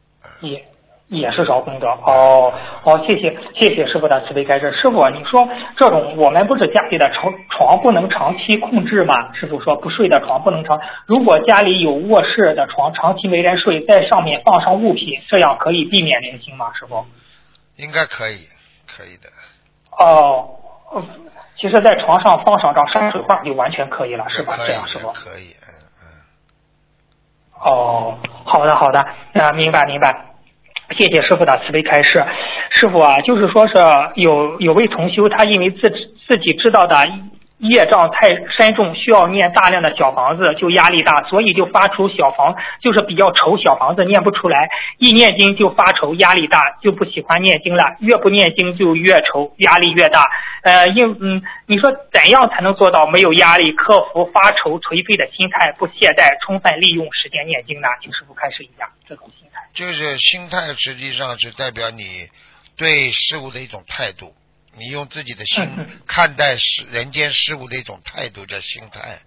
[0.40, 0.66] 也。
[1.10, 2.52] 也是找功德哦，
[2.84, 4.72] 好，谢谢谢谢师傅的慈悲开示。
[4.72, 9.34] 师傅，你说这种我们不是家里的床床不能长期控制吗？
[9.34, 10.80] 师傅说不睡的床不能长。
[11.06, 16.72] 如果家里有卧室的床，长期没人睡，在上面放上物品，这样可以避免灵性吗？
[16.74, 17.04] 师傅？
[17.76, 18.46] 应该可以，
[18.86, 19.28] 可以的。
[19.98, 20.48] 哦，
[21.56, 24.56] 其实，在床上放上张山水画就完全可以了，是吧？
[24.64, 25.08] 这样，师傅。
[25.10, 25.74] 可以，嗯
[26.04, 26.06] 嗯。
[27.60, 29.00] 哦，好的好的，
[29.34, 30.29] 啊，明白明白。
[30.96, 32.24] 谢谢师傅的慈悲开示，
[32.70, 33.74] 师傅啊，就是说是
[34.16, 35.88] 有有位同修，他因为自
[36.26, 36.96] 自己知道的
[37.58, 44.68] 业障太深重，需要念大量的小房子，就压力大，所以就发出小房，就是比较愁小房子念不出来，
[44.98, 50.28] 一念经就发愁，压力大，就不喜欢念经了，越不念经就越愁，压力越大。
[50.62, 57.88] 呃，因嗯，你说怎样才能做到没有压力，克服发愁颓废的心态，不懈怠，充分利用时间念经呢？
[58.02, 59.46] 请师傅开示一下这种心。
[59.72, 62.28] 就是心态，实际上是代表你
[62.76, 64.34] 对事物的一种态度。
[64.76, 65.68] 你用自己的心
[66.06, 69.20] 看待事人间事物的一种态度，叫心态。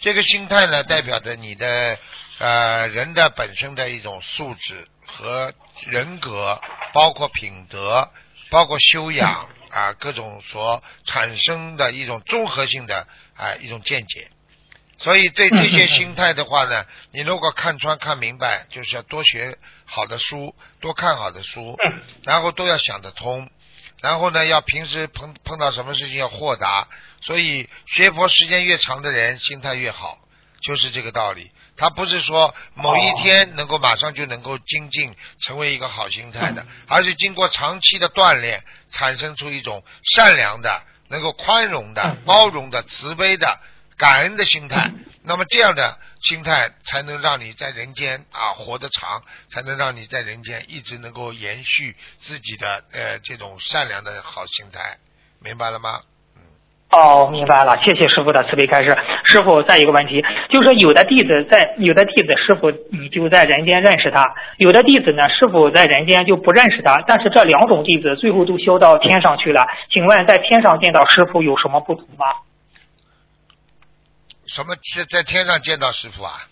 [0.00, 1.98] 这个心态呢，代表着你的
[2.38, 5.52] 呃人的本身的一种素质和
[5.86, 6.60] 人格，
[6.92, 8.10] 包括品德，
[8.50, 13.06] 包括修养啊，各种所产生的一种综合性的
[13.36, 14.28] 啊一种见解。
[15.00, 21.76] 所以对这些心态的话呢，你如果看穿看明白，就是要多学好的书，多看好的书，
[22.22, 23.50] 然后都要想得通，
[24.02, 26.86] 然后呢，要平时碰碰到什么事情要豁达。
[27.22, 30.18] 所以学佛时间越长的人，心态越好，
[30.62, 31.50] 就是这个道理。
[31.76, 39.82] 他不是说某一天能够马上就能够精进成为一个好心态的，而是经过长期的锻炼，产生出一种
[40.14, 43.58] 善良的、能够宽容的、包容的、慈悲的、
[44.00, 44.90] 感恩的心态。
[45.22, 49.20] 那么这样的心态才能让你在人间啊活得长，
[49.52, 54.96] 才能让你在人间一直能够延续自己的呃这种善良的好心态，
[55.44, 56.00] 明白了吗？
[56.90, 58.96] 哦，明白了，谢谢师傅的慈悲开示。
[59.24, 69.66] 师傅，再一个问题，就是说有的弟子在，有的弟子师傅你就在人间认识他，有的弟子呢师傅在人间就不认识他，但是这两种弟子最后都修到天上去了。
[69.90, 72.26] 请问在天上见到师傅有什么不同吗？
[74.52, 76.42] 什么在在天上见到师傅啊？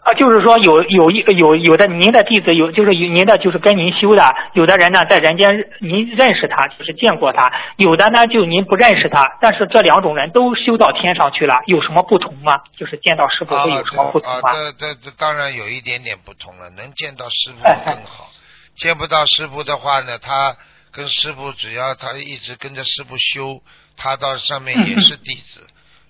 [0.00, 12.58] 啊，就是说有有一有有的您的弟子有，就是有您的就是跟您修的，有的人呢在人间您认识他，就是见过他，有的呢就您不认识他，但是这两种人都修到天上去了，有什么不同吗？
[12.76, 14.50] 就是见到师傅会有什么不同吗？
[14.50, 18.30] 啊，这这这当然有一点点不同了，能见到师傅更好，
[18.76, 20.56] 见不到师傅的话呢，他
[20.92, 23.60] 跟师傅只要他一直跟着师傅修，
[23.96, 25.66] 他到上面也是弟子。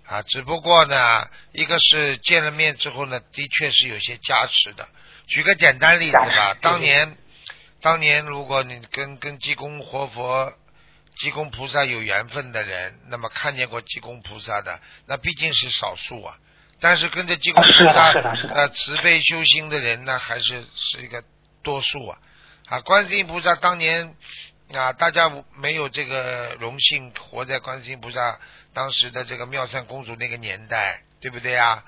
[0.08, 4.88] 啊，只不过呢，一个是见了面之后呢，的确是有些加持的。
[5.26, 7.18] 举个简单例子吧，当年，
[7.82, 10.50] 当年如果你跟跟济公活佛、
[11.18, 16.38] 济公菩萨有缘分的人，那么看见过济公菩萨的，那毕竟是少数啊。
[16.80, 18.10] 但是跟着济公菩萨
[18.54, 21.22] 呃慈悲修心的人呢，还是是一个
[21.62, 22.18] 多数啊。
[22.64, 24.16] 啊，观世音菩萨当年
[24.72, 28.40] 啊，大家没有这个荣幸活在观世音菩萨。
[28.78, 31.82] 当时的这个妙善公主那个年代，对不对啊？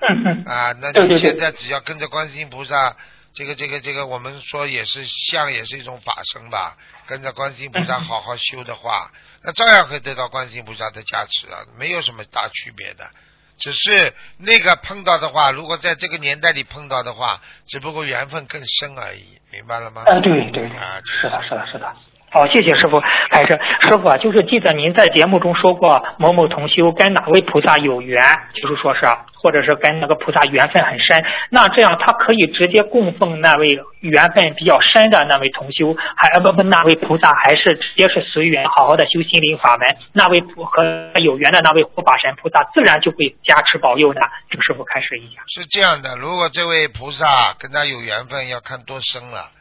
[0.45, 2.97] 啊，那你现在只要跟着观世音菩萨，
[3.33, 6.75] 这个这个这个，我们说也是像也是一种法身吧。
[7.07, 9.09] 跟着观世音菩萨好好修的话，
[9.41, 13.09] 那照样可以得到观世音菩萨的加持啊，没有什么大区别的。
[13.57, 20.01] 只是那个碰到的话，如果在这个年代里碰到的话，只不过缘分更深而已，明白了吗？
[20.01, 21.95] 啊，对对啊，是的，是的，是的。
[22.33, 22.97] 好，谢谢师傅。
[23.29, 29.01] 还是师傅啊，就是记得您在节目中说过，某某同修跟哪位菩萨有缘，就是说是，
[29.35, 31.21] 或者是跟那个菩萨缘分很深。
[31.49, 39.97] 那这样他可以直接供奉那位缘分比较深的那位同修，还不不那位菩萨，还是直接是随缘好好的修心灵法门。
[40.13, 44.21] 那位和有缘的那位护法神菩萨，自然就会加持保佑呢。
[44.49, 45.41] 请师傅开始一下。
[45.47, 49.51] 是这样的，如果这位菩萨跟他有缘分，要看多深了。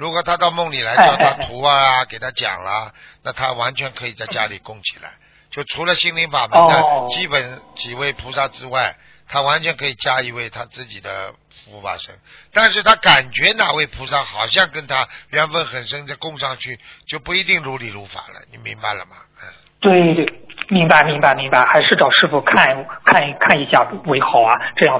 [0.00, 2.90] 如果他到梦里来叫他徒啊，给他讲了，
[3.22, 5.10] 那他完全可以在家里供起来。
[5.50, 8.96] 就除了心灵法门的基本几位菩萨之外，
[9.28, 11.34] 他完全可以加一位他自己的
[11.66, 12.14] 护法神。
[12.50, 18.40] 但是他感觉哪位菩萨好像跟他缘分很深，再供上去就不一定如理如法了。
[18.50, 19.16] 你明白了吗？
[19.42, 19.48] 嗯，
[19.80, 20.24] 对对，
[20.70, 24.98] 明白明白明白，还是找师傅看看看一下为好啊，这样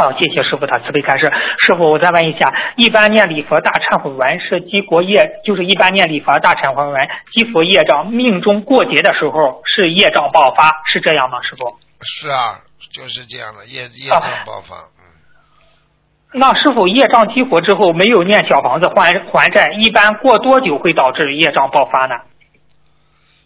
[0.00, 0.02] 嗯。
[0.02, 1.30] 好，谢谢师傅的慈悲开示。
[1.66, 11.42] 师傅，我再问一下，一般念礼佛大忏悔文是激活业，就是一般念礼佛大忏悔文激活业障，命中过节的时候是业障爆发，是这样吗？
[11.42, 11.76] 师傅？
[12.00, 12.60] 是啊，
[12.90, 14.76] 就是这样的业业障爆发。
[14.98, 15.04] 嗯。
[16.32, 22.14] 那师傅，业障激活之后没有念小房子还还债，一般过多久会导致业障爆发呢？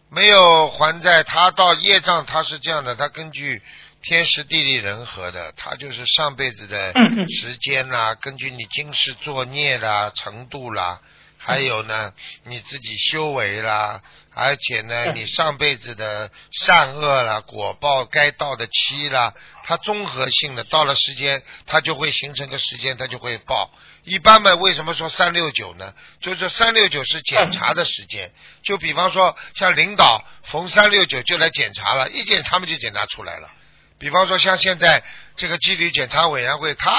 [0.09, 3.61] 没有还债，他到业障，他是这样的，他根据。
[4.07, 6.93] 天时地利人和的，他就是上辈子的
[7.41, 11.01] 时间呐，根据你今世作孽啦程度啦，
[11.39, 12.13] 还有呢
[12.45, 14.03] 你自己修为啦，
[14.35, 19.33] 而且呢你上辈子的善恶啦果报该到的期啦，
[19.65, 23.71] 它综合性的到了时间，它就会形成个时间，它就会报。
[24.05, 25.95] 一般嘛，为什么说三六九呢？
[26.21, 28.31] 就是三六九是检查的时间，
[28.63, 33.51] 就比方说像领导逢三六九就来检查了，一检查嘛就检查出来了。
[33.99, 35.03] 比方说，像现在
[35.37, 36.91] 这个纪律检查委员会，他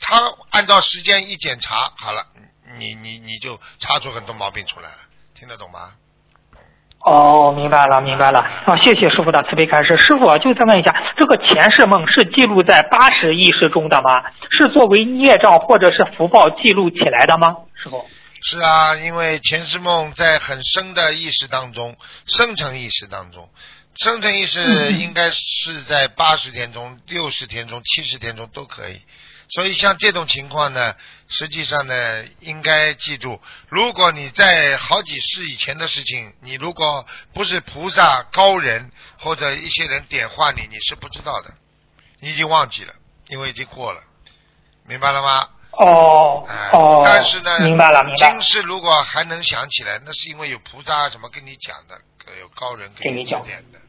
[0.00, 2.26] 他按照时间一检查好了，
[2.78, 4.98] 你你你就查出很多毛病出来了，
[5.38, 5.92] 听得懂吗？
[7.02, 8.40] 哦，明白了，明白了。
[8.40, 9.96] 啊，谢谢师傅的慈悲开示。
[9.96, 14.20] 师傅，就再问一下，这个前世梦是记录在八十意识中的吗？
[14.50, 17.56] 是作为孽障或者是福报记录起来的吗？
[17.82, 18.06] 师傅？
[18.42, 21.96] 是啊，因为前世梦在很深的意识当中，
[22.26, 23.48] 深层意识当中。
[23.96, 29.02] 生成意识应该是在八十天中、六十天中、七十天中都可以，
[29.50, 30.94] 所以像这种情况呢，
[31.28, 37.04] 实际上呢，应该记住，如果你在好几世以前的事情，你如果
[37.34, 41.52] 不是菩萨高人或者一些人点化你，你是不知道的。
[42.20, 42.94] 你已经忘记了，
[43.28, 44.00] 因为已经过了，
[44.86, 45.48] 明白了吗？
[45.72, 48.30] 哦哦，但是呢，明白了，明白。
[48.30, 52.00] 今世如果还能想起来，那是因为有菩萨什么跟你讲的，
[52.38, 53.79] 有高人给你讲的。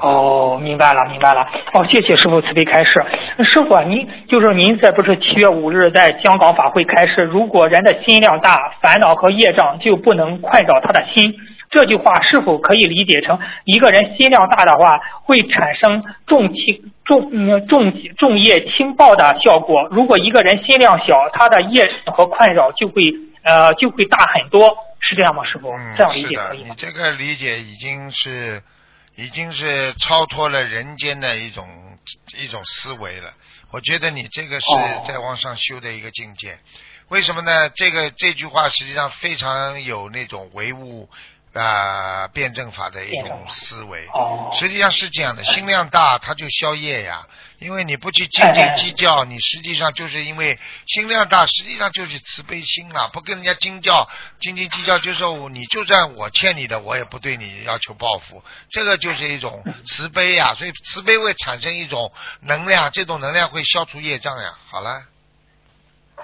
[0.00, 1.42] 哦，明白了，明白了。
[1.72, 3.04] 哦，谢谢师傅慈悲开示。
[3.44, 11.34] 师傅，您就是您在不是七月五日在香港法会开示，如果人的心量大，烦恼和业障就不能困扰他的心。
[11.70, 19.88] 这句话是否可以理解成一个人心量大的话，会产生重轻重嗯重重业轻报的效果？
[19.90, 23.02] 如果一个人心量小，他的业和困扰就会
[23.42, 25.42] 呃就会大很多，是这样吗？
[25.44, 26.66] 师傅，这样理解可以吗？
[26.68, 28.62] 你这个理解已经是。
[29.16, 31.98] 已经是超脱了人间的一种
[32.38, 33.34] 一种思维了。
[33.70, 34.66] 我觉得你这个是
[35.06, 36.58] 在往上修的一个境界。
[37.08, 37.68] 为什么呢？
[37.70, 41.10] 这个这句话实际上非常有那种唯物。
[41.54, 44.06] 啊，辩证法的一种思维，
[44.58, 45.44] 实际上是这样的。
[45.44, 47.26] 心量大，它就消业呀。
[47.58, 53.08] 因为你不去斤斤计较，你实际上就是因为心量大，实际上就是慈悲心了。
[53.12, 54.08] 不跟人家斤较，
[54.40, 58.42] 斤斤计较，就是你就算我欠你的，我也不对你要求报复。
[58.70, 60.54] 这个就是一种慈悲呀。
[60.54, 64.54] 所以慈悲会产生一种能量，这种能量会消除业障呀。
[64.68, 65.11] 好了。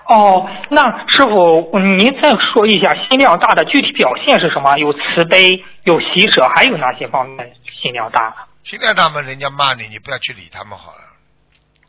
[0.09, 4.78] 哦，那师傅，您再说一下心量大的具体表现是什么？
[4.78, 8.48] 有慈悲，有喜舍，还有哪些方面心量大？
[8.64, 11.02] 心量大嘛，人家骂你，你不要去理他们好了。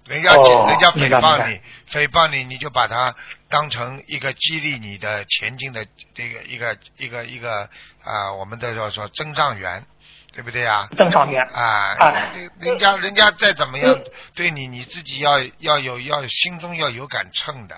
[0.10, 3.16] 人家人家诽谤你，诽谤你，你就把它
[3.50, 7.70] 当成一个激励你的前进的这个一个一个一个
[8.04, 9.86] 啊，我们的叫说增上缘，
[10.34, 10.90] 对不对啊？
[10.98, 11.96] 增上缘啊，
[12.60, 13.96] 人家人家再怎么样
[14.36, 17.76] 对你，你自己要要有要心中要有杆秤的。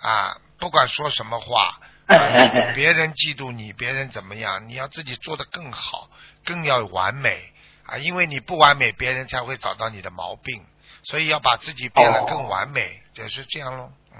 [0.00, 1.78] 啊，不管说什么话，
[2.74, 6.08] 别人嫉妒你，别人怎么样，你要自己做的更好，
[6.44, 7.52] 更要完美
[7.86, 7.98] 啊！
[7.98, 10.64] 因为你不完美，别人才会找到你的毛病，
[11.02, 13.92] 所以要把自己变得更完美，就是这样喽。
[14.16, 14.18] 嗯，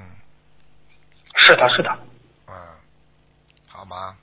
[1.36, 1.90] 是的，是的。
[2.48, 2.54] 嗯，
[3.68, 4.16] 好吗？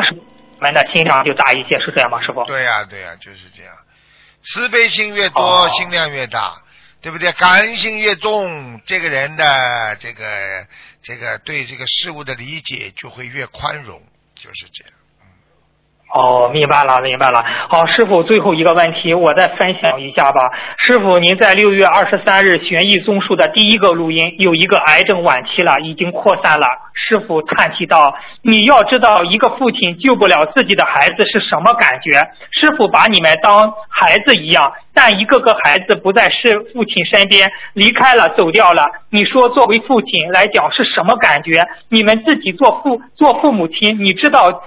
[0.00, 0.14] 是，
[0.60, 2.44] 们的心量就大一些，是这样吗，师傅？
[2.44, 3.74] 对呀，对呀，就是这样。
[4.42, 6.62] 慈悲心越多，心量越大。
[7.00, 7.32] 对不对？
[7.32, 10.66] 感恩心越重，这个人的这个
[11.02, 14.02] 这个对这个事物的理解就会越宽容，
[14.34, 14.97] 就是这样。
[16.14, 17.44] 哦，明白了，明白了。
[17.68, 20.50] 好，师傅，最后一个问题，我再分享一下吧。
[20.78, 26.66] 师傅，您在六月二十三日悬疑综述的第一个录音，有一个癌症晚期了，已经扩散了。
[26.94, 32.18] 师傅叹气道：“你要知道，一个父亲救不了自己的孩子是什么感觉？
[32.52, 38.86] 师傅把你们当孩子一样，但一个个孩子不在是父亲身边，离开了，走掉了。
[39.10, 41.68] 你说，作为父亲来讲是什么感觉？
[41.90, 44.62] 你们自己做父做父母亲，你知道。”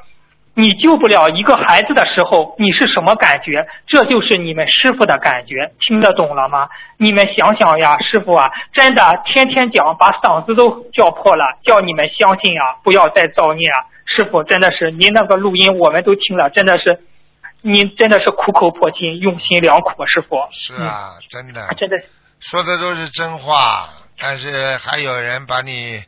[0.54, 3.66] 你救不了一个孩子的时候，你是什么感觉？
[3.88, 6.68] 这就是你们师傅的感觉，听得懂了吗？
[6.98, 13.88] 你们想想呀，师傅啊，真的天天讲，把嗓子都叫破了，叫你们相信啊，不要再造孽啊！
[14.06, 17.00] 师傅真的是，您那个录音我们都听了，真的是，
[17.62, 20.36] 您真的是苦口婆心，用心良苦，师傅。
[20.52, 21.96] 是啊，真的，真的
[22.42, 23.88] 说的都是真话，
[24.20, 26.04] 但是还有人把你。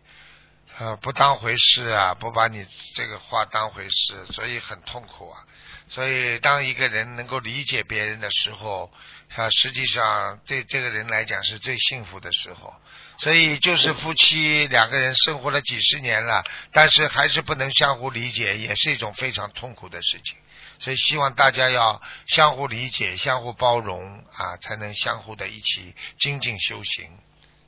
[0.84, 5.39] 呃，不当回事啊，不把你这个话当回事，所以很痛苦啊。
[5.88, 8.91] 所以，当一个人能够理解别人的时候，
[9.30, 12.76] 他实际上对这个人来讲是最幸福的时候。
[13.18, 16.43] 所以，就是夫妻两个人生活了几十年了，
[16.73, 20.35] 但是还是不能相互理解，也是一种非常痛苦的事情。
[20.80, 27.10] 所以，希望大家要相互理解、相互包容啊，才能相互的一起精进修行，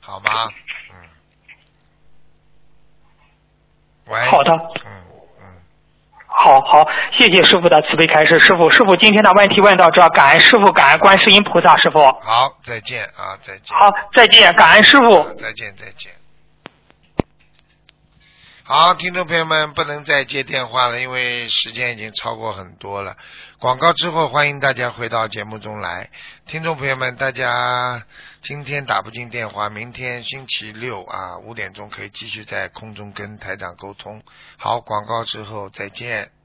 [0.00, 0.52] 好吗？
[0.92, 1.15] 嗯。
[4.06, 4.52] 好的，
[4.84, 4.90] 嗯
[5.40, 5.44] 嗯，
[6.26, 8.38] 好好，谢谢师傅的慈悲开示。
[8.38, 11.98] 师傅，师傅今天的问题问到这，感恩师傅，感恩观世音菩萨，师傅。
[11.98, 13.76] 好，再见啊，再见。
[13.76, 15.22] 好，再见，感恩师傅。
[15.34, 16.12] 再见，再见。
[18.62, 23.16] 好，听众朋友们，不能再接电话了，因为时间已经超过很多了。
[23.58, 26.10] 广告之后，欢迎大家回到节目中来。
[26.46, 28.04] 听众朋友们，大家
[28.42, 34.22] 今天打不进电话，明天星期六啊，五点钟可以继续在空中跟台长沟通。
[34.58, 36.35] 好，广告之后再见。